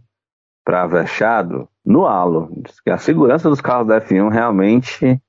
para 0.63 0.83
Avechado 0.83 1.67
no 1.85 2.05
halo. 2.05 2.49
Diz 2.63 2.79
que 2.79 2.89
a 2.89 2.97
segurança 2.97 3.49
dos 3.49 3.61
carros 3.61 3.87
da 3.87 3.99
F1 3.99 4.31
realmente 4.31 5.21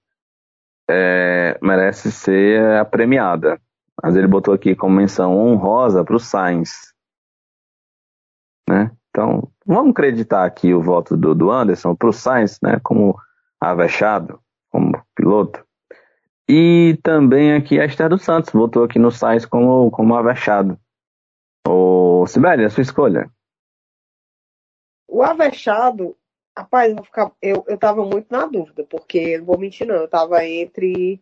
é, 0.88 1.58
merece 1.60 2.12
ser 2.12 2.84
premiada. 2.86 3.60
Mas 4.00 4.14
ele 4.14 4.28
botou 4.28 4.54
aqui 4.54 4.74
como 4.76 4.94
menção 4.94 5.36
honrosa 5.36 6.04
para 6.04 6.16
o 6.16 6.20
Sainz. 6.20 6.94
Né? 8.68 8.90
Então, 9.10 9.50
vamos 9.66 9.90
acreditar 9.90 10.44
aqui 10.44 10.72
o 10.72 10.82
voto 10.82 11.16
do, 11.16 11.34
do 11.34 11.50
Anderson 11.50 11.94
para 11.94 12.08
o 12.08 12.12
Sainz, 12.12 12.60
né, 12.62 12.78
como 12.82 13.18
avexado, 13.60 14.40
como 14.70 14.92
piloto. 15.14 15.64
E 16.48 16.98
também 17.02 17.54
aqui 17.54 17.80
a 17.80 17.84
Esther 17.84 18.08
dos 18.08 18.22
Santos 18.22 18.52
votou 18.52 18.84
aqui 18.84 18.98
no 18.98 19.10
Sainz 19.10 19.44
como, 19.44 19.90
como 19.90 20.14
avexado. 20.14 20.78
Ô, 21.66 22.24
Sibeli, 22.28 22.64
a 22.64 22.70
sua 22.70 22.82
escolha. 22.82 23.28
O 25.08 25.22
avexado, 25.22 26.16
rapaz, 26.56 26.96
eu, 26.96 27.02
ficar, 27.02 27.32
eu, 27.42 27.64
eu 27.66 27.76
tava 27.76 28.04
muito 28.04 28.28
na 28.30 28.46
dúvida, 28.46 28.84
porque, 28.88 29.38
não 29.38 29.46
vou 29.46 29.58
mentir 29.58 29.86
não, 29.86 29.96
eu 29.96 30.08
tava 30.08 30.44
entre 30.44 31.20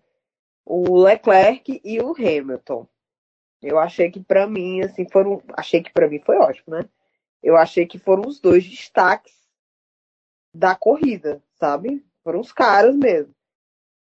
o 0.66 1.02
Leclerc 1.02 1.80
e 1.82 2.00
o 2.00 2.12
Hamilton. 2.12 2.86
Eu 3.62 3.78
achei 3.78 4.10
que 4.10 4.20
pra 4.20 4.46
mim, 4.46 4.82
assim, 4.82 5.06
foram. 5.10 5.42
Achei 5.56 5.82
que 5.82 5.90
pra 5.90 6.06
mim 6.06 6.20
foi 6.20 6.36
ótimo, 6.36 6.76
né? 6.76 6.84
Eu 7.44 7.58
achei 7.58 7.84
que 7.84 7.98
foram 7.98 8.26
os 8.26 8.40
dois 8.40 8.64
destaques 8.64 9.36
da 10.54 10.74
corrida, 10.74 11.44
sabe? 11.52 12.02
Foram 12.22 12.40
os 12.40 12.50
caras 12.50 12.96
mesmo. 12.96 13.34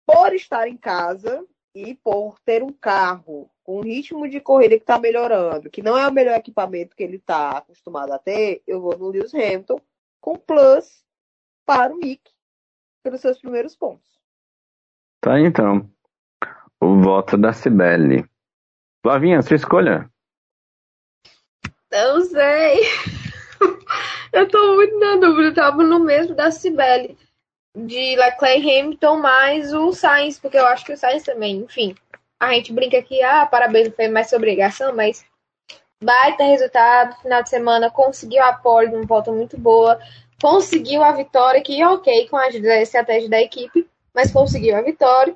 Por 0.05 0.33
estar 0.33 0.65
em 0.69 0.77
casa 0.77 1.45
e 1.75 1.93
por 1.93 2.39
ter 2.39 2.63
um 2.63 2.71
carro 2.71 3.51
com 3.61 3.79
um 3.79 3.81
ritmo 3.81 4.29
de 4.29 4.39
corrida 4.39 4.79
que 4.79 4.85
tá 4.85 4.97
melhorando, 4.97 5.69
que 5.69 5.81
não 5.81 5.97
é 5.97 6.07
o 6.07 6.13
melhor 6.13 6.37
equipamento 6.37 6.95
que 6.95 7.03
ele 7.03 7.19
tá 7.19 7.57
acostumado 7.57 8.13
a 8.13 8.17
ter, 8.17 8.63
eu 8.65 8.79
vou 8.79 8.97
no 8.97 9.09
Lewis 9.09 9.33
Hamilton 9.33 9.81
com 10.21 10.37
plus 10.37 11.03
para 11.65 11.93
o 11.93 11.97
Mick 11.97 12.31
pelos 13.03 13.19
seus 13.19 13.39
primeiros 13.39 13.75
pontos. 13.75 14.09
Tá 15.19 15.37
então. 15.37 15.89
O 16.81 17.01
voto 17.01 17.37
da 17.37 17.51
Cibele. 17.51 18.25
Flavinha, 19.01 19.41
sua 19.41 19.57
escolha. 19.57 20.09
Não 21.91 22.21
sei. 22.21 22.83
Eu 24.33 24.47
tô 24.49 24.75
muito 24.75 24.99
na 24.99 25.15
dúvida. 25.15 25.49
Eu 25.49 25.53
tava 25.53 25.83
no 25.83 25.99
mesmo 25.99 26.35
da 26.35 26.51
Cibele. 26.51 27.15
De 27.75 28.15
Leclerc 28.15 28.67
e 28.67 28.79
Hamilton 28.79 29.17
mais 29.17 29.73
o 29.73 29.93
Sainz, 29.93 30.39
porque 30.39 30.57
eu 30.57 30.65
acho 30.67 30.85
que 30.85 30.93
o 30.93 30.97
Sainz 30.97 31.23
também, 31.23 31.57
enfim. 31.57 31.95
A 32.39 32.53
gente 32.53 32.73
brinca 32.73 32.97
aqui, 32.97 33.23
ah, 33.23 33.45
parabéns, 33.45 33.87
não 33.87 33.95
foi 33.95 34.07
mais 34.09 34.29
sua 34.29 34.37
obrigação, 34.37 34.95
mas 34.95 35.25
baita 36.03 36.43
resultado, 36.43 37.19
final 37.21 37.41
de 37.41 37.49
semana 37.49 37.89
conseguiu 37.89 38.43
a 38.43 38.53
pole 38.53 38.91
numa 38.91 39.05
volta 39.05 39.31
muito 39.31 39.57
boa, 39.57 39.99
conseguiu 40.39 41.01
a 41.01 41.13
vitória, 41.13 41.63
que 41.63 41.83
ok, 41.83 42.27
com 42.27 42.37
a 42.37 42.49
estratégia 42.49 43.29
da 43.29 43.41
equipe, 43.41 43.87
mas 44.13 44.31
conseguiu 44.31 44.75
a 44.75 44.81
vitória. 44.81 45.35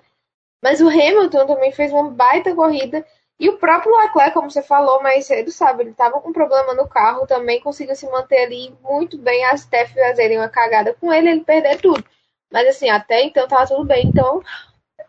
Mas 0.62 0.82
o 0.82 0.90
Hamilton 0.90 1.48
também 1.48 1.72
fez 1.72 1.92
uma 1.92 2.10
baita 2.10 2.54
corrida. 2.54 3.06
E 3.40 3.50
o 3.50 3.58
próprio 3.58 3.96
Leclerc, 3.96 4.34
como 4.34 4.50
você 4.50 4.64
falou 4.64 5.02
mais 5.02 5.28
cedo, 5.28 5.52
sabe, 5.52 5.84
ele 5.84 5.92
estava 5.92 6.20
com 6.20 6.34
problema 6.34 6.74
no 6.74 6.88
carro, 6.88 7.28
também 7.28 7.62
conseguiu 7.62 7.96
se 7.96 8.10
manter 8.10 8.46
ali 8.46 8.76
muito 8.82 9.18
bem, 9.18 9.46
as 9.46 9.62
Steph 9.62 9.94
fazerem 9.94 10.38
uma 10.40 10.50
cagada 10.50 10.94
com 10.96 11.14
ele, 11.14 11.30
ele 11.30 11.44
perder 11.44 11.80
tudo. 11.80 12.04
Mas 12.52 12.68
assim, 12.68 12.90
até 12.90 13.24
então 13.24 13.48
tava 13.48 13.68
tudo 13.68 13.86
bem. 13.86 14.08
Então, 14.08 14.42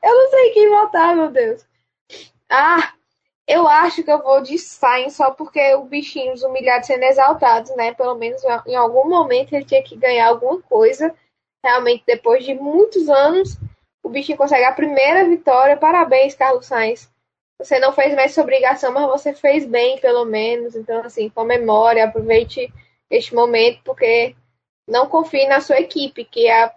eu 0.03 0.14
não 0.14 0.31
sei 0.31 0.51
quem 0.51 0.68
votar, 0.68 1.16
meu 1.16 1.31
Deus. 1.31 1.66
Ah, 2.51 2.93
eu 3.47 3.66
acho 3.66 4.03
que 4.03 4.12
eu 4.12 4.22
vou 4.22 4.43
de 4.43 4.59
Sainz 4.59 5.16
só 5.16 5.31
porque 5.31 5.74
o 5.74 5.85
bichinho, 5.85 6.35
os 6.35 6.43
humilhados 6.43 6.87
sendo 6.87 7.05
exaltados, 7.05 7.74
né? 7.76 7.95
Pelo 7.95 8.14
menos 8.14 8.43
em 8.66 8.76
algum 8.76 9.09
momento 9.09 9.55
ele 9.55 9.64
tinha 9.64 9.83
que 9.83 9.97
ganhar 9.97 10.29
alguma 10.29 10.61
coisa. 10.62 11.14
Realmente, 11.64 12.05
depois 12.07 12.45
de 12.45 12.55
muitos 12.55 13.09
anos, 13.09 13.57
o 14.03 14.09
bichinho 14.11 14.39
consegue 14.39 14.64
a 14.64 14.72
primeira 14.72 15.24
vitória. 15.26 15.76
Parabéns, 15.76 16.35
Carlos 16.35 16.66
Sainz. 16.66 17.11
Você 17.61 17.78
não 17.78 17.92
fez 17.92 18.14
mais 18.14 18.32
sua 18.32 18.44
obrigação, 18.44 18.92
mas 18.92 19.06
você 19.06 19.34
fez 19.34 19.66
bem, 19.66 19.98
pelo 19.98 20.24
menos. 20.24 20.76
Então, 20.76 21.02
assim, 21.02 21.28
comemore, 21.28 22.00
aproveite 22.00 22.72
este 23.11 23.34
momento, 23.34 23.80
porque 23.84 24.36
não 24.86 25.09
confie 25.09 25.46
na 25.46 25.61
sua 25.61 25.80
equipe, 25.80 26.24
que 26.24 26.48
é 26.48 26.72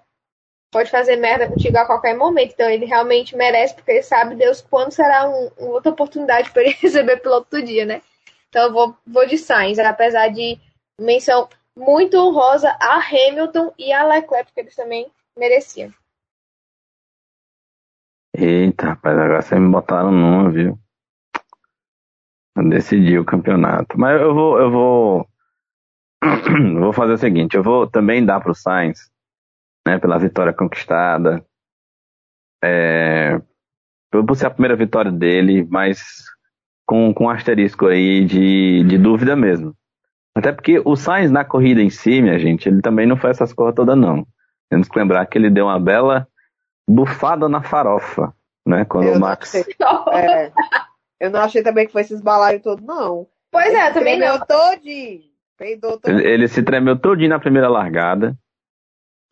pode 0.71 0.89
fazer 0.89 1.17
merda 1.17 1.47
contigo 1.49 1.77
a 1.77 1.85
qualquer 1.85 2.15
momento. 2.15 2.53
Então 2.53 2.69
ele 2.69 2.85
realmente 2.85 3.35
merece, 3.35 3.75
porque 3.75 4.01
sabe 4.01 4.35
Deus 4.35 4.61
quando 4.61 4.91
será 4.91 5.29
um, 5.29 5.51
uma 5.57 5.73
outra 5.73 5.91
oportunidade 5.91 6.49
para 6.49 6.63
ele 6.63 6.71
receber 6.81 7.17
piloto 7.17 7.49
do 7.51 7.61
dia, 7.61 7.85
né? 7.85 8.01
Então 8.49 8.63
eu 8.63 8.73
vou, 8.73 8.95
vou 9.05 9.27
de 9.27 9.37
Sainz, 9.37 9.77
apesar 9.79 10.29
de 10.29 10.57
menção 10.99 11.49
muito 11.75 12.17
honrosa 12.17 12.75
a 12.79 12.99
Hamilton 12.99 13.73
e 13.77 13.91
a 13.91 14.05
Leclerc, 14.05 14.45
porque 14.45 14.61
eles 14.61 14.75
também 14.75 15.11
mereciam. 15.37 15.93
Eita, 18.33 18.87
rapaz, 18.87 19.17
agora 19.17 19.41
vocês 19.41 19.59
me 19.59 19.69
botaram 19.69 20.11
numa, 20.11 20.49
viu? 20.49 20.79
Decidi 22.69 23.17
o 23.19 23.25
campeonato. 23.25 23.99
Mas 23.99 24.21
eu 24.21 24.33
vou, 24.33 24.59
eu 24.59 24.71
vou. 24.71 25.27
vou 26.79 26.93
fazer 26.93 27.13
o 27.13 27.17
seguinte, 27.17 27.57
eu 27.57 27.63
vou 27.63 27.87
também 27.87 28.25
dar 28.25 28.39
pro 28.39 28.55
Sainz 28.55 29.11
né, 29.85 29.99
pela 29.99 30.17
vitória 30.17 30.53
conquistada. 30.53 31.45
É, 32.63 33.41
por 34.11 34.35
ser 34.35 34.45
a 34.45 34.51
primeira 34.51 34.75
vitória 34.75 35.11
dele, 35.11 35.65
mas 35.69 36.25
com, 36.85 37.13
com 37.13 37.25
um 37.25 37.29
asterisco 37.29 37.87
aí 37.87 38.23
de, 38.23 38.83
de 38.83 38.97
dúvida 38.97 39.35
mesmo. 39.35 39.75
Até 40.35 40.51
porque 40.51 40.81
o 40.85 40.95
Sainz 40.95 41.31
na 41.31 41.43
corrida 41.43 41.81
em 41.81 41.89
si, 41.89 42.21
minha 42.21 42.39
gente, 42.39 42.69
ele 42.69 42.81
também 42.81 43.05
não 43.05 43.17
foi 43.17 43.31
essas 43.31 43.51
coisas 43.51 43.75
todas 43.75 43.97
não. 43.97 44.25
Temos 44.69 44.87
que 44.87 44.97
lembrar 44.97 45.25
que 45.25 45.37
ele 45.37 45.49
deu 45.49 45.65
uma 45.65 45.79
bela 45.79 46.27
bufada 46.89 47.47
na 47.47 47.61
farofa, 47.61 48.33
né? 48.65 48.85
Quando 48.85 49.07
Eu 49.07 49.15
o 49.15 49.19
Max. 49.19 49.53
É, 49.55 50.51
eu 51.19 51.29
não 51.29 51.41
achei 51.41 51.61
também 51.63 51.85
que 51.85 51.91
foi 51.91 52.01
esse 52.01 52.21
balaio 52.21 52.61
todo, 52.61 52.83
não. 52.83 53.27
Pois 53.51 53.73
é, 53.73 53.89
eu 53.89 53.93
também 53.93 54.19
não. 54.19 54.39
todinho. 54.45 55.21
Peidou 55.57 55.99
todo. 55.99 56.09
Ele, 56.11 56.27
ele 56.27 56.47
se 56.47 56.63
tremeu 56.63 56.97
todinho 56.97 57.29
na 57.29 57.39
primeira 57.39 57.69
largada. 57.69 58.35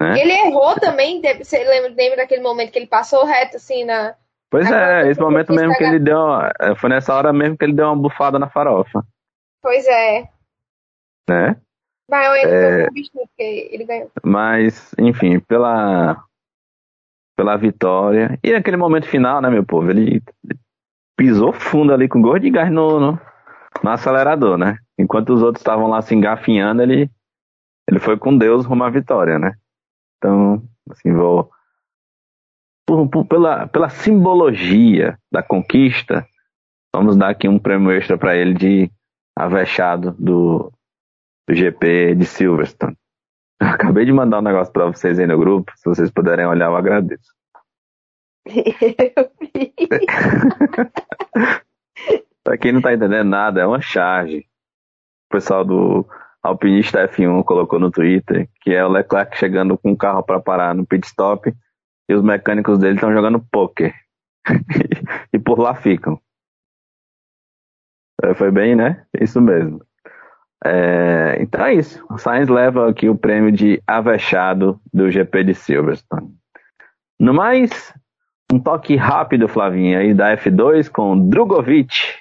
Né? 0.02 0.20
Ele 0.20 0.32
errou 0.32 0.76
também, 0.80 1.22
você 1.38 1.64
lembra, 1.64 1.90
lembra 1.96 2.18
daquele 2.18 2.42
momento 2.42 2.72
que 2.72 2.80
ele 2.80 2.88
passou 2.88 3.26
reto 3.26 3.58
assim 3.58 3.84
na. 3.84 4.16
Pois 4.50 4.66
Agora 4.66 5.08
é, 5.08 5.12
esse 5.12 5.20
momento 5.20 5.54
mesmo 5.54 5.76
que 5.76 5.84
ele 5.84 6.00
deu. 6.00 6.18
é, 6.60 6.74
Foi 6.76 6.90
nessa 6.90 7.14
hora 7.14 7.32
mesmo 7.34 7.58
que 7.58 7.66
ele 7.66 7.74
deu 7.74 7.86
uma 7.88 7.96
bufada 7.96 8.40
na 8.40 8.50
farofa, 8.50 9.04
Pois 9.62 9.86
é. 9.88 10.28
né? 11.30 11.56
Mas 12.10 12.28
ainda 12.32 12.50
É. 12.50 12.78
tô 12.78 12.84
com 12.86 12.92
o 12.92 12.94
bichinho, 12.94 13.28
porque 13.28 13.70
ele 13.72 13.86
ganhou. 13.86 14.12
Mas, 14.24 14.92
enfim, 14.98 15.40
pela, 15.40 16.24
pela 17.40 17.56
vitória. 17.56 18.38
E 18.44 18.52
naquele 18.52 18.76
momento 18.76 19.08
final, 19.08 19.42
né, 19.42 19.50
meu 19.50 19.64
povo? 19.66 19.90
Ele 19.90 20.22
pisou 21.18 21.54
fundo 21.54 21.94
ali 21.94 22.06
com 22.10 22.22
gosto 22.22 22.42
de 22.42 22.50
gás 22.50 22.70
no, 22.70 23.00
no, 23.00 23.20
no 23.82 23.90
acelerador, 23.90 24.58
né? 24.58 24.78
Enquanto 24.98 25.30
os 25.34 25.42
outros 25.42 25.62
estavam 25.62 25.88
lá 25.88 26.02
se 26.02 26.14
engafinhando, 26.14 26.82
ele, 26.82 27.10
ele 27.90 27.98
foi 27.98 28.18
com 28.18 28.38
Deus 28.38 28.66
rumo 28.66 28.84
à 28.84 28.90
vitória, 28.90 29.40
né? 29.40 29.54
Então, 30.18 30.62
assim, 30.90 31.14
vou. 31.14 31.50
por- 32.86 33.08
por- 33.08 33.26
pela, 33.26 33.68
pela 33.68 33.88
simbologia 33.88 35.18
da 35.32 35.42
conquista, 35.42 36.28
vamos 36.94 37.16
dar 37.16 37.30
aqui 37.30 37.48
um 37.48 37.58
prêmio 37.58 37.90
extra 37.90 38.18
para 38.18 38.36
ele 38.36 38.54
de 38.54 38.92
avexado 39.34 40.12
do, 40.20 40.74
do 41.48 41.56
GP 41.56 42.16
de 42.16 42.26
Silverstone. 42.26 42.98
Eu 43.60 43.68
acabei 43.76 44.06
de 44.06 44.14
mandar 44.14 44.40
um 44.40 44.44
negócio 44.44 44.72
para 44.72 44.86
vocês 44.86 45.20
aí 45.20 45.28
no 45.28 45.38
grupo. 45.38 45.72
Se 45.76 45.84
vocês 45.86 46.10
puderem 46.10 46.46
olhar, 46.46 46.68
eu 46.68 46.76
agradeço. 46.76 47.34
Pra 52.44 52.58
quem 52.58 52.72
não 52.72 52.82
tá 52.82 52.94
entendendo 52.94 53.28
nada, 53.28 53.62
é 53.62 53.68
uma 53.68 53.82
charge. 53.82 54.40
O 54.40 55.34
pessoal 55.34 55.64
do 55.64 56.08
Alpinista 56.42 57.08
F1 57.08 57.44
colocou 57.44 57.80
no 57.80 57.92
Twitter 57.92 58.50
que 58.62 58.72
é 58.72 58.84
o 58.84 58.90
Leclerc 58.90 59.38
chegando 59.38 59.78
com 59.78 59.92
o 59.92 59.98
carro 59.98 60.24
para 60.24 60.40
parar 60.40 60.74
no 60.74 60.86
pit 60.86 61.06
stop 61.06 61.54
e 62.08 62.14
os 62.14 62.24
mecânicos 62.24 62.80
dele 62.80 62.96
estão 62.96 63.14
jogando 63.14 63.46
poker. 63.52 63.94
e 65.34 65.38
por 65.38 65.60
lá 65.60 65.76
ficam. 65.76 66.20
É, 68.24 68.34
Foi 68.34 68.52
bem, 68.52 68.76
né? 68.76 69.06
Isso 69.20 69.40
mesmo. 69.40 69.82
É, 70.66 71.38
então 71.40 71.66
é 71.66 71.74
isso. 71.74 72.06
O 72.10 72.18
Sainz 72.18 72.50
leva 72.50 72.90
aqui 72.90 73.08
o 73.10 73.18
prêmio 73.18 73.52
de 73.52 73.82
avexado 73.88 74.80
do 74.94 75.10
GP 75.10 75.44
de 75.46 75.54
Silverstone. 75.54 76.34
No 77.20 77.34
mais, 77.34 77.94
um 78.52 78.60
toque 78.60 78.96
rápido, 78.96 79.48
Flavinha, 79.48 80.00
aí 80.00 80.14
da 80.14 80.36
F2 80.36 80.90
com 80.90 81.30
Drogovic 81.30 82.18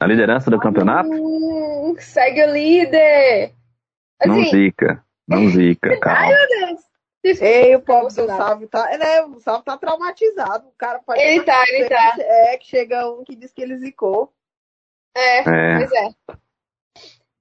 na 0.00 0.06
liderança 0.06 0.50
do 0.50 0.58
campeonato. 0.58 1.10
Hum, 1.10 1.96
segue 1.98 2.44
o 2.44 2.52
líder. 2.52 3.52
Não 4.24 4.40
Assim, 4.40 4.50
zica, 4.50 5.04
não 5.26 5.48
zica, 5.50 5.90
ai 5.90 5.98
calma. 5.98 6.28
meu 6.28 6.66
Deus. 6.66 6.88
Ei, 7.40 7.74
o 7.74 7.80
pobre 7.80 8.14
do. 8.14 8.26
Salve 8.26 8.66
tá. 8.68 8.96
Né, 8.96 9.22
o 9.22 9.40
Salve 9.40 9.64
tá 9.64 9.76
traumatizado. 9.76 10.68
O 10.68 10.72
cara 10.78 11.00
pode. 11.00 11.20
Ele 11.20 11.42
tá, 11.42 11.64
ele 11.68 11.88
tá. 11.88 12.16
É, 12.18 12.56
que 12.56 12.66
chega 12.66 13.10
um 13.10 13.24
que 13.24 13.34
diz 13.34 13.52
que 13.52 13.60
ele 13.60 13.76
zicou. 13.78 14.32
É, 15.16 15.38
É, 15.40 15.78
pois 15.78 15.92
é. 15.92 16.08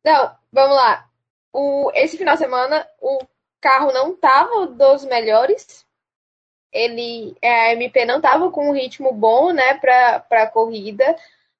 Não, 0.07 0.33
vamos 0.53 0.77
lá. 0.77 1.05
O, 1.51 1.91
esse 1.93 2.17
final 2.17 2.35
de 2.35 2.39
semana, 2.39 2.87
o 3.01 3.19
carro 3.59 3.91
não 3.91 4.15
tava 4.15 4.65
dos 4.67 5.03
melhores. 5.03 5.85
Ele, 6.71 7.35
é, 7.41 7.51
a 7.51 7.73
MP 7.73 8.05
não 8.05 8.21
tava 8.21 8.49
com 8.49 8.69
um 8.69 8.73
ritmo 8.73 9.11
bom, 9.11 9.51
né, 9.51 9.73
pra, 9.73 10.21
pra 10.21 10.47
corrida. 10.47 11.13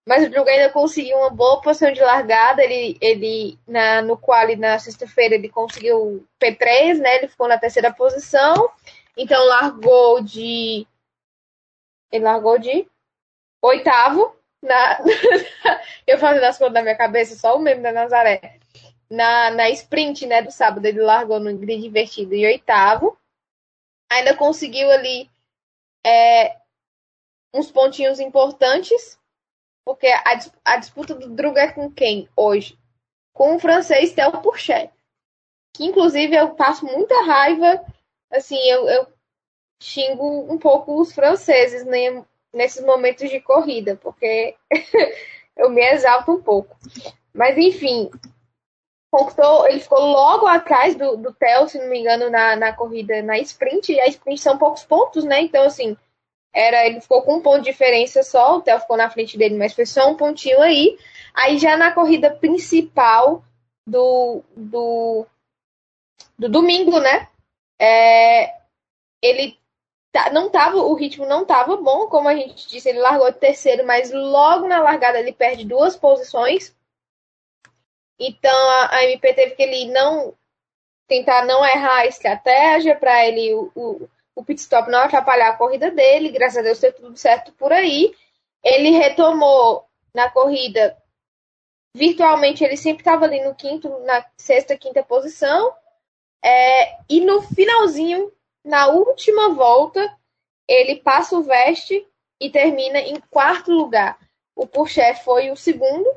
Mas 0.07 0.26
o 0.26 0.30
Drugo 0.30 0.49
ainda 0.49 0.69
conseguiu 0.69 1.18
uma 1.18 1.30
boa 1.30 1.60
posição 1.60 1.91
de 1.91 1.99
largada. 1.99 2.64
Ele, 2.64 2.98
ele 3.02 3.60
na, 3.68 4.02
no 4.02 4.18
quali 4.18 4.56
na 4.56 4.80
sexta-feira, 4.80 5.36
ele 5.36 5.49
conseguiu 5.49 6.26
P3, 6.41 6.99
né? 6.99 7.18
Ele 7.18 7.28
ficou 7.28 7.49
na 7.49 7.57
terceira 7.57 7.94
posição. 7.94 8.72
Então 9.18 9.44
largou 9.45 10.24
de. 10.24 10.88
Ele 12.10 12.24
largou 12.24 12.57
de 12.57 12.88
oitavo. 13.61 14.37
Na, 14.62 15.00
eu 16.06 16.18
fazendo 16.18 16.44
as 16.44 16.58
contas 16.58 16.74
na 16.74 16.82
minha 16.82 16.98
cabeça, 16.98 17.36
só 17.36 17.56
o 17.56 17.60
meme 17.60 17.82
da 17.82 17.92
Nazaré. 17.92 18.60
Na, 19.10 19.52
na 19.52 19.70
sprint, 19.70 20.26
né, 20.26 20.42
do 20.42 20.52
sábado, 20.52 20.86
ele 20.86 21.02
largou 21.02 21.40
no 21.40 21.56
grid 21.58 21.86
invertido 21.86 22.34
em 22.34 22.46
oitavo. 22.46 23.18
Ainda 24.10 24.36
conseguiu 24.36 24.90
ali 24.90 25.30
é, 26.06 26.58
uns 27.54 27.72
pontinhos 27.72 28.20
importantes, 28.20 29.20
porque 29.86 30.08
a, 30.08 30.40
a 30.66 30.78
disputa 30.78 31.14
do 31.14 31.30
Druga 31.30 31.62
é 31.62 31.72
com 31.72 31.92
quem 31.92 32.30
hoje? 32.36 32.78
Com 33.34 33.56
o 33.56 33.60
francês 33.60 34.14
Theo 34.14 34.42
Pourchet. 34.42 34.92
Que 35.74 35.86
inclusive 35.86 36.36
eu 36.36 36.56
passo 36.56 36.86
muita 36.86 37.24
raiva, 37.24 37.86
assim, 38.32 38.58
eu, 38.70 38.88
eu 38.90 39.08
xingo 39.82 40.52
um 40.52 40.58
pouco 40.58 41.00
os 41.00 41.14
franceses, 41.14 41.86
né, 41.86 42.26
nesses 42.53 42.84
momentos 42.84 43.30
de 43.30 43.40
corrida, 43.40 43.95
porque 43.95 44.56
eu 45.56 45.69
me 45.69 45.82
exalto 45.82 46.32
um 46.32 46.41
pouco. 46.41 46.76
Mas 47.34 47.57
enfim, 47.57 48.10
conquistou, 49.11 49.68
ele 49.68 49.80
ficou 49.80 49.99
logo 49.99 50.48
atrás 50.48 50.95
do, 50.95 51.18
do 51.18 51.34
Theo, 51.34 51.68
se 51.68 51.78
não 51.78 51.88
me 51.88 51.99
engano, 51.99 52.30
na, 52.30 52.56
na 52.56 52.74
corrida 52.74 53.22
na 53.22 53.38
sprint, 53.40 53.91
e 53.91 53.99
a 53.99 54.07
sprint 54.07 54.41
são 54.41 54.57
poucos 54.57 54.84
pontos, 54.84 55.24
né? 55.24 55.41
Então, 55.41 55.64
assim, 55.64 55.95
era, 56.53 56.86
ele 56.86 57.02
ficou 57.02 57.22
com 57.22 57.36
um 57.36 57.41
ponto 57.41 57.60
de 57.60 57.72
diferença 57.72 58.24
só, 58.24 58.57
o 58.57 58.61
Theo 58.61 58.80
ficou 58.80 58.98
na 58.98 59.10
frente 59.10 59.38
dele, 59.38 59.57
mas 59.57 59.74
foi 59.74 59.86
só 59.86 60.10
um 60.10 60.18
pontinho 60.18 60.61
aí. 60.61 60.98
Aí 61.34 61.57
já 61.60 61.78
na 61.78 61.91
corrida 61.91 62.32
principal 62.32 63.44
do, 63.86 64.44
do, 64.56 65.26
do 66.38 66.49
domingo, 66.49 66.99
né? 66.99 67.30
É, 67.80 68.56
ele 69.22 69.57
não 70.31 70.49
tava, 70.49 70.77
o 70.77 70.94
ritmo 70.94 71.26
não 71.26 71.45
tava 71.45 71.77
bom, 71.77 72.07
como 72.07 72.27
a 72.27 72.35
gente 72.35 72.68
disse, 72.68 72.89
ele 72.89 72.99
largou 72.99 73.31
de 73.31 73.38
terceiro, 73.39 73.85
mas 73.85 74.11
logo 74.11 74.68
na 74.68 74.80
largada 74.80 75.19
ele 75.19 75.34
perde 75.34 75.65
duas 75.65 75.95
posições. 75.95 76.76
Então 78.19 78.69
a, 78.69 78.95
a 78.95 79.06
MP 79.06 79.34
teve 79.34 79.56
que 79.56 79.64
ele 79.64 79.91
não 79.91 80.34
tentar 81.07 81.45
não 81.45 81.65
errar 81.65 81.99
a 81.99 82.06
estratégia 82.06 82.95
para 82.95 83.26
ele 83.26 83.53
o, 83.53 83.72
o, 83.76 84.10
o 84.35 84.44
pit 84.44 84.60
stop 84.60 84.89
não 84.89 84.99
atrapalhar 84.99 85.49
a 85.49 85.57
corrida 85.57 85.91
dele. 85.91 86.30
Graças 86.30 86.57
a 86.57 86.61
Deus 86.61 86.80
deu 86.80 86.94
tudo 86.94 87.18
certo 87.18 87.52
por 87.53 87.72
aí. 87.72 88.14
Ele 88.64 88.91
retomou 88.91 89.88
na 90.14 90.30
corrida 90.30 90.98
virtualmente 91.98 92.64
ele 92.64 92.77
sempre 92.77 93.02
estava 93.02 93.26
ali 93.26 93.44
no 93.44 93.56
quinto, 93.56 93.89
na 94.06 94.23
sexta, 94.38 94.77
quinta 94.77 95.03
posição. 95.03 95.73
É, 96.44 96.98
e 97.10 97.22
no 97.22 97.41
finalzinho, 97.41 98.31
na 98.68 98.88
última 98.88 99.53
volta, 99.53 100.15
ele 100.68 100.98
passa 100.98 101.38
o 101.38 101.44
veste 101.44 102.06
e 102.39 102.49
termina 102.49 102.99
em 102.99 103.19
quarto 103.31 103.72
lugar. 103.72 104.19
O 104.56 104.68
Purché 104.68 105.15
foi 105.15 105.49
o 105.49 105.56
segundo. 105.56 106.10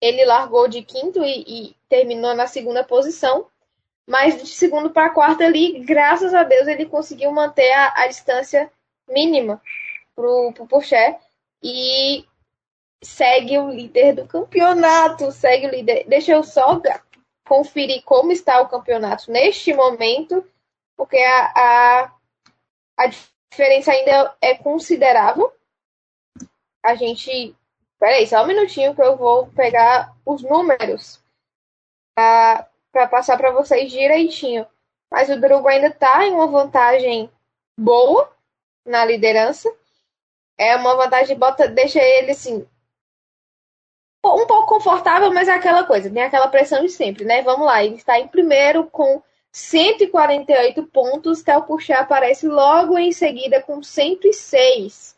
Ele 0.00 0.24
largou 0.24 0.68
de 0.68 0.82
quinto 0.82 1.24
e, 1.24 1.44
e 1.46 1.76
terminou 1.88 2.34
na 2.34 2.46
segunda 2.46 2.84
posição. 2.84 3.46
Mas 4.06 4.40
de 4.40 4.46
segundo 4.48 4.90
para 4.90 5.10
quarto 5.10 5.42
ali, 5.42 5.80
graças 5.80 6.32
a 6.32 6.42
Deus, 6.42 6.68
ele 6.68 6.86
conseguiu 6.86 7.32
manter 7.32 7.70
a, 7.72 8.02
a 8.02 8.06
distância 8.06 8.70
mínima 9.08 9.60
pro, 10.14 10.52
pro 10.52 10.66
Purché. 10.66 11.18
E 11.62 12.24
segue 13.02 13.58
o 13.58 13.70
líder 13.70 14.14
do 14.14 14.26
campeonato, 14.26 15.32
segue 15.32 15.66
o 15.66 15.70
líder. 15.70 16.04
Deixa 16.06 16.32
eu 16.32 16.42
só 16.42 16.80
conferir 17.46 18.02
como 18.04 18.30
está 18.30 18.60
o 18.60 18.68
campeonato 18.68 19.30
neste 19.32 19.72
momento, 19.72 20.44
porque 20.98 21.16
a, 21.16 21.52
a, 21.54 22.12
a 22.96 23.06
diferença 23.06 23.92
ainda 23.92 24.36
é 24.42 24.56
considerável. 24.56 25.50
A 26.82 26.96
gente. 26.96 27.54
Peraí, 28.00 28.26
só 28.26 28.42
um 28.42 28.46
minutinho 28.46 28.94
que 28.94 29.02
eu 29.02 29.16
vou 29.16 29.46
pegar 29.48 30.14
os 30.26 30.42
números 30.42 31.22
para 32.14 32.68
passar 33.10 33.36
para 33.36 33.52
vocês 33.52 33.90
direitinho. 33.90 34.66
Mas 35.10 35.28
o 35.30 35.40
Drugo 35.40 35.68
ainda 35.68 35.86
está 35.86 36.26
em 36.26 36.32
uma 36.32 36.48
vantagem 36.48 37.30
boa 37.76 38.30
na 38.84 39.04
liderança. 39.04 39.72
É 40.56 40.74
uma 40.76 40.96
vantagem, 40.96 41.38
bota, 41.38 41.68
deixa 41.68 42.00
ele 42.00 42.32
assim, 42.32 42.66
um 44.24 44.46
pouco 44.46 44.66
confortável, 44.66 45.32
mas 45.32 45.46
é 45.46 45.52
aquela 45.52 45.84
coisa, 45.84 46.10
tem 46.10 46.22
aquela 46.22 46.48
pressão 46.48 46.82
de 46.82 46.90
sempre, 46.90 47.24
né? 47.24 47.42
Vamos 47.42 47.64
lá, 47.64 47.84
ele 47.84 47.94
está 47.94 48.18
em 48.18 48.26
primeiro 48.26 48.84
com 48.90 49.22
148 49.52 50.82
pontos, 50.84 51.42
Puxé 51.66 51.94
aparece 51.94 52.46
logo 52.46 52.98
em 52.98 53.12
seguida 53.12 53.62
com 53.62 53.82
106. 53.82 55.16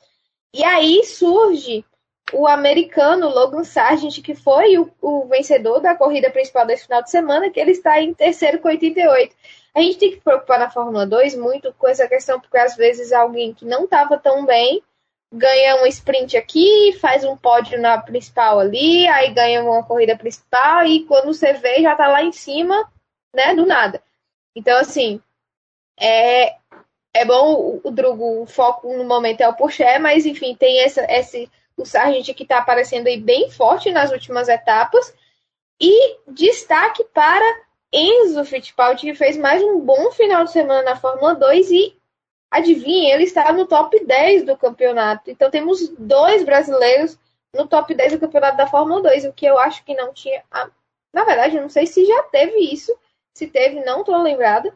E 0.54 0.64
aí 0.64 1.04
surge 1.04 1.84
o 2.32 2.46
americano 2.46 3.28
Logan 3.28 3.64
Sargent, 3.64 4.22
que 4.22 4.34
foi 4.34 4.78
o, 4.78 4.90
o, 5.00 5.26
vencedor 5.26 5.80
da 5.80 5.94
corrida 5.94 6.30
principal 6.30 6.66
desse 6.66 6.84
final 6.84 7.02
de 7.02 7.10
semana, 7.10 7.50
que 7.50 7.58
ele 7.58 7.72
está 7.72 8.00
em 8.00 8.14
terceiro 8.14 8.60
com 8.60 8.68
88. 8.68 9.34
A 9.74 9.80
gente 9.80 9.98
tem 9.98 10.10
que 10.12 10.20
preocupar 10.20 10.58
na 10.58 10.70
Fórmula 10.70 11.06
2 11.06 11.36
muito 11.36 11.72
com 11.74 11.88
essa 11.88 12.08
questão, 12.08 12.40
porque 12.40 12.58
às 12.58 12.76
vezes 12.76 13.12
alguém 13.12 13.54
que 13.54 13.64
não 13.64 13.84
estava 13.84 14.18
tão 14.18 14.44
bem 14.44 14.82
ganha 15.32 15.80
um 15.82 15.86
sprint 15.86 16.36
aqui, 16.36 16.92
faz 17.00 17.22
um 17.24 17.36
pódio 17.36 17.80
na 17.80 17.98
principal 17.98 18.58
ali, 18.58 19.06
aí 19.06 19.32
ganha 19.32 19.62
uma 19.62 19.84
corrida 19.84 20.16
principal 20.16 20.84
e 20.84 21.04
quando 21.04 21.32
você 21.32 21.52
vê 21.52 21.82
já 21.82 21.94
tá 21.94 22.08
lá 22.08 22.22
em 22.22 22.32
cima, 22.32 22.90
né, 23.32 23.54
do 23.54 23.64
nada. 23.64 24.02
Então, 24.54 24.78
assim, 24.78 25.20
é, 25.98 26.56
é 27.14 27.24
bom 27.24 27.54
o, 27.54 27.80
o 27.84 27.90
Drugo, 27.90 28.42
o 28.42 28.46
foco 28.46 28.96
no 28.96 29.04
momento 29.04 29.40
é 29.40 29.48
o 29.48 29.54
Porsche, 29.54 29.98
mas 29.98 30.26
enfim, 30.26 30.54
tem 30.54 30.80
essa, 30.80 31.02
esse, 31.10 31.50
o 31.76 31.84
Sargent 31.84 32.34
que 32.34 32.46
tá 32.46 32.58
aparecendo 32.58 33.06
aí 33.06 33.20
bem 33.20 33.50
forte 33.50 33.90
nas 33.90 34.10
últimas 34.10 34.48
etapas. 34.48 35.14
E 35.80 36.18
destaque 36.28 37.04
para 37.04 37.44
Enzo 37.92 38.44
Fittipaldi, 38.44 39.06
que 39.06 39.14
fez 39.14 39.36
mais 39.36 39.62
um 39.62 39.80
bom 39.80 40.10
final 40.12 40.44
de 40.44 40.52
semana 40.52 40.82
na 40.82 40.96
Fórmula 40.96 41.34
2 41.34 41.70
e 41.70 42.00
Adivinha, 42.50 43.14
ele 43.14 43.24
está 43.24 43.52
no 43.52 43.64
top 43.64 44.04
10 44.04 44.44
do 44.44 44.56
campeonato. 44.56 45.30
Então 45.30 45.50
temos 45.50 45.88
dois 45.90 46.44
brasileiros 46.44 47.16
no 47.54 47.66
top 47.66 47.94
10 47.94 48.14
do 48.14 48.18
campeonato 48.18 48.56
da 48.56 48.66
Fórmula 48.66 49.02
2, 49.02 49.26
o 49.26 49.32
que 49.32 49.46
eu 49.46 49.56
acho 49.58 49.84
que 49.84 49.94
não 49.94 50.12
tinha. 50.12 50.42
Na 51.12 51.24
verdade, 51.24 51.56
eu 51.56 51.62
não 51.62 51.68
sei 51.68 51.86
se 51.86 52.04
já 52.04 52.22
teve 52.24 52.58
isso. 52.58 52.92
Se 53.34 53.46
teve, 53.46 53.84
não 53.84 54.00
estou 54.00 54.20
lembrada. 54.22 54.72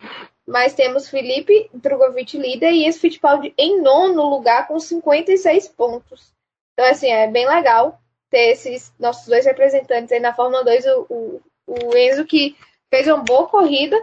Mas 0.47 0.75
temos 0.75 1.09
Felipe 1.09 1.71
Drogovic 1.73 2.37
líder 2.37 2.71
e 2.73 2.87
esse 2.87 3.01
Fittipaldi 3.01 3.55
em 3.57 3.81
nono 3.81 4.29
lugar 4.29 4.69
com 4.69 4.79
56 4.79 5.69
pontos. 5.69 6.35
Então, 6.73 6.91
assim, 6.91 7.11
é 7.11 7.27
bem 7.29 7.47
legal 7.47 7.99
ter 8.31 8.51
esses 8.51 8.93
nossos 8.99 9.27
dois 9.27 9.47
representantes 9.47 10.13
aí 10.13 10.21
na 10.21 10.35
Fórmula 10.35 10.63
2. 10.65 10.87
O, 10.87 11.07
o, 11.09 11.43
o 11.67 11.97
Enzo 11.97 12.27
que 12.27 12.57
fez 12.91 13.07
uma 13.07 13.19
boa 13.19 13.49
corrida 13.49 13.97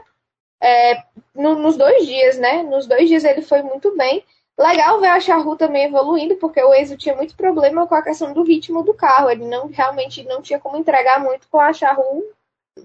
é, 0.60 1.03
no, 1.36 1.56
nos 1.56 1.78
dois 1.78 2.07
dias, 2.07 2.38
né? 2.38 2.64
Nos 2.64 2.88
dois 2.88 3.07
dias 3.07 3.23
ele 3.23 3.41
foi 3.41 3.61
muito 3.61 3.95
bem. 3.95 4.23
Legal 4.57 4.99
ver 4.99 5.07
a 5.07 5.19
Charru 5.19 5.56
também 5.56 5.86
evoluindo, 5.86 6.36
porque 6.36 6.61
o 6.61 6.73
Enzo 6.73 6.98
tinha 6.98 7.15
muito 7.15 7.36
problema 7.36 7.88
com 7.88 7.95
a 7.95 8.03
questão 8.03 8.34
do 8.34 8.44
ritmo 8.44 8.84
do 8.84 8.94
carro. 8.94 9.30
Ele 9.30 9.45
não 9.45 9.68
realmente 9.68 10.23
não 10.23 10.41
tinha 10.41 10.60
como 10.60 10.78
entregar 10.78 11.19
muito 11.19 11.48
com 11.49 11.60
a 11.60 11.72
Charru 11.72 12.23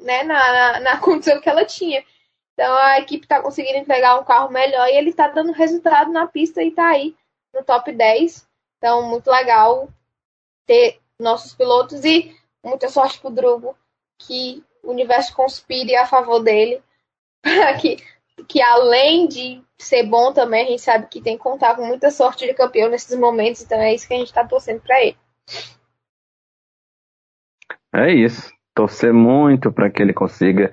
né, 0.03 0.23
na, 0.25 0.53
na, 0.53 0.81
na 0.81 0.97
condição 1.01 1.41
que 1.41 1.49
ela 1.49 1.65
tinha. 1.65 2.05
Então 2.55 2.75
a 2.75 2.99
equipe 2.99 3.25
está 3.25 3.43
conseguindo 3.43 3.79
entregar 3.79 4.19
um 4.19 4.25
carro 4.25 4.51
melhor 4.51 4.89
e 4.89 4.97
ele 4.97 5.11
está 5.11 5.29
dando 5.29 5.53
resultado 5.53 6.11
na 6.11 6.27
pista 6.27 6.63
e 6.63 6.69
está 6.69 6.89
aí 6.89 7.15
no 7.55 7.63
top 7.63 7.93
10. 7.93 8.47
Então, 8.79 9.03
muito 9.03 9.31
legal 9.31 9.89
ter 10.67 11.01
nossos 11.19 11.55
pilotos 11.55 12.05
e 12.05 12.37
muita 12.63 12.89
sorte 12.89 13.19
pro 13.21 13.31
Drugo, 13.31 13.77
que 14.19 14.63
o 14.83 14.91
universo 14.91 15.35
conspire 15.35 15.97
a 15.97 16.07
favor 16.07 16.41
dele 16.41 16.83
que, 17.81 17.97
que 18.47 18.61
além 18.61 19.27
de 19.29 19.63
ser 19.79 20.05
bom 20.05 20.33
também, 20.33 20.65
a 20.65 20.71
gente 20.71 20.83
sabe 20.83 21.07
que 21.09 21.21
tem 21.21 21.37
que 21.37 21.43
contar 21.43 21.77
com 21.77 21.85
muita 21.85 22.11
sorte 22.11 22.47
de 22.47 22.55
campeão 22.55 22.89
nesses 22.89 23.19
momentos, 23.19 23.63
então 23.63 23.79
é 23.79 23.95
isso 23.95 24.07
que 24.07 24.15
a 24.15 24.19
gente 24.19 24.29
está 24.29 24.47
torcendo 24.47 24.81
para 24.81 25.03
ele. 25.03 25.19
É 27.95 28.13
isso. 28.13 28.56
Torcer 28.77 29.13
muito 29.13 29.73
para 29.73 29.91
que 29.91 30.03
ele 30.03 30.13
consiga 30.13 30.73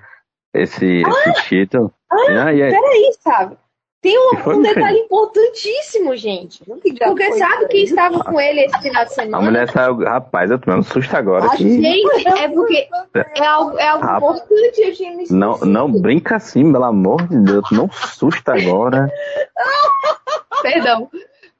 esse, 0.54 1.02
ah, 1.08 1.30
esse 1.32 1.44
título. 1.48 1.92
Ah, 2.12 2.16
ah, 2.46 2.54
e 2.54 2.62
aí? 2.62 2.72
peraí, 2.72 3.12
sabe? 3.22 3.58
Tem 4.02 4.20
um, 4.20 4.32
um 4.50 4.62
detalhe 4.62 4.98
importantíssimo, 5.00 6.14
gente. 6.18 6.62
Porque 6.66 7.34
sabe 7.38 7.68
quem 7.70 7.86
estava 7.86 8.22
com 8.22 8.38
ele 8.42 8.60
esse 8.66 8.78
final 8.82 9.06
de 9.06 9.12
A 9.12 9.14
semana? 9.16 9.46
mulher 9.46 9.70
saiu. 9.72 10.00
Rapaz, 10.04 10.52
eu 10.52 10.60
tomei 10.60 10.78
um 10.78 10.84
susto 10.84 11.16
agora. 11.16 11.46
Ah, 11.46 11.56
que 11.56 11.64
Gente, 11.82 12.28
é 12.28 12.50
porque 12.50 12.90
é 13.16 13.46
algo, 13.46 13.80
é 13.80 13.88
algo 13.88 14.06
Rapaz. 14.06 14.36
importante. 14.42 14.82
Eu 14.82 14.94
tinha 14.94 15.12
me 15.16 15.26
Não, 15.30 15.54
esquecido. 15.54 15.72
não 15.72 15.90
brinca 15.90 16.36
assim, 16.36 16.70
pelo 16.70 16.84
amor 16.84 17.26
de 17.30 17.38
Deus. 17.40 17.72
Não 17.72 17.90
susta 17.90 18.54
agora. 18.54 19.08
Perdão, 20.62 21.10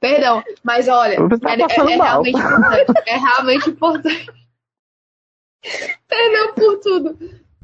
perdão. 0.00 0.42
Mas 0.62 0.86
olha, 0.88 1.14
é, 1.14 1.16
é- 1.16 1.62
é 1.62 1.96
realmente 1.96 2.38
importante. 2.38 2.92
É 3.06 3.16
realmente 3.16 3.70
importante. 3.70 4.43
Perdão 6.08 6.54
por 6.54 6.80
tudo. 6.80 7.18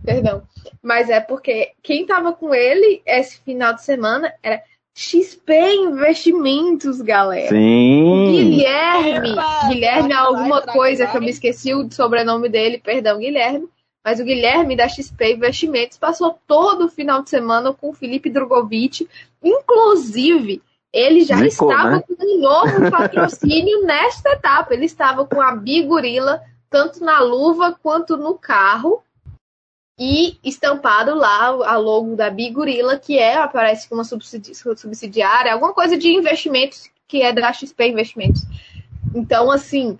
Perdão. 0.04 0.42
Mas 0.82 1.10
é 1.10 1.20
porque 1.20 1.72
quem 1.82 2.06
tava 2.06 2.32
com 2.32 2.54
ele 2.54 3.02
esse 3.04 3.38
final 3.40 3.74
de 3.74 3.84
semana 3.84 4.32
era 4.42 4.62
XP 4.94 5.52
Investimentos, 5.74 7.00
galera. 7.00 7.48
Sim. 7.48 8.32
Guilherme. 8.32 9.32
Epa, 9.32 9.68
Guilherme 9.68 10.08
vai, 10.08 10.18
alguma 10.18 10.60
vai, 10.60 10.74
coisa 10.74 11.04
vai. 11.04 11.12
que 11.12 11.18
eu 11.18 11.22
me 11.22 11.30
esqueci 11.30 11.74
o 11.74 11.90
sobrenome 11.90 12.48
dele, 12.48 12.78
perdão, 12.78 13.18
Guilherme. 13.18 13.68
Mas 14.04 14.18
o 14.18 14.24
Guilherme 14.24 14.76
da 14.76 14.88
XP 14.88 15.34
Investimentos 15.34 15.98
passou 15.98 16.38
todo 16.46 16.86
o 16.86 16.90
final 16.90 17.22
de 17.22 17.30
semana 17.30 17.72
com 17.72 17.90
o 17.90 17.94
Felipe 17.94 18.30
Drogovic. 18.30 19.06
Inclusive, 19.42 20.62
ele 20.92 21.22
já 21.22 21.44
estava 21.44 21.90
né? 21.90 22.02
com 22.06 22.24
um 22.24 22.40
novo 22.40 22.90
patrocínio 22.90 23.84
nesta 23.84 24.30
etapa. 24.30 24.72
Ele 24.72 24.86
estava 24.86 25.24
com 25.26 25.40
a 25.40 25.54
Bigorila, 25.54 26.42
tanto 26.70 27.04
na 27.04 27.20
luva 27.20 27.72
quanto 27.72 28.16
no 28.16 28.38
carro. 28.38 29.02
E 29.98 30.38
estampado 30.42 31.14
lá 31.14 31.48
a 31.48 31.76
logo 31.76 32.16
da 32.16 32.30
Bigorila, 32.30 32.98
que 32.98 33.18
é, 33.18 33.36
aparece 33.36 33.86
com 33.86 33.96
uma 33.96 34.04
subsidi- 34.04 34.54
subsidiária, 34.54 35.52
alguma 35.52 35.74
coisa 35.74 35.94
de 35.94 36.08
investimentos 36.08 36.90
que 37.06 37.20
é 37.20 37.32
da 37.32 37.52
XP 37.52 37.88
Investimentos. 37.88 38.42
Então, 39.14 39.50
assim, 39.50 39.98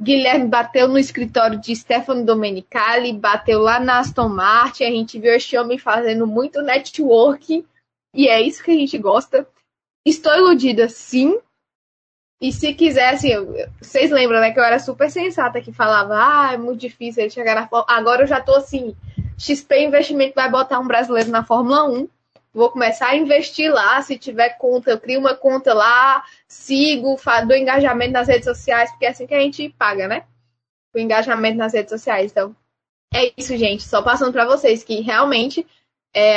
Guilherme 0.00 0.48
bateu 0.48 0.86
no 0.86 0.98
escritório 0.98 1.58
de 1.58 1.74
Stefano 1.74 2.26
Domenicali, 2.26 3.12
bateu 3.12 3.60
lá 3.60 3.80
na 3.80 4.00
Aston 4.00 4.28
Martin, 4.28 4.84
a 4.84 4.90
gente 4.90 5.18
viu 5.18 5.32
este 5.32 5.56
homem 5.56 5.78
fazendo 5.78 6.26
muito 6.26 6.60
network, 6.60 7.64
e 8.14 8.28
é 8.28 8.40
isso 8.42 8.62
que 8.62 8.70
a 8.70 8.74
gente 8.74 8.98
gosta. 8.98 9.48
Estou 10.06 10.34
iludida, 10.34 10.88
sim. 10.88 11.40
E 12.42 12.52
se 12.52 12.74
quiser, 12.74 13.10
assim, 13.10 13.30
vocês 13.80 14.10
lembram, 14.10 14.40
né, 14.40 14.50
que 14.50 14.58
eu 14.58 14.64
era 14.64 14.80
super 14.80 15.08
sensata, 15.08 15.60
que 15.60 15.72
falava, 15.72 16.14
ah, 16.16 16.52
é 16.52 16.56
muito 16.56 16.80
difícil 16.80 17.22
ele 17.22 17.30
chegar 17.30 17.54
na 17.54 17.68
Fórmula 17.68 17.96
Agora 17.96 18.22
eu 18.24 18.26
já 18.26 18.40
tô 18.40 18.56
assim, 18.56 18.96
XP 19.38 19.84
Investimento 19.84 20.34
vai 20.34 20.50
botar 20.50 20.80
um 20.80 20.86
brasileiro 20.88 21.30
na 21.30 21.44
Fórmula 21.44 21.88
1, 21.88 22.08
vou 22.52 22.68
começar 22.68 23.10
a 23.10 23.16
investir 23.16 23.72
lá, 23.72 24.02
se 24.02 24.18
tiver 24.18 24.58
conta, 24.58 24.90
eu 24.90 24.98
crio 24.98 25.20
uma 25.20 25.36
conta 25.36 25.72
lá, 25.72 26.24
sigo, 26.48 27.16
dou 27.46 27.56
engajamento 27.56 28.12
nas 28.12 28.26
redes 28.26 28.44
sociais, 28.44 28.90
porque 28.90 29.06
é 29.06 29.10
assim 29.10 29.24
que 29.24 29.34
a 29.34 29.40
gente 29.40 29.68
paga, 29.78 30.08
né? 30.08 30.24
O 30.92 30.98
engajamento 30.98 31.56
nas 31.56 31.72
redes 31.72 31.90
sociais. 31.90 32.32
Então, 32.32 32.56
É 33.14 33.32
isso, 33.36 33.56
gente. 33.56 33.84
Só 33.84 34.02
passando 34.02 34.32
para 34.32 34.46
vocês 34.46 34.82
que 34.82 35.00
realmente 35.00 35.64
é, 36.12 36.36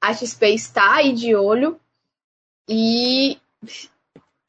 a 0.00 0.12
XP 0.12 0.48
está 0.48 0.96
aí 0.96 1.12
de 1.12 1.36
olho 1.36 1.78
e 2.68 3.38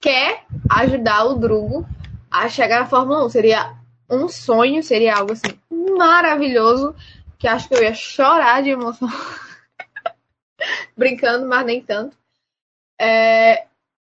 quer 0.05 0.45
ajudar 0.69 1.25
o 1.25 1.33
Drugo 1.33 1.83
a 2.29 2.47
chegar 2.47 2.81
na 2.81 2.85
Fórmula 2.85 3.25
1. 3.25 3.29
Seria 3.29 3.75
um 4.07 4.29
sonho, 4.29 4.83
seria 4.83 5.15
algo 5.15 5.31
assim 5.31 5.59
maravilhoso, 5.97 6.95
que 7.39 7.47
acho 7.47 7.67
que 7.67 7.73
eu 7.73 7.81
ia 7.81 7.95
chorar 7.95 8.61
de 8.61 8.69
emoção. 8.69 9.09
Brincando, 10.95 11.47
mas 11.47 11.65
nem 11.65 11.81
tanto. 11.81 12.15
É, 13.01 13.65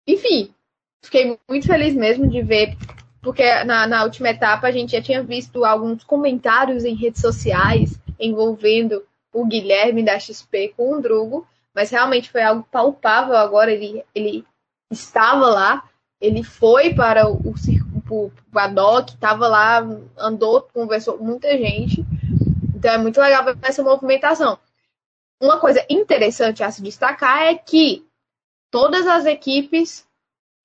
enfim, 0.05 0.53
fiquei 1.03 1.39
muito 1.49 1.65
feliz 1.65 1.95
mesmo 1.95 2.29
de 2.29 2.43
ver, 2.43 2.77
porque 3.19 3.63
na, 3.63 3.87
na 3.87 4.03
última 4.03 4.29
etapa 4.29 4.67
a 4.67 4.71
gente 4.71 4.91
já 4.91 5.01
tinha 5.01 5.23
visto 5.23 5.65
alguns 5.65 6.03
comentários 6.03 6.85
em 6.85 6.93
redes 6.93 7.19
sociais 7.19 7.99
envolvendo 8.19 9.03
o 9.33 9.43
Guilherme 9.43 10.03
da 10.03 10.19
XP 10.19 10.71
com 10.77 10.93
o 10.93 11.01
Drugo, 11.01 11.47
mas 11.73 11.89
realmente 11.89 12.29
foi 12.29 12.43
algo 12.43 12.63
palpável 12.71 13.35
agora. 13.35 13.71
Ele, 13.71 14.03
ele 14.13 14.45
estava 14.89 15.47
lá, 15.47 15.89
ele 16.19 16.43
foi 16.43 16.93
para 16.93 17.29
o, 17.29 17.35
o, 17.35 17.53
o 18.09 18.31
paddock, 18.51 19.13
estava 19.13 19.47
lá, 19.47 19.79
andou, 20.17 20.61
conversou 20.73 21.17
com 21.17 21.23
muita 21.23 21.49
gente. 21.57 22.05
Então 22.75 22.91
é 22.91 22.97
muito 22.97 23.19
legal 23.19 23.43
ver 23.43 23.57
essa 23.61 23.83
movimentação. 23.83 24.57
Uma 25.41 25.59
coisa 25.59 25.85
interessante 25.89 26.63
a 26.63 26.71
se 26.71 26.81
destacar 26.81 27.43
é 27.43 27.55
que 27.55 28.05
todas 28.69 29.07
as 29.07 29.25
equipes 29.25 30.05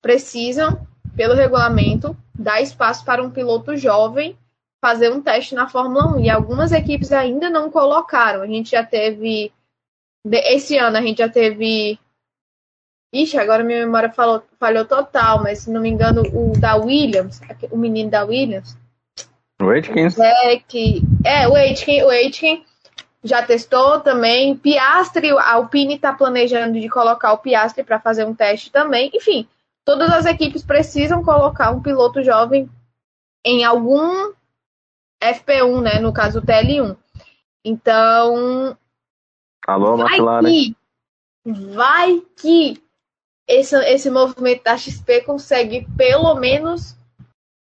precisam, 0.01 0.85
pelo 1.15 1.33
regulamento, 1.33 2.15
dar 2.33 2.61
espaço 2.61 3.05
para 3.05 3.23
um 3.23 3.31
piloto 3.31 3.77
jovem 3.77 4.37
fazer 4.85 5.11
um 5.11 5.19
teste 5.19 5.55
na 5.55 5.67
Fórmula 5.67 6.15
1. 6.15 6.19
E 6.19 6.29
algumas 6.29 6.71
equipes 6.71 7.11
ainda 7.11 7.49
não 7.49 7.71
colocaram. 7.71 8.43
A 8.43 8.47
gente 8.47 8.69
já 8.69 8.83
teve. 8.83 9.51
Esse 10.23 10.77
ano 10.77 10.97
a 10.97 11.01
gente 11.01 11.17
já 11.17 11.27
teve. 11.27 11.97
Ixi, 13.15 13.37
agora 13.37 13.63
minha 13.63 13.85
memória 13.85 14.11
falou, 14.11 14.43
falhou 14.59 14.83
total, 14.83 15.41
mas 15.41 15.59
se 15.59 15.71
não 15.71 15.79
me 15.79 15.87
engano, 15.87 16.21
o 16.33 16.51
da 16.59 16.75
Williams, 16.75 17.39
o 17.71 17.77
menino 17.77 18.11
da 18.11 18.25
Williams. 18.25 18.77
O 19.61 19.69
Atkins? 19.69 20.19
É, 20.19 20.57
que, 20.57 21.01
é 21.23 21.47
o 21.47 21.55
Aitken, 21.55 22.03
o 22.03 22.09
Aitken 22.09 22.65
já 23.23 23.41
testou 23.41 24.01
também. 24.01 24.57
Piastri, 24.57 25.31
a 25.31 25.53
Alpine 25.53 25.95
está 25.95 26.11
planejando 26.11 26.77
de 26.77 26.89
colocar 26.89 27.31
o 27.31 27.37
Piastri 27.37 27.85
para 27.85 28.01
fazer 28.01 28.25
um 28.25 28.35
teste 28.35 28.69
também. 28.69 29.09
Enfim, 29.13 29.47
todas 29.85 30.11
as 30.11 30.25
equipes 30.25 30.61
precisam 30.61 31.23
colocar 31.23 31.71
um 31.71 31.81
piloto 31.81 32.21
jovem 32.21 32.69
em 33.45 33.63
algum 33.63 34.33
FP1, 35.23 35.81
né? 35.81 35.99
No 35.99 36.11
caso, 36.11 36.39
o 36.39 36.41
TL1. 36.41 36.97
Então. 37.63 38.77
Alô, 39.65 39.95
vai 39.95 40.17
McLaren. 40.17 40.49
que, 40.49 40.75
vai 41.45 42.21
que 42.35 42.84
esse, 43.47 43.75
esse 43.85 44.09
movimento 44.09 44.63
da 44.63 44.77
XP 44.77 45.21
consegue 45.21 45.87
pelo 45.97 46.35
menos 46.35 46.95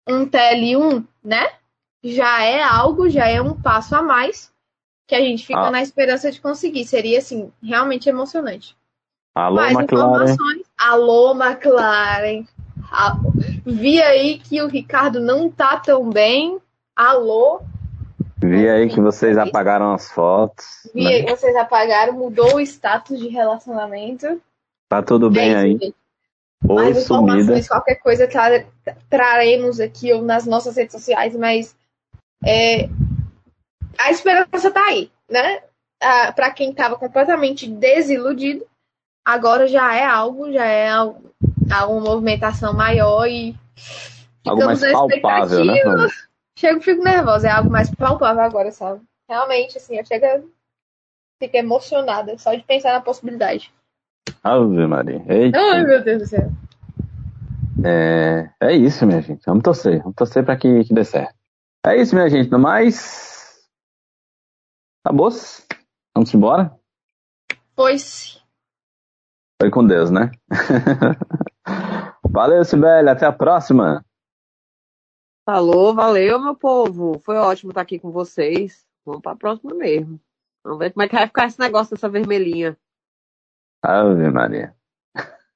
um 0.08 0.26
TL1, 0.26 1.06
né? 1.24 1.52
Já 2.04 2.44
é 2.44 2.62
algo, 2.64 3.10
já 3.10 3.28
é 3.28 3.42
um 3.42 3.60
passo 3.60 3.96
a 3.96 4.02
mais 4.02 4.52
que 5.08 5.16
a 5.16 5.20
gente 5.22 5.46
fica 5.46 5.60
Ah. 5.68 5.72
na 5.72 5.82
esperança 5.82 6.32
de 6.32 6.40
conseguir. 6.40 6.86
Seria, 6.86 7.20
assim, 7.20 7.52
realmente 7.62 8.08
emocionante. 8.10 8.76
Alô, 9.36 9.56
Mais 9.56 9.74
McLaren. 9.74 10.24
informações. 10.24 10.62
Alô, 10.78 11.32
McLaren. 11.34 12.46
Alô. 12.92 13.32
Vi 13.66 14.02
aí 14.02 14.40
que 14.40 14.62
o 14.62 14.68
Ricardo 14.68 15.20
não 15.20 15.50
tá 15.50 15.78
tão 15.78 16.10
bem. 16.10 16.60
Alô. 16.96 17.62
Vi 18.38 18.70
aí 18.70 18.90
que 18.90 19.02
vocês 19.02 19.38
apagaram 19.38 19.94
as 19.94 20.12
fotos. 20.12 20.66
Vi 20.94 21.04
né? 21.04 21.10
aí 21.10 21.26
que 21.26 21.36
vocês 21.36 21.56
apagaram, 21.56 22.14
mudou 22.14 22.56
o 22.56 22.60
status 22.62 23.20
de 23.20 23.28
relacionamento. 23.28 24.42
Tá 24.90 25.04
tudo 25.04 25.30
bem 25.30 25.54
É 25.54 25.58
aí. 25.58 25.72
gente. 25.74 25.96
Oi, 26.68 26.76
Mais 26.76 27.04
sumida. 27.06 27.38
informações, 27.38 27.68
qualquer 27.70 27.96
coisa 27.96 28.28
tra- 28.28 28.66
traremos 29.10 29.80
aqui 29.80 30.12
ou 30.12 30.22
nas 30.22 30.46
nossas 30.46 30.76
redes 30.76 30.92
sociais, 30.92 31.34
mas 31.36 31.74
é, 32.46 32.90
a 33.98 34.12
esperança 34.12 34.70
tá 34.70 34.84
aí, 34.88 35.10
né? 35.30 35.64
Ah, 36.02 36.34
Para 36.34 36.52
quem 36.52 36.72
estava 36.72 36.98
completamente 36.98 37.66
desiludido, 37.70 38.66
agora 39.24 39.68
já 39.68 39.96
é 39.96 40.04
algo, 40.04 40.52
já 40.52 40.66
é 40.66 40.90
algo, 40.90 41.32
alguma 41.72 42.02
movimentação 42.02 42.74
maior 42.74 43.26
e 43.28 43.56
Algo 44.46 44.66
mais 44.66 44.82
palpável, 44.82 45.64
né? 45.64 45.76
Chego, 46.58 46.82
fico 46.82 47.02
nervosa, 47.02 47.48
é 47.48 47.52
algo 47.52 47.70
mais 47.70 47.90
palpável 47.90 48.42
agora, 48.44 48.70
sabe? 48.72 49.02
Realmente, 49.30 49.78
assim, 49.78 49.98
eu 49.98 50.06
chego, 50.06 50.52
fico 51.42 51.56
emocionada 51.56 52.38
só 52.38 52.54
de 52.54 52.64
pensar 52.64 52.92
na 52.92 53.00
possibilidade. 53.00 53.72
Ave 54.44 54.88
Maria. 54.88 55.24
Eita. 55.28 55.60
Ai, 55.60 55.84
meu 55.84 56.04
Deus 56.04 56.22
do 56.24 56.28
céu. 56.28 56.52
É, 57.86 58.50
é 58.62 58.76
isso, 58.76 59.06
minha 59.06 59.22
gente. 59.22 59.42
Vamos 59.46 59.64
torcer. 59.64 60.00
Vamos 60.00 60.16
torcer 60.16 60.44
pra 60.44 60.58
que, 60.58 60.84
que 60.84 60.94
dê 60.94 61.04
certo. 61.04 61.36
É 61.86 61.96
isso, 61.96 62.16
minha 62.16 62.30
gente. 62.30 62.50
No 62.52 62.60
mais. 62.60 63.68
Acabou? 65.04 65.30
Vamos 66.14 66.34
embora? 66.34 66.78
Pois 67.76 68.44
Foi 69.62 69.70
com 69.70 69.86
Deus, 69.86 70.12
né? 70.12 70.32
Valeu, 72.30 72.64
Sibeli. 72.66 73.10
Até 73.10 73.26
a 73.26 73.32
próxima. 73.32 74.04
Falou, 75.46 75.96
valeu, 75.96 76.40
meu 76.40 76.56
povo. 76.56 77.18
Foi 77.20 77.36
ótimo 77.38 77.72
estar 77.72 77.82
aqui 77.82 77.98
com 77.98 78.12
vocês. 78.12 78.86
Vamos 79.04 79.22
para 79.22 79.32
a 79.32 79.36
próxima 79.36 79.74
mesmo. 79.74 80.20
Vamos 80.64 80.80
ver 80.80 80.92
como 80.92 81.04
é 81.04 81.08
que 81.08 81.16
vai 81.16 81.26
ficar 81.26 81.48
esse 81.48 81.60
negócio 81.60 81.96
dessa 81.96 82.08
vermelhinha. 82.08 82.78
Ave 83.82 84.30
Maria. 84.30 84.74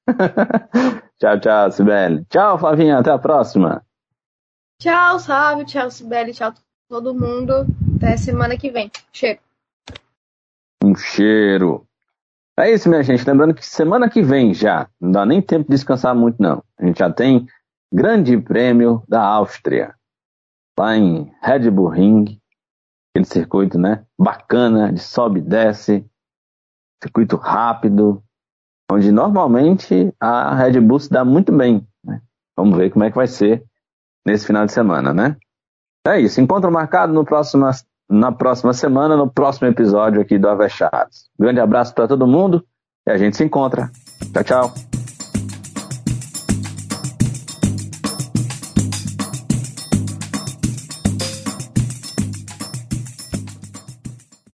tchau, 1.18 1.40
tchau, 1.40 1.70
Sibeli. 1.70 2.24
Tchau, 2.26 2.58
Flavinha. 2.58 2.98
Até 2.98 3.10
a 3.10 3.18
próxima. 3.18 3.84
Tchau, 4.80 5.18
Sábio. 5.18 5.64
Tchau, 5.64 5.90
Sibeli. 5.90 6.32
Tchau, 6.32 6.52
todo 6.88 7.14
mundo. 7.14 7.66
Até 7.96 8.16
semana 8.16 8.56
que 8.56 8.70
vem. 8.70 8.90
Cheiro. 9.12 9.40
Um 10.82 10.94
cheiro. 10.94 11.86
É 12.58 12.70
isso, 12.70 12.88
minha 12.88 13.02
gente. 13.02 13.26
Lembrando 13.26 13.54
que 13.54 13.66
semana 13.66 14.08
que 14.08 14.22
vem 14.22 14.54
já, 14.54 14.88
não 15.00 15.10
dá 15.10 15.26
nem 15.26 15.42
tempo 15.42 15.64
de 15.64 15.74
descansar 15.74 16.14
muito, 16.14 16.40
não. 16.40 16.62
A 16.78 16.86
gente 16.86 16.98
já 16.98 17.10
tem 17.12 17.46
Grande 17.92 18.36
Prêmio 18.38 19.02
da 19.08 19.22
Áustria, 19.22 19.94
lá 20.78 20.96
em 20.96 21.32
Red 21.42 21.70
Bull 21.70 21.88
Ring, 21.88 22.40
aquele 23.10 23.24
circuito, 23.24 23.78
né? 23.78 24.04
Bacana, 24.18 24.92
de 24.92 25.00
sobe 25.00 25.40
e 25.40 25.42
desce, 25.42 26.04
circuito 27.04 27.36
rápido, 27.36 28.22
onde 28.90 29.12
normalmente 29.12 30.12
a 30.20 30.54
Red 30.54 30.80
Bull 30.80 31.00
se 31.00 31.10
dá 31.10 31.24
muito 31.24 31.52
bem. 31.52 31.86
Né? 32.04 32.20
Vamos 32.56 32.76
ver 32.76 32.90
como 32.90 33.04
é 33.04 33.10
que 33.10 33.16
vai 33.16 33.26
ser 33.26 33.64
nesse 34.26 34.46
final 34.46 34.64
de 34.64 34.72
semana, 34.72 35.12
né? 35.12 35.36
É 36.06 36.20
isso. 36.20 36.40
Encontro 36.40 36.70
marcado 36.70 37.12
no 37.12 37.24
próximo, 37.24 37.66
na 38.10 38.32
próxima 38.32 38.72
semana, 38.72 39.16
no 39.16 39.30
próximo 39.30 39.68
episódio 39.68 40.20
aqui 40.20 40.38
do 40.38 40.48
Avechados. 40.48 41.28
Grande 41.38 41.60
abraço 41.60 41.94
para 41.94 42.08
todo 42.08 42.26
mundo 42.26 42.64
e 43.06 43.10
a 43.10 43.16
gente 43.16 43.36
se 43.36 43.44
encontra. 43.44 43.90
Tchau, 44.32 44.44
tchau. 44.44 44.93